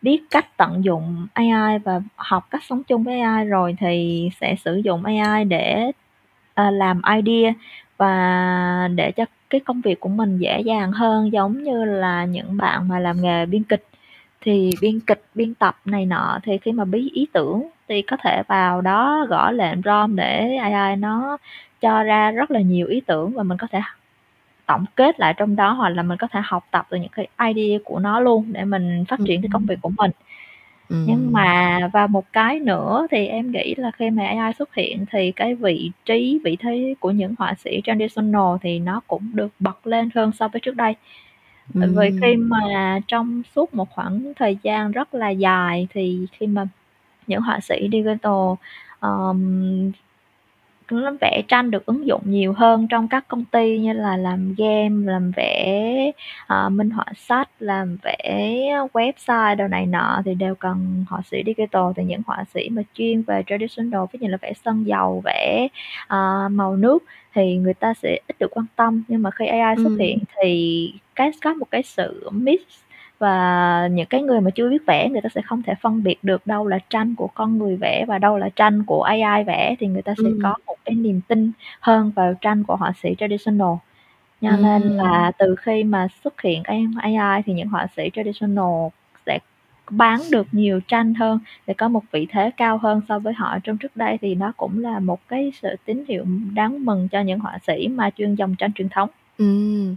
biết 0.01 0.21
cách 0.31 0.57
tận 0.57 0.85
dụng 0.85 1.27
AI 1.33 1.79
và 1.85 2.01
học 2.15 2.47
cách 2.51 2.63
sống 2.63 2.83
chung 2.83 3.03
với 3.03 3.21
AI 3.21 3.45
rồi 3.45 3.75
thì 3.79 4.29
sẽ 4.41 4.55
sử 4.65 4.75
dụng 4.85 5.03
AI 5.05 5.45
để, 5.45 5.91
ờ, 6.55 6.71
làm 6.71 7.01
idea 7.17 7.53
và 7.97 8.89
để 8.95 9.11
cho 9.11 9.25
cái 9.49 9.61
công 9.61 9.81
việc 9.81 9.99
của 9.99 10.09
mình 10.09 10.37
dễ 10.37 10.61
dàng 10.61 10.91
hơn. 10.91 11.33
Giống 11.33 11.63
như 11.63 11.85
là 11.85 12.25
những 12.25 12.57
bạn 12.57 12.87
mà 12.87 12.99
làm 12.99 13.21
nghề 13.21 13.45
biên 13.45 13.63
kịch, 13.63 13.85
thì 14.41 14.71
biên 14.81 14.99
kịch, 14.99 15.23
biên 15.35 15.53
tập 15.55 15.77
này 15.85 16.05
nọ 16.05 16.39
thì 16.43 16.57
khi 16.59 16.71
mà 16.71 16.85
bí 16.85 17.11
ý 17.13 17.27
tưởng 17.33 17.69
thì 17.89 18.01
có 18.01 18.17
thể 18.23 18.43
vào 18.47 18.81
đó 18.81 19.25
gõ 19.29 19.51
lệnh 19.51 19.83
prompt 19.83 20.17
để 20.17 20.55
AI 20.57 20.95
nó 20.95 21.37
cho 21.81 22.03
ra 22.03 22.31
rất 22.31 22.51
là 22.51 22.59
nhiều 22.61 22.87
ý 22.87 23.01
tưởng 23.07 23.31
và 23.35 23.43
mình 23.43 23.57
có 23.57 23.67
thể 23.71 23.79
tổng 24.69 24.85
kết 24.97 25.21
lại 25.21 25.35
trong 25.37 25.57
đó, 25.57 25.73
hoặc 25.73 25.89
là 25.89 26.03
mình 26.03 26.19
có 26.19 26.27
thể 26.33 26.41
học 26.45 26.65
tập 26.71 26.87
từ 26.91 26.97
những 26.97 27.11
cái 27.11 27.29
idea 27.55 27.79
của 27.85 27.99
nó 27.99 28.21
luôn 28.21 28.53
để 28.53 28.65
mình 28.65 29.05
phát 29.09 29.21
triển 29.25 29.43
cái 29.43 29.49
công 29.53 29.65
việc 29.67 29.81
của 29.81 29.91
mình. 29.97 30.11
Nhưng 31.05 31.17
Ừm. 31.25 31.33
mà 31.33 31.79
và 31.93 32.07
một 32.07 32.25
cái 32.33 32.59
nữa 32.61 33.07
thì 33.11 33.27
em 33.27 33.51
nghĩ 33.51 33.75
là 33.77 33.91
khi 33.91 34.11
mà 34.11 34.27
AI 34.27 34.53
xuất 34.59 34.75
hiện 34.75 35.05
thì 35.11 35.33
cái 35.33 35.55
vị 35.55 35.91
trí, 36.05 36.39
vị 36.45 36.57
thế 36.61 36.95
của 37.01 37.11
những 37.11 37.35
họa 37.39 37.55
sĩ 37.55 37.81
traditional 37.85 38.57
thì 38.63 38.79
nó 38.79 39.01
cũng 39.07 39.31
được 39.35 39.49
bật 39.59 39.87
lên 39.87 40.09
hơn 40.15 40.31
so 40.33 40.49
với 40.49 40.61
trước 40.61 40.77
đây. 40.77 40.95
Tại 41.79 41.89
vì 41.89 42.11
khi 42.21 42.37
mà 42.37 42.99
trong 43.09 43.43
suốt 43.55 43.75
một 43.75 43.89
khoảng 43.91 44.33
thời 44.37 44.57
gian 44.63 44.91
rất 44.93 45.15
là 45.15 45.29
dài 45.31 45.87
thì 45.93 46.27
khi 46.33 46.47
mà 46.47 46.67
những 47.27 47.41
họa 47.41 47.61
sĩ 47.61 47.89
digital, 47.93 48.33
ờm, 49.01 49.91
nó 50.95 51.11
vẽ 51.21 51.41
tranh 51.47 51.71
được 51.71 51.85
ứng 51.85 52.07
dụng 52.07 52.21
nhiều 52.25 52.53
hơn 52.53 52.87
trong 52.87 53.07
các 53.07 53.27
công 53.27 53.45
ty 53.45 53.79
như 53.79 53.93
là 53.93 54.17
làm 54.17 54.55
game, 54.57 55.11
làm 55.11 55.31
vẽ, 55.35 56.11
ờ, 56.47 56.69
minh 56.69 56.89
họa 56.89 57.05
sách, 57.15 57.49
làm 57.59 57.97
vẽ 58.03 58.67
website 58.93 59.55
đồ 59.55 59.67
này 59.67 59.85
nọ 59.85 60.21
thì 60.25 60.33
đều 60.35 60.55
cần 60.55 61.05
họa 61.09 61.21
sĩ 61.31 61.43
digital. 61.45 61.83
Thì 61.95 62.03
những 62.03 62.21
họa 62.27 62.43
sĩ 62.53 62.69
mà 62.69 62.81
chuyên 62.93 63.21
về 63.21 63.43
traditional, 63.47 64.01
ví 64.13 64.19
dụ 64.19 64.25
như 64.25 64.31
là 64.31 64.37
vẽ 64.41 64.53
sơn 64.65 64.83
dầu, 64.87 65.21
vẽ, 65.25 65.67
ờ, 66.07 66.47
màu 66.51 66.75
nước 66.75 67.03
thì 67.33 67.55
người 67.57 67.73
ta 67.73 67.93
sẽ 67.93 68.19
ít 68.27 68.39
được 68.39 68.51
quan 68.57 68.65
tâm. 68.75 69.03
Nhưng 69.07 69.21
mà 69.21 69.31
khi 69.31 69.45
AI 69.45 69.75
xuất 69.75 69.89
Ừm. 69.89 69.97
hiện 69.97 70.19
thì 70.43 70.93
cái 71.15 71.31
có 71.43 71.53
một 71.53 71.67
cái 71.71 71.83
sự 71.83 72.29
mix 72.33 72.59
và 73.19 73.87
những 73.91 74.05
cái 74.05 74.21
người 74.21 74.41
mà 74.41 74.51
chưa 74.51 74.69
biết 74.69 74.81
vẽ 74.87 75.09
người 75.09 75.21
ta 75.21 75.29
sẽ 75.35 75.41
không 75.41 75.61
thể 75.63 75.73
phân 75.81 76.03
biệt 76.03 76.17
được 76.23 76.47
đâu 76.47 76.67
là 76.67 76.79
tranh 76.89 77.15
của 77.15 77.27
con 77.33 77.57
người 77.57 77.75
vẽ 77.75 78.05
và 78.07 78.17
đâu 78.17 78.37
là 78.37 78.49
tranh 78.55 78.83
của 78.83 79.03
AI 79.03 79.43
vẽ, 79.43 79.75
thì 79.79 79.87
người 79.87 80.01
ta 80.01 80.13
sẽ 80.17 80.23
Ừm. 80.29 80.39
có 80.43 80.55
một 80.67 80.75
cái 80.85 80.95
niềm 80.95 81.21
tin 81.27 81.51
hơn 81.79 82.11
vào 82.15 82.33
tranh 82.41 82.63
của 82.63 82.75
họa 82.75 82.93
sĩ 83.03 83.15
traditional. 83.19 83.73
Cho 84.41 84.55
nên 84.57 84.81
Ừm. 84.83 84.97
là 84.97 85.31
từ 85.37 85.55
khi 85.55 85.83
mà 85.83 86.07
xuất 86.23 86.41
hiện 86.41 86.63
cái 86.63 86.85
AI 87.01 87.41
thì 87.45 87.53
những 87.53 87.67
họa 87.67 87.87
sĩ 87.97 88.09
traditional 88.13 88.87
sẽ 89.25 89.39
bán 89.89 90.21
được 90.31 90.47
nhiều 90.51 90.79
tranh 90.87 91.13
hơn, 91.13 91.39
sẽ 91.67 91.73
có 91.73 91.87
một 91.87 92.03
vị 92.11 92.27
thế 92.31 92.51
cao 92.57 92.77
hơn 92.77 93.01
so 93.09 93.19
với 93.19 93.33
họ 93.33 93.57
trong 93.63 93.77
trước 93.77 93.95
đây, 93.97 94.17
thì 94.21 94.35
nó 94.35 94.51
cũng 94.57 94.79
là 94.83 94.99
một 94.99 95.19
cái 95.27 95.51
sự 95.61 95.69
tín 95.85 96.03
hiệu 96.07 96.25
đáng 96.53 96.85
mừng 96.85 97.07
cho 97.07 97.21
những 97.21 97.39
họa 97.39 97.57
sĩ 97.67 97.87
mà 97.87 98.09
chuyên 98.09 98.35
dòng 98.35 98.55
tranh 98.55 98.73
truyền 98.73 98.89
thống. 98.89 99.09
Ừm 99.37 99.95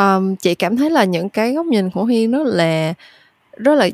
um, 0.00 0.36
chị 0.36 0.54
cảm 0.54 0.76
thấy 0.76 0.90
là 0.90 1.04
những 1.04 1.28
cái 1.28 1.52
góc 1.52 1.66
nhìn 1.66 1.90
của 1.90 2.04
Huyên 2.04 2.30
rất 2.30 2.46
là 2.46 2.94
rất 3.64 3.74
là, 3.74 3.88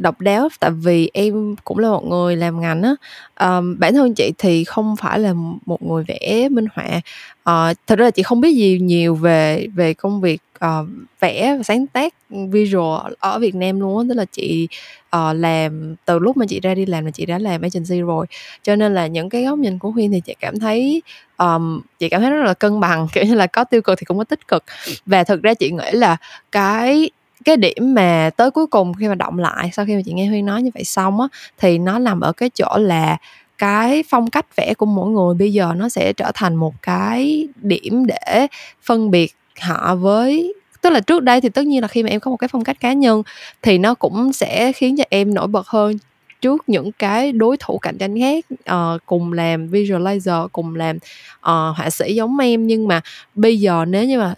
độc 0.00 0.20
đáo, 0.20 0.48
tại 0.60 0.70
vì 0.70 1.10
em 1.14 1.56
cũng 1.64 1.78
là 1.78 1.88
một 1.88 2.04
người 2.04 2.36
làm 2.36 2.60
ngành 2.60 2.82
á. 2.82 2.94
um, 3.40 3.78
bản 3.78 3.94
thân 3.94 4.14
chị 4.14 4.32
thì 4.38 4.64
không 4.64 4.96
phải 4.96 5.18
là 5.18 5.32
một 5.66 5.82
người 5.82 6.04
vẽ 6.08 6.48
minh 6.48 6.66
họa, 6.74 6.86
uh, 6.90 7.76
thật 7.86 7.98
ra 7.98 8.04
là 8.04 8.10
chị 8.10 8.22
không 8.22 8.40
biết 8.40 8.52
gì 8.52 8.78
nhiều 8.78 9.14
về 9.14 9.66
về 9.74 9.94
công 9.94 10.20
việc, 10.20 10.42
uh, 10.64 10.88
vẽ 11.20 11.54
và 11.56 11.62
sáng 11.62 11.86
tác 11.86 12.14
visual 12.30 13.12
ở 13.18 13.38
Việt 13.38 13.54
Nam 13.54 13.80
luôn 13.80 13.98
á. 13.98 14.04
Tức 14.08 14.14
là 14.14 14.24
chị, 14.32 14.68
uh, 15.16 15.36
làm 15.36 15.94
từ 16.04 16.18
lúc 16.18 16.36
mà 16.36 16.46
chị 16.48 16.60
ra 16.60 16.74
đi 16.74 16.86
làm 16.86 17.04
là 17.04 17.10
chị 17.10 17.26
đã 17.26 17.38
làm 17.38 17.62
agency 17.62 18.00
rồi, 18.00 18.26
cho 18.62 18.76
nên 18.76 18.94
là 18.94 19.06
những 19.06 19.28
cái 19.28 19.44
góc 19.44 19.58
nhìn 19.58 19.78
của 19.78 19.90
Huyên 19.90 20.12
thì 20.12 20.20
chị 20.20 20.34
cảm 20.40 20.58
thấy, 20.58 21.02
um, 21.38 21.80
chị 21.98 22.08
cảm 22.08 22.20
thấy 22.20 22.30
rất 22.30 22.44
là 22.44 22.54
cân 22.54 22.80
bằng, 22.80 23.08
kiểu 23.12 23.24
như 23.24 23.34
là, 23.34 23.46
có 23.46 23.64
tiêu 23.64 23.82
cực 23.82 23.98
thì 23.98 24.04
cũng 24.04 24.18
có 24.18 24.24
tích 24.24 24.48
cực. 24.48 24.64
Và 25.06 25.24
thực 25.24 25.42
ra 25.42 25.54
chị 25.54 25.70
nghĩ 25.70 25.90
là 25.92 26.16
cái 26.52 27.10
cái 27.44 27.56
điểm 27.56 27.94
mà 27.94 28.30
tới 28.36 28.50
cuối 28.50 28.66
cùng 28.66 28.94
khi 28.94 29.08
mà 29.08 29.14
động 29.14 29.38
lại 29.38 29.70
sau 29.72 29.86
khi 29.86 29.94
mà 29.96 30.00
chị 30.04 30.12
nghe 30.12 30.26
Huyên 30.26 30.46
nói 30.46 30.62
như 30.62 30.70
vậy 30.74 30.84
xong 30.84 31.20
á, 31.20 31.28
thì 31.58 31.78
nó 31.78 31.98
nằm 31.98 32.20
ở 32.20 32.32
cái 32.32 32.50
chỗ 32.50 32.76
là 32.78 33.16
cái 33.58 34.04
phong 34.08 34.30
cách 34.30 34.56
vẽ 34.56 34.74
của 34.74 34.86
mỗi 34.86 35.10
người 35.10 35.34
bây 35.34 35.52
giờ 35.52 35.72
nó 35.76 35.88
sẽ 35.88 36.12
trở 36.12 36.30
thành 36.34 36.54
một 36.54 36.74
cái 36.82 37.48
điểm 37.56 38.06
để 38.06 38.46
phân 38.82 39.10
biệt 39.10 39.34
họ 39.60 39.94
với 39.94 40.54
tức 40.82 40.90
là 40.90 41.00
trước 41.00 41.22
đây 41.22 41.40
thì 41.40 41.48
tất 41.48 41.66
nhiên 41.66 41.82
là 41.82 41.88
khi 41.88 42.02
mà 42.02 42.08
em 42.08 42.20
có 42.20 42.30
một 42.30 42.36
cái 42.36 42.48
phong 42.48 42.64
cách 42.64 42.80
cá 42.80 42.92
nhân 42.92 43.22
thì 43.62 43.78
nó 43.78 43.94
cũng 43.94 44.32
sẽ 44.32 44.72
khiến 44.72 44.96
cho 44.96 45.04
em 45.10 45.34
nổi 45.34 45.46
bật 45.46 45.68
hơn 45.68 45.96
trước 46.44 46.68
những 46.68 46.92
cái 46.92 47.32
đối 47.32 47.56
thủ 47.56 47.78
cạnh 47.78 47.98
tranh 47.98 48.20
khác, 48.20 48.44
uh, 48.74 49.00
cùng 49.06 49.32
làm 49.32 49.68
visualizer, 49.68 50.48
cùng 50.48 50.76
làm, 50.76 50.96
uh, 50.96 51.76
họa 51.76 51.90
sĩ 51.90 52.14
giống 52.14 52.38
em. 52.38 52.66
Nhưng 52.66 52.88
mà 52.88 53.00
bây 53.34 53.60
giờ 53.60 53.84
nếu 53.88 54.04
như 54.04 54.18
mà 54.18 54.34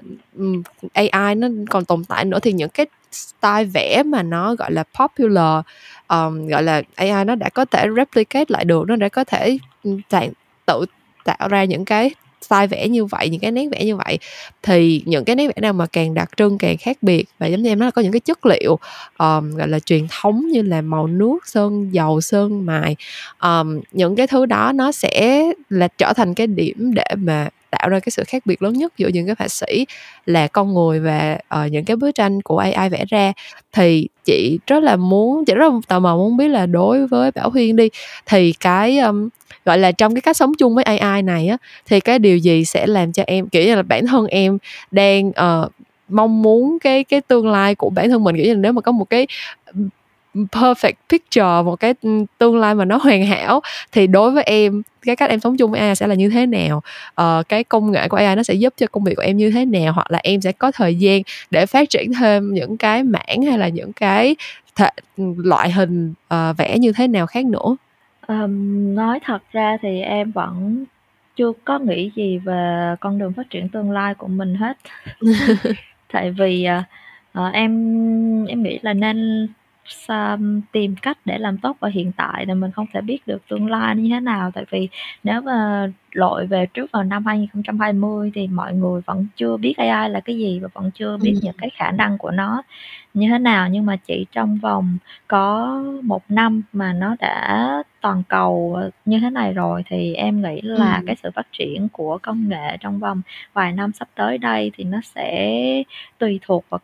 AI 0.92 1.34
nó 1.34 1.48
còn 1.70 1.84
tồn 1.84 2.04
tại 2.04 2.24
nữa 2.24 2.38
thì 2.42 2.52
những 2.52 2.68
cái 2.68 2.86
style 3.12 3.64
vẽ 3.64 4.02
mà 4.06 4.22
nó 4.22 4.54
gọi 4.54 4.72
là 4.72 4.84
popular 4.98 5.64
um, 6.08 6.46
gọi 6.46 6.62
là 6.62 6.82
AI 6.94 7.24
nó 7.24 7.34
đã 7.34 7.48
có 7.48 7.64
thể 7.64 7.86
replicate 7.96 8.44
lại 8.48 8.64
được 8.64 8.84
nó 8.88 8.96
đã 8.96 9.08
có 9.08 9.24
thể 9.24 9.58
tự 10.66 10.84
tạo 11.24 11.48
ra 11.48 11.64
những 11.64 11.84
cái 11.84 12.10
style 12.46 12.66
vẽ 12.66 12.88
như 12.88 13.04
vậy 13.04 13.28
những 13.28 13.40
cái 13.40 13.52
nét 13.52 13.68
vẽ 13.72 13.84
như 13.84 13.96
vậy 13.96 14.18
thì 14.62 15.02
những 15.06 15.24
cái 15.24 15.36
nét 15.36 15.46
vẽ 15.46 15.60
nào 15.60 15.72
mà 15.72 15.86
càng 15.86 16.14
đặc 16.14 16.30
trưng 16.36 16.58
càng 16.58 16.76
khác 16.76 16.96
biệt 17.02 17.24
và 17.38 17.46
giống 17.46 17.62
như 17.62 17.70
em 17.70 17.78
nói 17.78 17.86
là 17.86 17.90
có 17.90 18.02
những 18.02 18.12
cái 18.12 18.20
chất 18.20 18.46
liệu 18.46 18.78
um, 19.18 19.56
gọi 19.56 19.68
là 19.68 19.78
truyền 19.78 20.06
thống 20.20 20.46
như 20.48 20.62
là 20.62 20.80
màu 20.80 21.06
nước 21.06 21.38
sơn 21.46 21.88
dầu 21.92 22.20
sơn 22.20 22.66
mài 22.66 22.96
um, 23.42 23.80
những 23.92 24.16
cái 24.16 24.26
thứ 24.26 24.46
đó 24.46 24.72
nó 24.74 24.92
sẽ 24.92 25.44
là 25.70 25.88
trở 25.98 26.12
thành 26.12 26.34
cái 26.34 26.46
điểm 26.46 26.94
để 26.94 27.06
mà 27.16 27.48
tạo 27.78 27.88
ra 27.88 28.00
cái 28.00 28.10
sự 28.10 28.24
khác 28.26 28.46
biệt 28.46 28.62
lớn 28.62 28.72
nhất 28.72 28.92
giữa 28.96 29.08
những 29.08 29.26
cái 29.26 29.34
họa 29.38 29.48
sĩ 29.48 29.86
là 30.26 30.46
con 30.46 30.74
người 30.74 31.00
và 31.00 31.38
uh, 31.54 31.72
những 31.72 31.84
cái 31.84 31.96
bức 31.96 32.14
tranh 32.14 32.42
của 32.42 32.58
AI 32.58 32.88
vẽ 32.88 33.04
ra. 33.08 33.32
Thì 33.72 34.08
chị 34.24 34.58
rất 34.66 34.82
là 34.82 34.96
muốn 34.96 35.44
chị 35.44 35.54
rất 35.54 35.72
là 35.72 35.78
tò 35.88 35.98
mò 35.98 36.16
muốn 36.16 36.36
biết 36.36 36.48
là 36.48 36.66
đối 36.66 37.06
với 37.06 37.30
Bảo 37.30 37.50
Huyên 37.50 37.76
đi 37.76 37.88
thì 38.26 38.52
cái 38.60 38.98
um, 38.98 39.28
gọi 39.64 39.78
là 39.78 39.92
trong 39.92 40.14
cái 40.14 40.20
cách 40.20 40.36
sống 40.36 40.52
chung 40.58 40.74
với 40.74 40.84
AI 40.84 41.22
này 41.22 41.48
á 41.48 41.56
thì 41.86 42.00
cái 42.00 42.18
điều 42.18 42.38
gì 42.38 42.64
sẽ 42.64 42.86
làm 42.86 43.12
cho 43.12 43.22
em 43.26 43.48
kiểu 43.48 43.62
như 43.62 43.74
là 43.74 43.82
bản 43.82 44.06
thân 44.06 44.26
em 44.26 44.58
đang 44.90 45.28
uh, 45.28 45.72
mong 46.08 46.42
muốn 46.42 46.78
cái 46.78 47.04
cái 47.04 47.20
tương 47.20 47.48
lai 47.48 47.74
của 47.74 47.90
bản 47.90 48.10
thân 48.10 48.24
mình? 48.24 48.36
Kiểu 48.36 48.44
như 48.44 48.54
là 48.54 48.60
nếu 48.60 48.72
mà 48.72 48.80
có 48.80 48.92
một 48.92 49.10
cái 49.10 49.26
perfect 50.52 50.94
picture 51.08 51.62
một 51.64 51.76
cái 51.76 51.94
tương 52.38 52.56
lai 52.56 52.74
mà 52.74 52.84
nó 52.84 52.96
hoàn 52.96 53.26
hảo 53.26 53.60
thì 53.92 54.06
đối 54.06 54.30
với 54.30 54.42
em 54.42 54.82
cái 55.02 55.16
cách 55.16 55.30
em 55.30 55.40
sống 55.40 55.56
chung 55.56 55.70
với 55.70 55.80
AI 55.80 55.94
sẽ 55.94 56.06
là 56.06 56.14
như 56.14 56.30
thế 56.30 56.46
nào? 56.46 56.82
Uh, 57.20 57.48
cái 57.48 57.64
công 57.64 57.90
nghệ 57.90 58.08
của 58.08 58.16
AI 58.16 58.36
nó 58.36 58.42
sẽ 58.42 58.54
giúp 58.54 58.74
cho 58.76 58.86
công 58.86 59.04
việc 59.04 59.14
của 59.16 59.22
em 59.22 59.36
như 59.36 59.50
thế 59.50 59.64
nào? 59.64 59.92
Hoặc 59.92 60.10
là 60.10 60.20
em 60.22 60.40
sẽ 60.40 60.52
có 60.52 60.70
thời 60.70 60.94
gian 60.94 61.22
để 61.50 61.66
phát 61.66 61.90
triển 61.90 62.12
thêm 62.20 62.54
những 62.54 62.76
cái 62.76 63.04
mảng 63.04 63.42
hay 63.48 63.58
là 63.58 63.68
những 63.68 63.92
cái 63.92 64.36
thể, 64.76 64.90
loại 65.36 65.70
hình 65.70 66.14
uh, 66.34 66.56
vẽ 66.56 66.78
như 66.78 66.92
thế 66.92 67.08
nào 67.08 67.26
khác 67.26 67.46
nữa? 67.46 67.76
Um, 68.28 68.94
nói 68.94 69.20
thật 69.24 69.42
ra 69.52 69.76
thì 69.82 70.00
em 70.00 70.30
vẫn 70.30 70.84
chưa 71.36 71.52
có 71.64 71.78
nghĩ 71.78 72.10
gì 72.16 72.38
về 72.38 72.94
con 73.00 73.18
đường 73.18 73.32
phát 73.32 73.50
triển 73.50 73.68
tương 73.68 73.90
lai 73.90 74.14
của 74.14 74.26
mình 74.28 74.54
hết. 74.54 74.76
Tại 76.12 76.30
vì 76.30 76.66
uh, 77.38 77.52
em 77.52 78.46
em 78.46 78.62
nghĩ 78.62 78.78
là 78.82 78.92
nên 78.92 79.48
tìm 80.72 80.94
cách 81.02 81.18
để 81.24 81.38
làm 81.38 81.58
tốt 81.58 81.76
vào 81.80 81.90
hiện 81.90 82.12
tại 82.16 82.44
thì 82.46 82.54
mình 82.54 82.70
không 82.70 82.86
thể 82.92 83.00
biết 83.00 83.26
được 83.26 83.42
tương 83.48 83.70
lai 83.70 83.96
như 83.96 84.08
thế 84.14 84.20
nào. 84.20 84.50
Tại 84.54 84.64
vì 84.70 84.88
nếu 85.24 85.40
mà 85.40 85.88
lội 86.12 86.46
về 86.46 86.66
trước 86.74 86.90
vào 86.92 87.04
năm 87.04 87.26
2020 87.26 88.30
thì 88.34 88.46
mọi 88.46 88.74
người 88.74 89.00
vẫn 89.06 89.26
chưa 89.36 89.56
biết 89.56 89.74
AI 89.76 90.10
là 90.10 90.20
cái 90.20 90.38
gì 90.38 90.58
và 90.60 90.68
vẫn 90.74 90.90
chưa 90.94 91.16
biết 91.22 91.34
những 91.42 91.56
cái 91.58 91.70
khả 91.74 91.90
năng 91.90 92.18
của 92.18 92.30
nó 92.30 92.62
như 93.14 93.28
thế 93.30 93.38
nào. 93.38 93.68
Nhưng 93.68 93.86
mà 93.86 93.96
chỉ 93.96 94.26
trong 94.32 94.58
vòng 94.58 94.98
có 95.28 95.82
một 96.02 96.22
năm 96.28 96.62
mà 96.72 96.92
nó 96.92 97.16
đã 97.20 97.82
toàn 98.00 98.22
cầu 98.28 98.80
như 99.04 99.20
thế 99.20 99.30
này 99.30 99.52
rồi 99.52 99.82
thì 99.86 100.14
em 100.14 100.42
nghĩ 100.42 100.60
là 100.62 100.96
Ừm. 100.96 101.06
cái 101.06 101.16
sự 101.22 101.30
phát 101.34 101.46
triển 101.52 101.88
của 101.92 102.18
công 102.22 102.48
nghệ 102.48 102.76
trong 102.80 102.98
vòng 102.98 103.22
vài 103.52 103.72
năm 103.72 103.92
sắp 103.92 104.08
tới 104.14 104.38
đây 104.38 104.70
thì 104.74 104.84
nó 104.84 105.00
sẽ 105.04 105.82
tùy 106.18 106.40
thuộc 106.42 106.64
vào, 106.68 106.80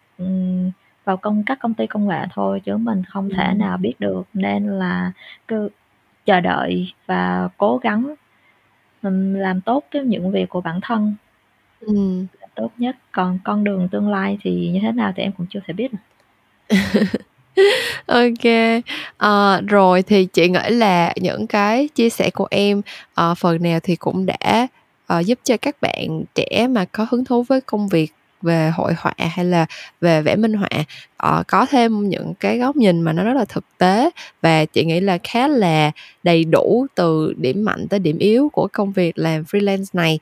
vào 1.04 1.16
công 1.16 1.42
các 1.46 1.58
công 1.60 1.74
ty 1.74 1.86
công 1.86 2.08
nghệ 2.08 2.24
thôi 2.34 2.60
chứ 2.64 2.76
mình 2.76 3.02
không 3.08 3.30
thể 3.30 3.52
nào 3.56 3.76
biết 3.76 3.94
được. 3.98 4.22
Nên 4.34 4.66
là 4.66 5.12
cứ 5.48 5.68
chờ 6.26 6.40
đợi 6.40 6.92
và 7.06 7.48
cố 7.56 7.78
gắng 7.78 8.14
làm 9.32 9.60
tốt 9.60 9.84
cái 9.90 10.02
những 10.02 10.30
việc 10.30 10.48
của 10.48 10.60
bản 10.60 10.80
thân. 10.82 11.14
Ừm. 11.80 12.26
tốt 12.54 12.70
nhất. 12.78 12.96
Còn 13.12 13.38
con 13.44 13.64
đường 13.64 13.88
tương 13.88 14.08
lai 14.08 14.38
thì 14.42 14.70
như 14.72 14.78
thế 14.82 14.92
nào 14.92 15.12
thì 15.16 15.22
em 15.22 15.32
cũng 15.32 15.46
chưa 15.50 15.60
thể 15.66 15.74
biết 15.74 15.90
OK, 18.06 18.82
ờ, 19.16 19.60
rồi 19.68 20.02
thì 20.02 20.24
chị 20.26 20.48
nghĩ 20.48 20.68
là 20.68 21.12
những 21.16 21.46
cái 21.46 21.88
chia 21.94 22.10
sẻ 22.10 22.30
của 22.30 22.46
em, 22.50 22.82
ờ, 23.14 23.34
phần 23.34 23.62
nào 23.62 23.80
thì 23.82 23.96
cũng 23.96 24.26
đã, 24.26 24.66
ờ, 25.06 25.20
giúp 25.20 25.38
cho 25.44 25.56
các 25.56 25.76
bạn 25.80 26.22
trẻ 26.34 26.66
mà 26.70 26.84
có 26.84 27.06
hứng 27.10 27.24
thú 27.24 27.42
với 27.42 27.60
công 27.60 27.88
việc 27.88 28.12
về 28.42 28.70
hội 28.70 28.94
họa 28.98 29.12
hay 29.18 29.44
là 29.44 29.66
về 30.00 30.22
vẽ 30.22 30.36
minh 30.36 30.54
họa 30.54 30.68
uh, 31.26 31.46
có 31.48 31.66
thêm 31.66 32.08
những 32.08 32.34
cái 32.40 32.58
góc 32.58 32.76
nhìn 32.76 33.00
mà 33.00 33.12
nó 33.12 33.24
rất 33.24 33.32
là 33.36 33.44
thực 33.44 33.64
tế 33.78 34.10
và 34.42 34.64
chị 34.64 34.84
nghĩ 34.84 35.00
là 35.00 35.18
khá 35.24 35.48
là 35.48 35.90
đầy 36.22 36.44
đủ 36.44 36.86
từ 36.94 37.34
điểm 37.36 37.64
mạnh 37.64 37.88
tới 37.88 38.00
điểm 38.00 38.18
yếu 38.18 38.48
của 38.52 38.68
công 38.72 38.92
việc 38.92 39.18
làm 39.18 39.42
freelance 39.42 39.84
này. 39.92 40.18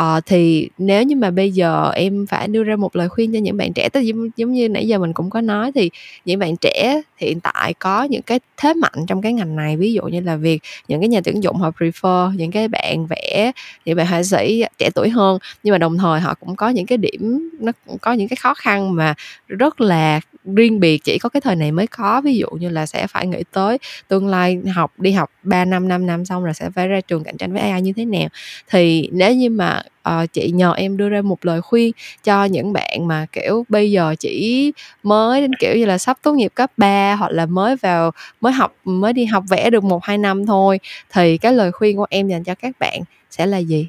Uh, 0.00 0.26
thì 0.26 0.68
nếu 0.78 1.02
như 1.02 1.16
mà 1.16 1.30
bây 1.30 1.50
giờ 1.52 1.90
em 1.94 2.26
phải 2.26 2.48
đưa 2.48 2.62
ra 2.62 2.76
một 2.76 2.96
lời 2.96 3.08
khuyên 3.08 3.32
cho 3.32 3.38
những 3.38 3.56
bạn 3.56 3.72
trẻ 3.72 3.88
tức 3.88 4.00
giống, 4.00 4.28
giống 4.36 4.52
như 4.52 4.68
nãy 4.68 4.88
giờ 4.88 4.98
mình 4.98 5.12
cũng 5.12 5.30
có 5.30 5.40
nói 5.40 5.72
thì 5.74 5.90
những 6.24 6.38
bạn 6.38 6.56
trẻ 6.56 7.02
hiện 7.16 7.40
tại 7.40 7.74
có 7.74 8.02
những 8.02 8.22
cái 8.22 8.40
thế 8.56 8.74
mạnh 8.74 9.06
trong 9.06 9.22
cái 9.22 9.32
ngành 9.32 9.56
này 9.56 9.76
ví 9.76 9.92
dụ 9.92 10.02
như 10.02 10.20
là 10.20 10.36
việc 10.36 10.62
những 10.88 11.00
cái 11.00 11.08
nhà 11.08 11.20
tuyển 11.24 11.42
dụng 11.42 11.56
họ 11.56 11.70
prefer 11.78 12.34
những 12.36 12.50
cái 12.50 12.68
bạn 12.68 13.06
vẽ 13.06 13.52
những 13.84 13.96
bạn 13.96 14.06
họa 14.06 14.22
sĩ 14.22 14.64
trẻ 14.78 14.90
tuổi 14.94 15.08
hơn 15.08 15.38
nhưng 15.62 15.72
mà 15.72 15.78
đồng 15.78 15.98
thời 15.98 16.20
họ 16.20 16.34
cũng 16.34 16.56
có 16.56 16.68
những 16.68 16.86
cái 16.86 16.98
điểm 16.98 17.50
nó 17.60 17.72
cũng 17.86 17.98
có 17.98 18.12
những 18.12 18.28
cái 18.28 18.36
khó 18.36 18.54
khăn 18.54 18.94
mà 18.96 19.14
rất 19.48 19.80
là 19.80 20.20
riêng 20.44 20.80
biệt 20.80 21.04
chỉ 21.04 21.18
có 21.18 21.28
cái 21.28 21.40
thời 21.40 21.56
này 21.56 21.72
mới 21.72 21.86
có. 21.86 22.20
Ví 22.20 22.36
dụ 22.36 22.48
như 22.50 22.68
là 22.68 22.86
sẽ 22.86 23.06
phải 23.06 23.26
nghĩ 23.26 23.42
tới 23.52 23.78
tương 24.08 24.26
lai 24.26 24.58
học 24.74 24.92
đi 24.98 25.12
học 25.12 25.30
3 25.42 25.64
năm 25.64 25.88
5 25.88 26.06
năm 26.06 26.24
xong 26.24 26.44
rồi 26.44 26.54
sẽ 26.54 26.70
phải 26.70 26.88
ra 26.88 27.00
trường 27.00 27.24
cạnh 27.24 27.36
tranh 27.36 27.52
với 27.52 27.62
AI 27.62 27.82
như 27.82 27.92
thế 27.96 28.04
nào. 28.04 28.28
Thì 28.70 29.08
nếu 29.12 29.34
như 29.34 29.50
mà 29.50 29.82
uh, 30.08 30.32
chị 30.32 30.50
nhờ 30.50 30.72
em 30.72 30.96
đưa 30.96 31.08
ra 31.08 31.22
một 31.22 31.44
lời 31.46 31.62
khuyên 31.62 31.92
cho 32.24 32.44
những 32.44 32.72
bạn 32.72 33.06
mà 33.08 33.26
kiểu 33.32 33.64
bây 33.68 33.90
giờ 33.90 34.14
chỉ 34.18 34.72
mới 35.02 35.40
đến 35.40 35.50
kiểu 35.60 35.76
như 35.76 35.84
là 35.84 35.98
sắp 35.98 36.18
tốt 36.22 36.32
nghiệp 36.32 36.52
cấp 36.54 36.70
3 36.76 37.14
hoặc 37.14 37.32
là 37.32 37.46
mới 37.46 37.76
vào 37.76 38.10
mới 38.40 38.52
học 38.52 38.74
mới 38.84 39.12
đi 39.12 39.24
học 39.24 39.44
vẽ 39.48 39.70
được 39.70 39.84
một 39.84 40.04
hai 40.04 40.18
năm 40.18 40.46
thôi 40.46 40.80
thì 41.12 41.38
cái 41.38 41.52
lời 41.52 41.72
khuyên 41.72 41.96
của 41.96 42.06
em 42.10 42.28
dành 42.28 42.44
cho 42.44 42.54
các 42.54 42.76
bạn 42.80 43.02
sẽ 43.30 43.46
là 43.46 43.58
gì? 43.58 43.88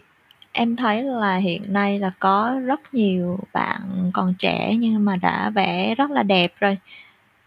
Em 0.58 0.76
thấy 0.76 1.04
là 1.04 1.36
hiện 1.38 1.74
nay 1.74 2.00
là 2.00 2.12
có 2.20 2.60
rất 2.66 2.94
nhiều 2.94 3.40
bạn 3.54 4.12
còn 4.14 4.34
trẻ 4.40 4.76
nhưng 4.80 5.06
mà 5.06 5.16
đã 5.16 5.50
vẽ 5.50 5.96
rất 5.96 6.12
là 6.12 6.24
đẹp 6.24 6.54
rồi. 6.60 6.78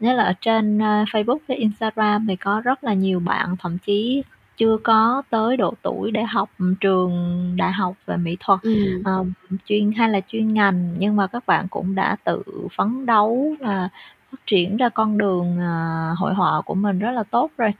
Nhất 0.01 0.15
là 0.15 0.25
ở 0.25 0.33
trên, 0.41 0.79
ơ, 0.79 1.05
Facebook 1.13 1.39
với 1.49 1.57
Instagram 1.57 2.27
thì 2.29 2.37
có 2.37 2.61
rất 2.65 2.85
là 2.85 2.95
nhiều 2.95 3.21
bạn 3.21 3.57
thậm 3.59 3.79
chí 3.79 4.23
chưa 4.57 4.77
có 4.85 5.23
tới 5.31 5.57
độ 5.57 5.75
tuổi 5.83 6.11
để 6.11 6.23
học 6.23 6.51
trường 6.81 7.13
đại 7.57 7.73
học 7.73 7.95
về 8.07 8.17
mỹ 8.17 8.37
thuật, 8.41 8.61
Ừm. 8.63 9.03
ờm, 9.05 9.33
chuyên 9.67 9.93
hay 9.93 10.09
là 10.09 10.21
chuyên 10.29 10.55
ngành, 10.55 10.95
nhưng 10.99 11.17
mà 11.17 11.27
các 11.27 11.47
bạn 11.47 11.69
cũng 11.71 11.95
đã 11.95 12.17
tự 12.25 12.43
phấn 12.77 13.07
đấu 13.07 13.55
và 13.61 13.89
phát 14.33 14.39
triển 14.47 14.77
ra 14.77 14.89
con 14.89 15.19
đường, 15.19 15.57
ờ, 15.61 16.15
hội 16.19 16.35
họa 16.35 16.61
của 16.65 16.75
mình 16.75 16.99
rất 16.99 17.11
là 17.13 17.23
tốt 17.23 17.51
rồi. 17.59 17.73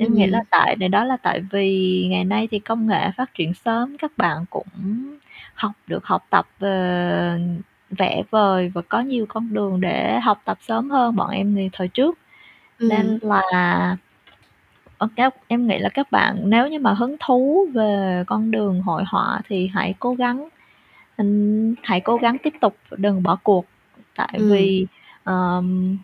Em 0.00 0.14
nghĩ 0.14 0.26
là 0.26 0.42
tại 0.50 0.76
để 0.76 0.88
đó 0.88 1.04
là 1.04 1.16
tại 1.16 1.40
vì 1.50 2.06
ngày 2.10 2.24
nay 2.24 2.48
thì 2.50 2.58
công 2.58 2.86
nghệ 2.86 3.10
phát 3.16 3.34
triển 3.34 3.54
sớm, 3.54 3.96
các 3.98 4.12
bạn 4.16 4.44
cũng 4.50 4.66
học 5.54 5.72
được 5.86 6.04
học 6.04 6.24
tập 6.30 6.46
về 6.60 7.38
vẽ 7.90 8.22
vời 8.30 8.70
và 8.74 8.82
có 8.88 9.00
nhiều 9.00 9.26
con 9.28 9.48
đường 9.54 9.80
để 9.80 10.20
học 10.20 10.42
tập 10.44 10.58
sớm 10.60 10.90
hơn 10.90 11.16
bọn 11.16 11.30
em 11.30 11.54
thì 11.56 11.68
thời 11.72 11.88
trước. 11.88 12.18
Nên 12.80 13.18
là 13.22 13.96
ờ, 14.98 15.08
các 15.16 15.34
em 15.48 15.66
nghĩ 15.66 15.78
là 15.78 15.88
các 15.88 16.10
bạn 16.10 16.36
nếu 16.44 16.68
như 16.68 16.78
mà 16.78 16.94
hứng 16.94 17.16
thú 17.26 17.68
về 17.74 18.24
con 18.26 18.50
đường 18.50 18.82
hội 18.82 19.02
họa 19.06 19.40
thì 19.48 19.70
hãy 19.74 19.94
cố 19.98 20.14
gắng, 20.14 20.48
hãy 21.82 22.00
cố 22.00 22.16
gắng 22.16 22.36
tiếp 22.42 22.54
tục, 22.60 22.76
đừng 22.96 23.22
bỏ 23.22 23.36
cuộc. 23.42 23.66
Tại 24.16 24.30
Ừm. 24.32 24.48
vì, 24.48 24.86
ờm 25.24 25.96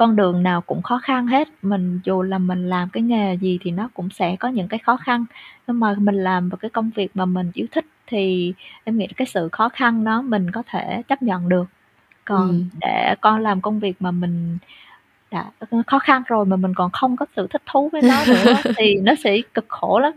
con 0.00 0.16
đường 0.16 0.42
nào 0.42 0.60
cũng 0.60 0.82
khó 0.82 0.98
khăn 1.02 1.26
hết, 1.26 1.48
mình 1.62 2.00
dù 2.04 2.22
là 2.22 2.38
mình 2.38 2.68
làm 2.70 2.88
cái 2.88 3.02
nghề 3.02 3.34
gì 3.36 3.58
thì 3.62 3.70
nó 3.70 3.88
cũng 3.94 4.10
sẽ 4.10 4.36
có 4.40 4.48
những 4.48 4.68
cái 4.68 4.78
khó 4.78 4.96
khăn, 4.96 5.24
nhưng 5.66 5.80
mà 5.80 5.94
mình 5.98 6.14
làm 6.14 6.48
vào 6.48 6.56
cái 6.56 6.70
công 6.70 6.90
việc 6.94 7.10
mà 7.14 7.24
mình 7.26 7.50
yêu 7.54 7.66
thích 7.72 7.84
thì 8.06 8.54
em 8.84 8.98
nghĩ 8.98 9.06
cái 9.16 9.26
sự 9.26 9.48
khó 9.52 9.68
khăn 9.68 10.04
đó 10.04 10.22
mình 10.22 10.50
có 10.50 10.62
thể 10.66 11.02
chấp 11.08 11.22
nhận 11.22 11.48
được. 11.48 11.64
Còn 12.24 12.48
Ừm. 12.48 12.68
để 12.80 13.14
con 13.20 13.40
làm 13.40 13.60
công 13.60 13.80
việc 13.80 13.96
mà 14.00 14.10
mình 14.10 14.58
đã 15.30 15.46
khó 15.86 15.98
khăn 15.98 16.22
rồi 16.28 16.46
mà 16.46 16.56
mình 16.56 16.74
còn 16.74 16.90
không 16.90 17.16
có 17.16 17.26
sự 17.36 17.46
thích 17.50 17.62
thú 17.66 17.88
với 17.92 18.02
nó 18.02 18.24
nữa 18.28 18.54
thì 18.76 18.94
nó 19.02 19.14
sẽ 19.24 19.38
cực 19.54 19.64
khổ 19.68 19.98
lắm. 20.00 20.12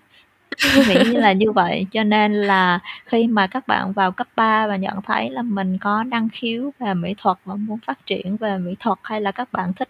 Nghĩ 0.88 0.96
như 1.06 1.20
là 1.20 1.34
như 1.34 1.52
vậy, 1.52 1.86
cho 1.92 2.04
nên 2.04 2.34
là 2.34 2.80
khi 3.06 3.28
mà 3.28 3.48
các 3.48 3.68
bạn 3.68 3.94
vào 3.94 4.12
cấp 4.12 4.28
3 4.36 4.68
và 4.68 4.76
nhận 4.76 5.02
thấy 5.02 5.30
là 5.30 5.42
mình 5.42 5.78
có 5.78 6.04
năng 6.04 6.30
khiếu 6.30 6.72
về 6.80 6.94
mỹ 6.94 7.13
thuật 7.18 7.38
và 7.46 7.56
muốn 7.56 7.80
phát 7.88 8.06
triển 8.06 8.38
về 8.38 8.58
mỹ 8.58 8.76
thuật, 8.80 9.00
hay 9.04 9.22
là 9.22 9.32
các 9.32 9.52
bạn 9.52 9.74
thích, 9.74 9.89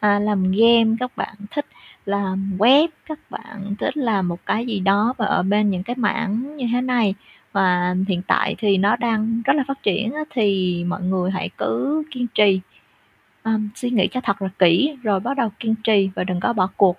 à, 0.00 0.18
làm 0.18 0.52
game, 0.52 0.96
các 1.00 1.16
bạn 1.16 1.34
thích 1.50 1.66
làm 2.06 2.56
web, 2.58 2.88
các 3.06 3.18
bạn 3.30 3.74
thích 3.78 3.96
làm 3.96 4.28
một 4.28 4.38
cái 4.46 4.66
gì 4.66 4.80
đó 4.80 5.14
và 5.16 5.26
ở 5.26 5.42
bên 5.42 5.70
những 5.70 5.82
cái 5.82 5.96
mảng 5.96 6.56
như 6.56 6.66
thế 6.72 6.80
này 6.80 7.14
và 7.52 7.94
hiện 8.08 8.22
tại 8.26 8.54
thì 8.58 8.76
nó 8.76 8.96
đang 8.96 9.42
rất 9.44 9.52
là 9.56 9.64
phát 9.68 9.82
triển 9.82 10.12
á, 10.12 10.20
thì 10.30 10.84
mọi 10.88 11.02
người 11.02 11.30
hãy 11.30 11.50
cứ 11.58 12.02
kiên 12.10 12.26
trì, 12.34 12.60
ờm, 13.42 13.68
suy 13.74 13.90
nghĩ 13.90 14.08
cho 14.08 14.20
thật 14.20 14.42
là 14.42 14.48
kỹ 14.58 14.96
rồi 15.02 15.20
bắt 15.20 15.36
đầu 15.36 15.50
kiên 15.60 15.74
trì 15.84 16.10
và 16.14 16.24
đừng 16.24 16.40
có 16.40 16.52
bỏ 16.52 16.68
cuộc 16.76 16.96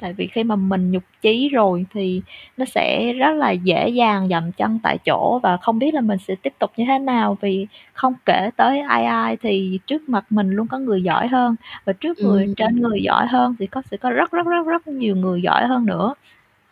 tại 0.00 0.12
vì 0.12 0.26
khi 0.26 0.44
mà 0.44 0.56
mình 0.56 0.90
nhụt 0.90 1.02
chí 1.22 1.48
rồi 1.48 1.86
thì 1.94 2.22
nó 2.56 2.64
sẽ 2.64 3.12
rất 3.12 3.30
là 3.34 3.50
dễ 3.50 3.88
dàng 3.88 4.28
dậm 4.28 4.52
chân 4.52 4.78
tại 4.82 4.98
chỗ 5.04 5.40
và 5.42 5.56
không 5.56 5.78
biết 5.78 5.94
là 5.94 6.00
mình 6.00 6.18
sẽ 6.18 6.34
tiếp 6.34 6.52
tục 6.58 6.70
như 6.76 6.84
thế 6.88 6.98
nào. 6.98 7.38
Vì 7.40 7.66
không 7.92 8.14
kể 8.26 8.50
tới 8.56 8.80
ai 8.80 9.04
ai 9.04 9.36
thì 9.36 9.78
trước 9.86 10.08
mặt 10.08 10.24
mình 10.30 10.50
luôn 10.50 10.66
có 10.66 10.78
người 10.78 11.02
giỏi 11.02 11.28
hơn 11.28 11.56
và 11.84 11.92
trước 11.92 12.18
người 12.18 12.44
Ừm. 12.44 12.54
trên 12.54 12.80
người 12.80 13.02
giỏi 13.02 13.26
hơn 13.26 13.54
thì 13.58 13.66
có 13.66 13.82
sẽ 13.90 13.96
có 13.96 14.10
rất 14.10 14.30
rất 14.32 14.46
rất 14.46 14.66
rất 14.66 14.88
nhiều 14.88 15.16
người 15.16 15.42
giỏi 15.42 15.66
hơn 15.66 15.86
nữa. 15.86 16.14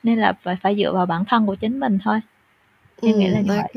Nên 0.02 0.18
là 0.18 0.32
phải 0.42 0.56
phải 0.62 0.76
dựa 0.76 0.92
vào 0.92 1.06
bản 1.06 1.24
thân 1.24 1.46
của 1.46 1.54
chính 1.54 1.80
mình 1.80 1.98
thôi 2.04 2.20
em 3.04 3.18
nghĩ 3.18 3.28
là 3.28 3.38
Ừm, 3.38 3.46
như 3.46 3.52
vậy 3.56 3.68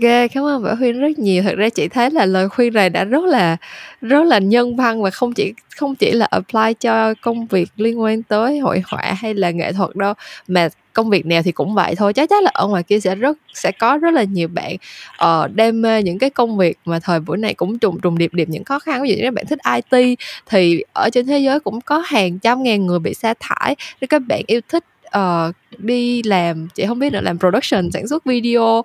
kê, 0.00 0.28
cảm 0.28 0.44
ơn 0.44 0.62
Bảo 0.62 0.74
Huyên 0.76 1.00
rất 1.00 1.18
nhiều. 1.18 1.42
Thật 1.42 1.54
ra 1.56 1.68
chị 1.68 1.88
thấy 1.88 2.10
là 2.10 2.26
lời 2.26 2.48
khuyên 2.48 2.72
này 2.74 2.90
đã 2.90 3.04
rất 3.04 3.24
là 3.24 3.56
rất 4.00 4.24
là 4.24 4.38
nhân 4.38 4.76
văn 4.76 5.02
và 5.02 5.10
không 5.10 5.32
chỉ 5.34 5.52
không 5.76 5.94
chỉ 5.96 6.12
là 6.12 6.26
apply 6.30 6.74
cho 6.80 7.14
công 7.20 7.46
việc 7.46 7.68
liên 7.76 8.00
quan 8.00 8.22
tới 8.22 8.58
hội 8.58 8.82
họa 8.86 9.14
hay 9.18 9.34
là 9.34 9.50
nghệ 9.50 9.72
thuật 9.72 9.96
đâu, 9.96 10.14
mà 10.48 10.68
công 10.92 11.10
việc 11.10 11.26
nào 11.26 11.42
thì 11.42 11.52
cũng 11.52 11.74
vậy 11.74 11.94
thôi. 11.96 12.12
Chắc 12.12 12.28
chắn 12.30 12.42
là 12.42 12.50
ở 12.54 12.66
ngoài 12.66 12.82
kia 12.82 13.00
sẽ 13.00 13.14
rất 13.14 13.38
sẽ 13.54 13.72
có 13.72 13.98
rất 13.98 14.14
là 14.14 14.22
nhiều 14.24 14.48
bạn, 14.48 14.76
ờ, 15.16 15.48
đam 15.54 15.82
mê 15.82 16.02
những 16.02 16.18
cái 16.18 16.30
công 16.30 16.56
việc 16.58 16.78
mà 16.84 16.98
thời 17.02 17.20
buổi 17.20 17.38
này 17.38 17.54
cũng 17.54 17.78
trùng 17.78 18.00
trùng 18.00 18.18
điệp 18.18 18.34
điệp 18.34 18.48
những 18.48 18.64
khó 18.64 18.78
khăn. 18.78 19.02
Ví 19.02 19.08
dụ 19.10 19.16
như 19.16 19.22
các 19.22 19.34
bạn 19.34 19.44
thích 19.46 19.58
IT 19.74 20.16
thì 20.46 20.84
ở 20.92 21.08
trên 21.12 21.26
thế 21.26 21.38
giới 21.38 21.60
cũng 21.60 21.80
có 21.80 21.98
hàng 22.06 22.38
trăm 22.38 22.62
ngàn 22.62 22.86
người 22.86 22.98
bị 22.98 23.14
sa 23.14 23.34
thải. 23.40 23.76
Nếu 24.00 24.08
các 24.08 24.22
bạn 24.28 24.42
yêu 24.46 24.60
thích, 24.68 24.84
Ờ, 25.10 25.52
đi 25.78 26.22
làm 26.22 26.68
chị 26.74 26.86
không 26.86 26.98
biết 26.98 27.12
nữa, 27.12 27.20
làm 27.20 27.38
production, 27.38 27.90
sản 27.92 28.08
xuất 28.08 28.24
video, 28.24 28.78
uh, 28.78 28.84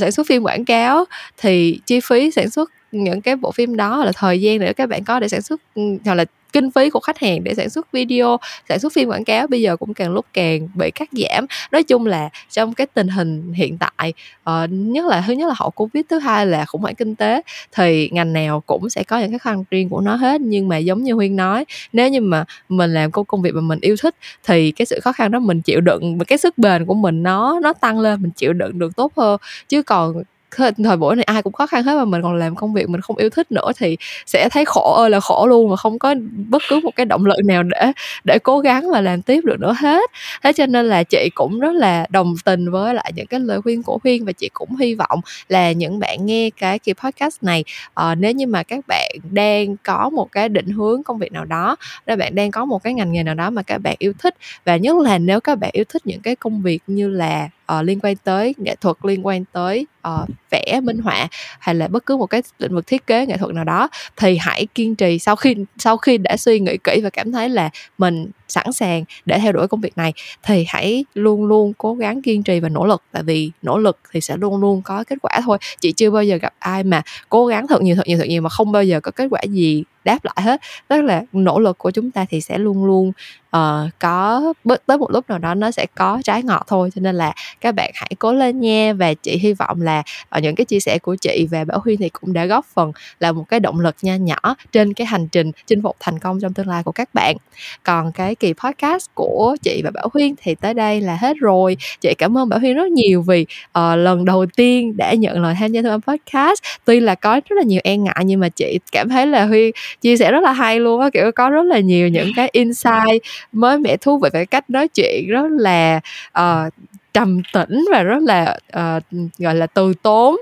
sản 0.00 0.12
xuất 0.12 0.26
phim 0.26 0.42
quảng 0.42 0.64
cáo 0.64 1.04
thì 1.38 1.80
chi 1.86 2.00
phí 2.00 2.30
sản 2.30 2.50
xuất 2.50 2.70
những 2.92 3.20
cái 3.20 3.36
bộ 3.36 3.52
phim 3.52 3.76
đó 3.76 3.96
hoặc 3.96 4.04
là 4.04 4.12
thời 4.14 4.40
gian 4.40 4.58
để 4.58 4.72
các 4.72 4.88
bạn 4.88 5.04
có 5.04 5.20
để 5.20 5.28
sản 5.28 5.42
xuất, 5.42 5.60
ừ, 5.74 5.82
hoặc 6.04 6.14
là 6.14 6.24
kinh 6.52 6.70
phí 6.70 6.90
của 6.90 7.00
khách 7.00 7.18
hàng 7.18 7.44
để 7.44 7.54
sản 7.54 7.70
xuất 7.70 7.92
video, 7.92 8.36
sản 8.68 8.78
xuất 8.78 8.92
phim 8.92 9.08
quảng 9.08 9.24
cáo 9.24 9.46
bây 9.46 9.62
giờ 9.62 9.76
cũng 9.76 9.94
càng 9.94 10.12
lúc 10.12 10.26
càng 10.32 10.68
bị 10.74 10.90
cắt 10.90 11.08
giảm. 11.12 11.46
Nói 11.72 11.82
chung 11.82 12.06
là 12.06 12.28
trong 12.50 12.74
cái 12.74 12.86
tình 12.86 13.08
hình 13.08 13.52
hiện 13.52 13.78
tại, 13.78 14.12
uh, 14.50 14.70
nhất 14.70 15.06
là 15.06 15.24
thứ 15.26 15.32
nhất 15.32 15.48
là 15.48 15.54
hậu 15.56 15.70
Covid, 15.70 16.04
thứ 16.10 16.18
hai 16.18 16.46
là 16.46 16.64
khủng 16.64 16.80
hoảng 16.80 16.94
kinh 16.94 17.14
tế 17.14 17.42
thì 17.72 18.08
ngành 18.12 18.32
nào 18.32 18.60
cũng 18.66 18.90
sẽ 18.90 19.02
có 19.02 19.18
những 19.18 19.30
cái 19.30 19.38
khó 19.38 19.50
khăn 19.50 19.64
riêng 19.70 19.88
của 19.88 20.00
nó 20.00 20.14
hết. 20.14 20.40
Nhưng 20.40 20.68
mà 20.68 20.76
giống 20.78 21.02
như 21.02 21.14
Huyên 21.14 21.36
nói, 21.36 21.64
nếu 21.92 22.08
như 22.08 22.20
mà 22.20 22.44
mình 22.68 22.94
làm 22.94 23.10
công 23.10 23.24
công 23.24 23.42
việc 23.42 23.54
mà 23.54 23.60
mình 23.60 23.78
yêu 23.80 23.96
thích 24.02 24.14
thì 24.44 24.72
cái 24.72 24.86
sự 24.86 25.00
khó 25.00 25.12
khăn 25.12 25.30
đó 25.30 25.38
mình 25.38 25.62
chịu 25.62 25.80
đựng 25.80 26.18
và 26.18 26.24
cái 26.24 26.38
sức 26.38 26.58
bền 26.58 26.86
của 26.86 26.94
mình 26.94 27.22
nó 27.22 27.60
nó 27.62 27.72
tăng 27.72 27.98
lên, 28.00 28.22
mình 28.22 28.30
chịu 28.30 28.52
đựng 28.52 28.78
được 28.78 28.96
tốt 28.96 29.12
hơn. 29.16 29.40
Chứ 29.68 29.82
còn 29.82 30.22
thời 30.56 30.70
thời 30.84 30.96
buổi 30.96 31.16
này 31.16 31.24
ai 31.24 31.42
cũng 31.42 31.52
khó 31.52 31.66
khăn 31.66 31.82
hết 31.82 31.94
mà 31.96 32.04
mình 32.04 32.22
còn 32.22 32.34
làm 32.34 32.54
công 32.56 32.72
việc 32.74 32.88
mình 32.88 33.00
không 33.00 33.16
yêu 33.16 33.30
thích 33.30 33.52
nữa 33.52 33.70
thì 33.76 33.96
sẽ 34.26 34.48
thấy 34.52 34.64
khổ 34.64 34.94
ơi 34.98 35.10
là 35.10 35.20
khổ 35.20 35.46
luôn 35.46 35.70
và 35.70 35.76
không 35.76 35.98
có 35.98 36.14
bất 36.48 36.62
cứ 36.68 36.80
một 36.84 36.90
cái 36.96 37.06
động 37.06 37.26
lực 37.26 37.44
nào 37.44 37.62
để 37.62 37.92
để 38.24 38.38
cố 38.42 38.58
gắng 38.60 38.90
và 38.92 39.00
làm 39.00 39.22
tiếp 39.22 39.40
được 39.44 39.60
nữa 39.60 39.74
hết. 39.78 40.10
Thế 40.42 40.52
cho 40.52 40.66
nên 40.66 40.86
là 40.88 41.02
chị 41.02 41.28
cũng 41.34 41.60
rất 41.60 41.72
là 41.74 42.06
đồng 42.10 42.34
tình 42.44 42.70
với 42.70 42.94
lại 42.94 43.12
những 43.16 43.26
cái 43.26 43.40
lời 43.40 43.60
khuyên 43.62 43.82
của 43.82 43.98
Huyên 44.04 44.24
và 44.24 44.32
chị 44.32 44.48
cũng 44.54 44.76
hy 44.76 44.94
vọng 44.94 45.20
là 45.48 45.72
những 45.72 45.98
bạn 45.98 46.26
nghe 46.26 46.50
cái 46.50 46.78
kỳ 46.78 46.92
podcast 46.92 47.42
này, 47.42 47.64
ờ, 47.94 48.14
nếu 48.14 48.32
như 48.32 48.46
mà 48.46 48.62
các 48.62 48.84
bạn 48.88 49.10
đang 49.30 49.76
có 49.84 50.10
một 50.10 50.32
cái 50.32 50.48
định 50.48 50.68
hướng 50.68 51.02
công 51.02 51.18
việc 51.18 51.32
nào 51.32 51.44
đó, 51.44 51.76
nếu 52.06 52.16
bạn 52.16 52.34
đang 52.34 52.50
có 52.50 52.64
một 52.64 52.82
cái 52.82 52.94
ngành 52.94 53.12
nghề 53.12 53.22
nào 53.22 53.34
đó 53.34 53.50
mà 53.50 53.62
các 53.62 53.78
bạn 53.78 53.94
yêu 53.98 54.12
thích 54.18 54.34
và 54.64 54.76
nhất 54.76 54.96
là 54.96 55.18
nếu 55.18 55.40
các 55.40 55.58
bạn 55.58 55.70
yêu 55.72 55.84
thích 55.88 56.06
những 56.06 56.20
cái 56.20 56.36
công 56.36 56.62
việc 56.62 56.82
như 56.86 57.08
là, 57.10 57.48
uh, 57.78 57.84
liên 57.84 57.98
quan 58.02 58.16
tới 58.16 58.54
nghệ 58.58 58.76
thuật, 58.80 58.96
liên 59.02 59.26
quan 59.26 59.44
tới, 59.52 59.86
uh, 60.08 60.28
vẽ, 60.50 60.80
minh 60.82 60.98
họa 60.98 61.28
hay 61.58 61.74
là 61.74 61.88
bất 61.88 62.06
cứ 62.06 62.16
một 62.16 62.26
cái 62.26 62.42
lĩnh 62.58 62.74
vực 62.74 62.86
thiết 62.86 63.06
kế 63.06 63.26
nghệ 63.26 63.36
thuật 63.36 63.54
nào 63.54 63.64
đó 63.64 63.88
thì 64.16 64.36
hãy 64.36 64.66
kiên 64.74 64.94
trì 64.94 65.18
sau 65.18 65.36
khi 65.36 65.54
sau 65.78 65.96
khi 65.96 66.18
đã 66.18 66.36
suy 66.36 66.60
nghĩ 66.60 66.76
kỹ 66.84 67.00
và 67.02 67.10
cảm 67.10 67.32
thấy 67.32 67.48
là 67.48 67.70
mình 67.98 68.30
sẵn 68.48 68.72
sàng 68.72 69.04
để 69.24 69.38
theo 69.38 69.52
đuổi 69.52 69.68
công 69.68 69.80
việc 69.80 69.96
này 69.96 70.12
thì 70.42 70.64
hãy 70.68 71.04
luôn 71.14 71.44
luôn 71.44 71.72
cố 71.78 71.94
gắng 71.94 72.22
kiên 72.22 72.42
trì 72.42 72.60
và 72.60 72.68
nỗ 72.68 72.86
lực, 72.86 73.02
tại 73.12 73.22
vì 73.22 73.50
nỗ 73.62 73.78
lực 73.78 73.98
thì 74.12 74.20
sẽ 74.20 74.36
luôn 74.36 74.60
luôn 74.60 74.82
có 74.82 75.04
kết 75.04 75.16
quả 75.22 75.40
thôi. 75.44 75.58
Chị 75.80 75.92
chưa 75.92 76.10
bao 76.10 76.24
giờ 76.24 76.36
gặp 76.36 76.54
ai 76.58 76.84
mà 76.84 77.02
cố 77.28 77.46
gắng 77.46 77.66
thật 77.66 77.82
nhiều, 77.82 77.96
thật 77.96 78.06
nhiều, 78.06 78.18
thật 78.18 78.26
nhiều 78.28 78.42
mà 78.42 78.48
không 78.48 78.72
bao 78.72 78.84
giờ 78.84 79.00
có 79.00 79.10
kết 79.10 79.26
quả 79.30 79.40
gì 79.42 79.84
đáp 80.04 80.24
lại 80.24 80.36
hết. 80.42 80.60
Tức 80.88 81.02
là 81.02 81.22
nỗ 81.32 81.58
lực 81.58 81.78
của 81.78 81.90
chúng 81.90 82.10
ta 82.10 82.24
thì 82.30 82.40
sẽ 82.40 82.58
luôn 82.58 82.84
luôn, 82.84 83.12
uh, 83.56 83.90
có 83.98 84.52
b 84.64 84.72
tới 84.86 84.98
một 84.98 85.10
lúc 85.10 85.28
nào 85.28 85.38
đó 85.38 85.54
nó 85.54 85.70
sẽ 85.70 85.86
có 85.94 86.20
trái 86.24 86.42
ngọt 86.42 86.64
thôi. 86.68 86.90
Cho 86.94 87.00
nên 87.00 87.14
là 87.14 87.32
các 87.60 87.74
bạn 87.74 87.90
hãy 87.94 88.10
cố 88.18 88.32
lên 88.32 88.60
nha 88.60 88.92
và 88.92 89.14
chị 89.14 89.38
hy 89.38 89.52
vọng 89.52 89.82
là, 89.82 90.02
ở 90.28 90.40
những 90.40 90.54
cái 90.54 90.64
chia 90.64 90.80
sẻ 90.80 90.98
của 91.02 91.16
chị 91.16 91.46
và 91.50 91.64
Bảo 91.64 91.80
huy 91.84 91.96
thì 91.96 92.08
cũng 92.08 92.32
đã 92.32 92.46
góp 92.46 92.64
phần 92.74 92.92
là 93.20 93.32
một 93.32 93.44
cái 93.48 93.60
động 93.60 93.80
lực 93.80 93.96
nho 94.02 94.14
nhỏ 94.14 94.56
trên 94.72 94.94
cái 94.94 95.06
hành 95.06 95.28
trình 95.28 95.50
chinh 95.66 95.82
phục 95.82 95.96
thành 96.00 96.18
công 96.18 96.40
trong 96.40 96.54
tương 96.54 96.68
lai 96.68 96.82
của 96.82 96.92
các 96.92 97.14
bạn. 97.14 97.36
Còn 97.82 98.12
cái 98.12 98.34
kỳ 98.34 98.52
podcast 98.52 99.10
của 99.14 99.56
chị 99.62 99.80
và 99.84 99.90
Bảo 99.90 100.08
Huyên 100.12 100.34
thì 100.42 100.54
tới 100.54 100.74
đây 100.74 101.00
là 101.00 101.16
hết 101.16 101.36
rồi. 101.40 101.76
Chị 102.00 102.14
cảm 102.18 102.38
ơn 102.38 102.48
Bảo 102.48 102.58
Huyên 102.58 102.76
rất 102.76 102.90
nhiều 102.90 103.22
vì, 103.22 103.46
uh, 103.78 103.98
lần 103.98 104.24
đầu 104.24 104.46
tiên 104.56 104.96
đã 104.96 105.14
nhận 105.14 105.42
lời 105.42 105.54
tham 105.58 105.72
gia 105.72 105.82
tham 105.82 106.00
podcast. 106.00 106.62
Tuy 106.84 107.00
là 107.00 107.14
có 107.14 107.40
rất 107.48 107.56
là 107.56 107.62
nhiều 107.62 107.80
e 107.84 107.96
ngại 107.96 108.22
nhưng 108.24 108.40
mà 108.40 108.48
chị 108.48 108.78
cảm 108.92 109.08
thấy 109.08 109.26
là 109.26 109.44
Huyên 109.44 109.70
chia 110.00 110.16
sẻ 110.16 110.30
rất 110.32 110.42
là 110.42 110.52
hay 110.52 110.80
luôn 110.80 111.00
á, 111.00 111.10
kiểu, 111.12 111.32
có 111.34 111.50
rất 111.50 111.62
là 111.62 111.78
nhiều 111.78 112.08
những 112.08 112.30
cái 112.36 112.48
insight 112.52 113.22
mới 113.52 113.78
mẻ, 113.78 113.96
thú 113.96 114.18
vị 114.18 114.28
về 114.32 114.44
cách 114.44 114.70
nói 114.70 114.88
chuyện 114.88 115.28
rất 115.28 115.46
là, 115.50 116.00
uh, 116.38 116.72
trầm 117.14 117.42
tĩnh 117.52 117.84
và 117.92 118.02
rất 118.02 118.22
là, 118.22 118.58
uh, 118.68 119.02
gọi 119.38 119.54
là, 119.54 119.66
từ 119.66 119.92
tốn, 120.02 120.36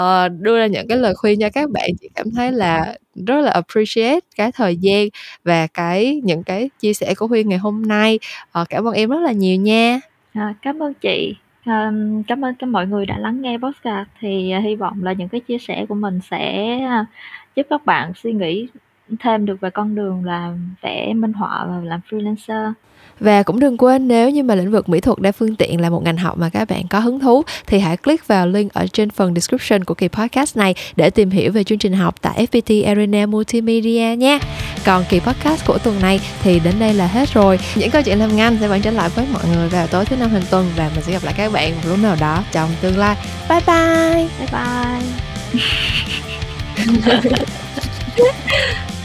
uh, 0.00 0.32
đưa 0.40 0.58
ra 0.58 0.66
những 0.66 0.88
cái 0.88 0.98
lời 0.98 1.14
khuyên 1.14 1.40
cho 1.40 1.48
các 1.50 1.70
bạn. 1.70 1.90
Chị 2.00 2.08
cảm 2.14 2.26
thấy 2.36 2.52
là 2.52 2.94
rất 3.26 3.40
là 3.40 3.50
appreciate 3.50 4.20
cái 4.36 4.52
thời 4.52 4.76
gian 4.76 5.08
và 5.44 5.66
cái 5.66 6.20
những 6.24 6.42
cái 6.42 6.70
chia 6.80 6.92
sẻ 6.94 7.14
của 7.14 7.26
Huyên 7.26 7.48
ngày 7.48 7.58
hôm 7.58 7.82
nay. 7.86 8.18
uh, 8.62 8.68
cảm 8.68 8.88
ơn 8.88 8.94
em 8.94 9.10
rất 9.10 9.20
là 9.20 9.32
nhiều 9.32 9.56
nha. 9.60 10.00
À, 10.34 10.54
cảm 10.62 10.82
ơn 10.82 10.94
chị. 10.94 11.34
um, 11.66 12.22
cảm 12.22 12.44
ơn 12.44 12.54
các 12.54 12.66
mọi 12.66 12.86
người 12.86 13.06
đã 13.06 13.18
lắng 13.18 13.42
nghe 13.42 13.58
podcast. 13.58 14.08
Thì, 14.20 14.52
uh, 14.58 14.64
hy 14.64 14.74
vọng 14.74 15.04
là 15.04 15.12
những 15.12 15.28
cái 15.28 15.40
chia 15.40 15.58
sẻ 15.58 15.86
của 15.88 15.94
mình 15.94 16.20
sẽ, 16.30 16.76
uh, 16.84 17.06
giúp 17.56 17.66
các 17.70 17.86
bạn 17.86 18.12
suy 18.22 18.32
nghĩ 18.32 18.68
thêm 19.20 19.46
được 19.46 19.60
về 19.60 19.70
con 19.70 19.94
đường 19.94 20.24
làm 20.24 20.74
vẽ 20.82 21.14
minh 21.14 21.32
họa 21.32 21.66
và 21.68 21.80
làm 21.84 22.00
freelancer. 22.10 22.72
Và 23.20 23.42
cũng 23.42 23.60
đừng 23.60 23.76
quên 23.76 24.08
nếu 24.08 24.30
như 24.30 24.42
mà 24.42 24.54
lĩnh 24.54 24.70
vực 24.70 24.88
mỹ 24.88 25.00
thuật 25.00 25.18
đa 25.18 25.32
phương 25.32 25.56
tiện 25.56 25.80
là 25.80 25.90
một 25.90 26.02
ngành 26.02 26.16
học 26.16 26.38
mà 26.38 26.48
các 26.48 26.68
bạn 26.68 26.88
có 26.90 27.00
hứng 27.00 27.20
thú 27.20 27.42
thì 27.66 27.78
hãy 27.78 27.96
click 27.96 28.28
vào 28.28 28.46
link 28.46 28.72
ở 28.72 28.86
trên 28.92 29.10
phần 29.10 29.34
description 29.34 29.84
của 29.84 29.94
kỳ 29.94 30.08
podcast 30.08 30.56
này 30.56 30.74
để 30.96 31.10
tìm 31.10 31.30
hiểu 31.30 31.52
về 31.52 31.64
chương 31.64 31.78
trình 31.78 31.92
học 31.92 32.14
tại 32.22 32.46
FPT 32.52 32.86
Arena 32.86 33.26
Multimedia 33.26 34.16
nha. 34.16 34.38
Còn 34.86 35.04
kỳ 35.08 35.20
podcast 35.20 35.66
của 35.66 35.78
tuần 35.78 36.00
này 36.02 36.20
thì 36.42 36.60
đến 36.60 36.74
đây 36.78 36.94
là 36.94 37.06
hết 37.06 37.28
rồi. 37.34 37.58
Những 37.74 37.90
câu 37.90 38.02
chuyện 38.02 38.18
làm 38.18 38.36
ngành 38.36 38.56
sẽ 38.60 38.68
vẫn 38.68 38.82
trở 38.82 38.90
lại 38.90 39.08
với 39.08 39.26
mọi 39.32 39.42
người 39.54 39.68
vào 39.68 39.86
tối 39.86 40.04
thứ 40.04 40.16
năm 40.16 40.30
hàng 40.30 40.42
tuần 40.50 40.66
và 40.76 40.90
mình 40.94 41.04
sẽ 41.04 41.12
gặp 41.12 41.24
lại 41.24 41.34
các 41.36 41.52
bạn 41.52 41.72
một 41.74 41.82
lúc 41.88 41.98
nào 42.02 42.16
đó 42.20 42.42
trong 42.52 42.70
tương 42.80 42.98
lai. 42.98 43.16
Bye 43.48 43.60
bye. 43.66 44.28
Bye 44.38 44.48
bye. 44.52 45.02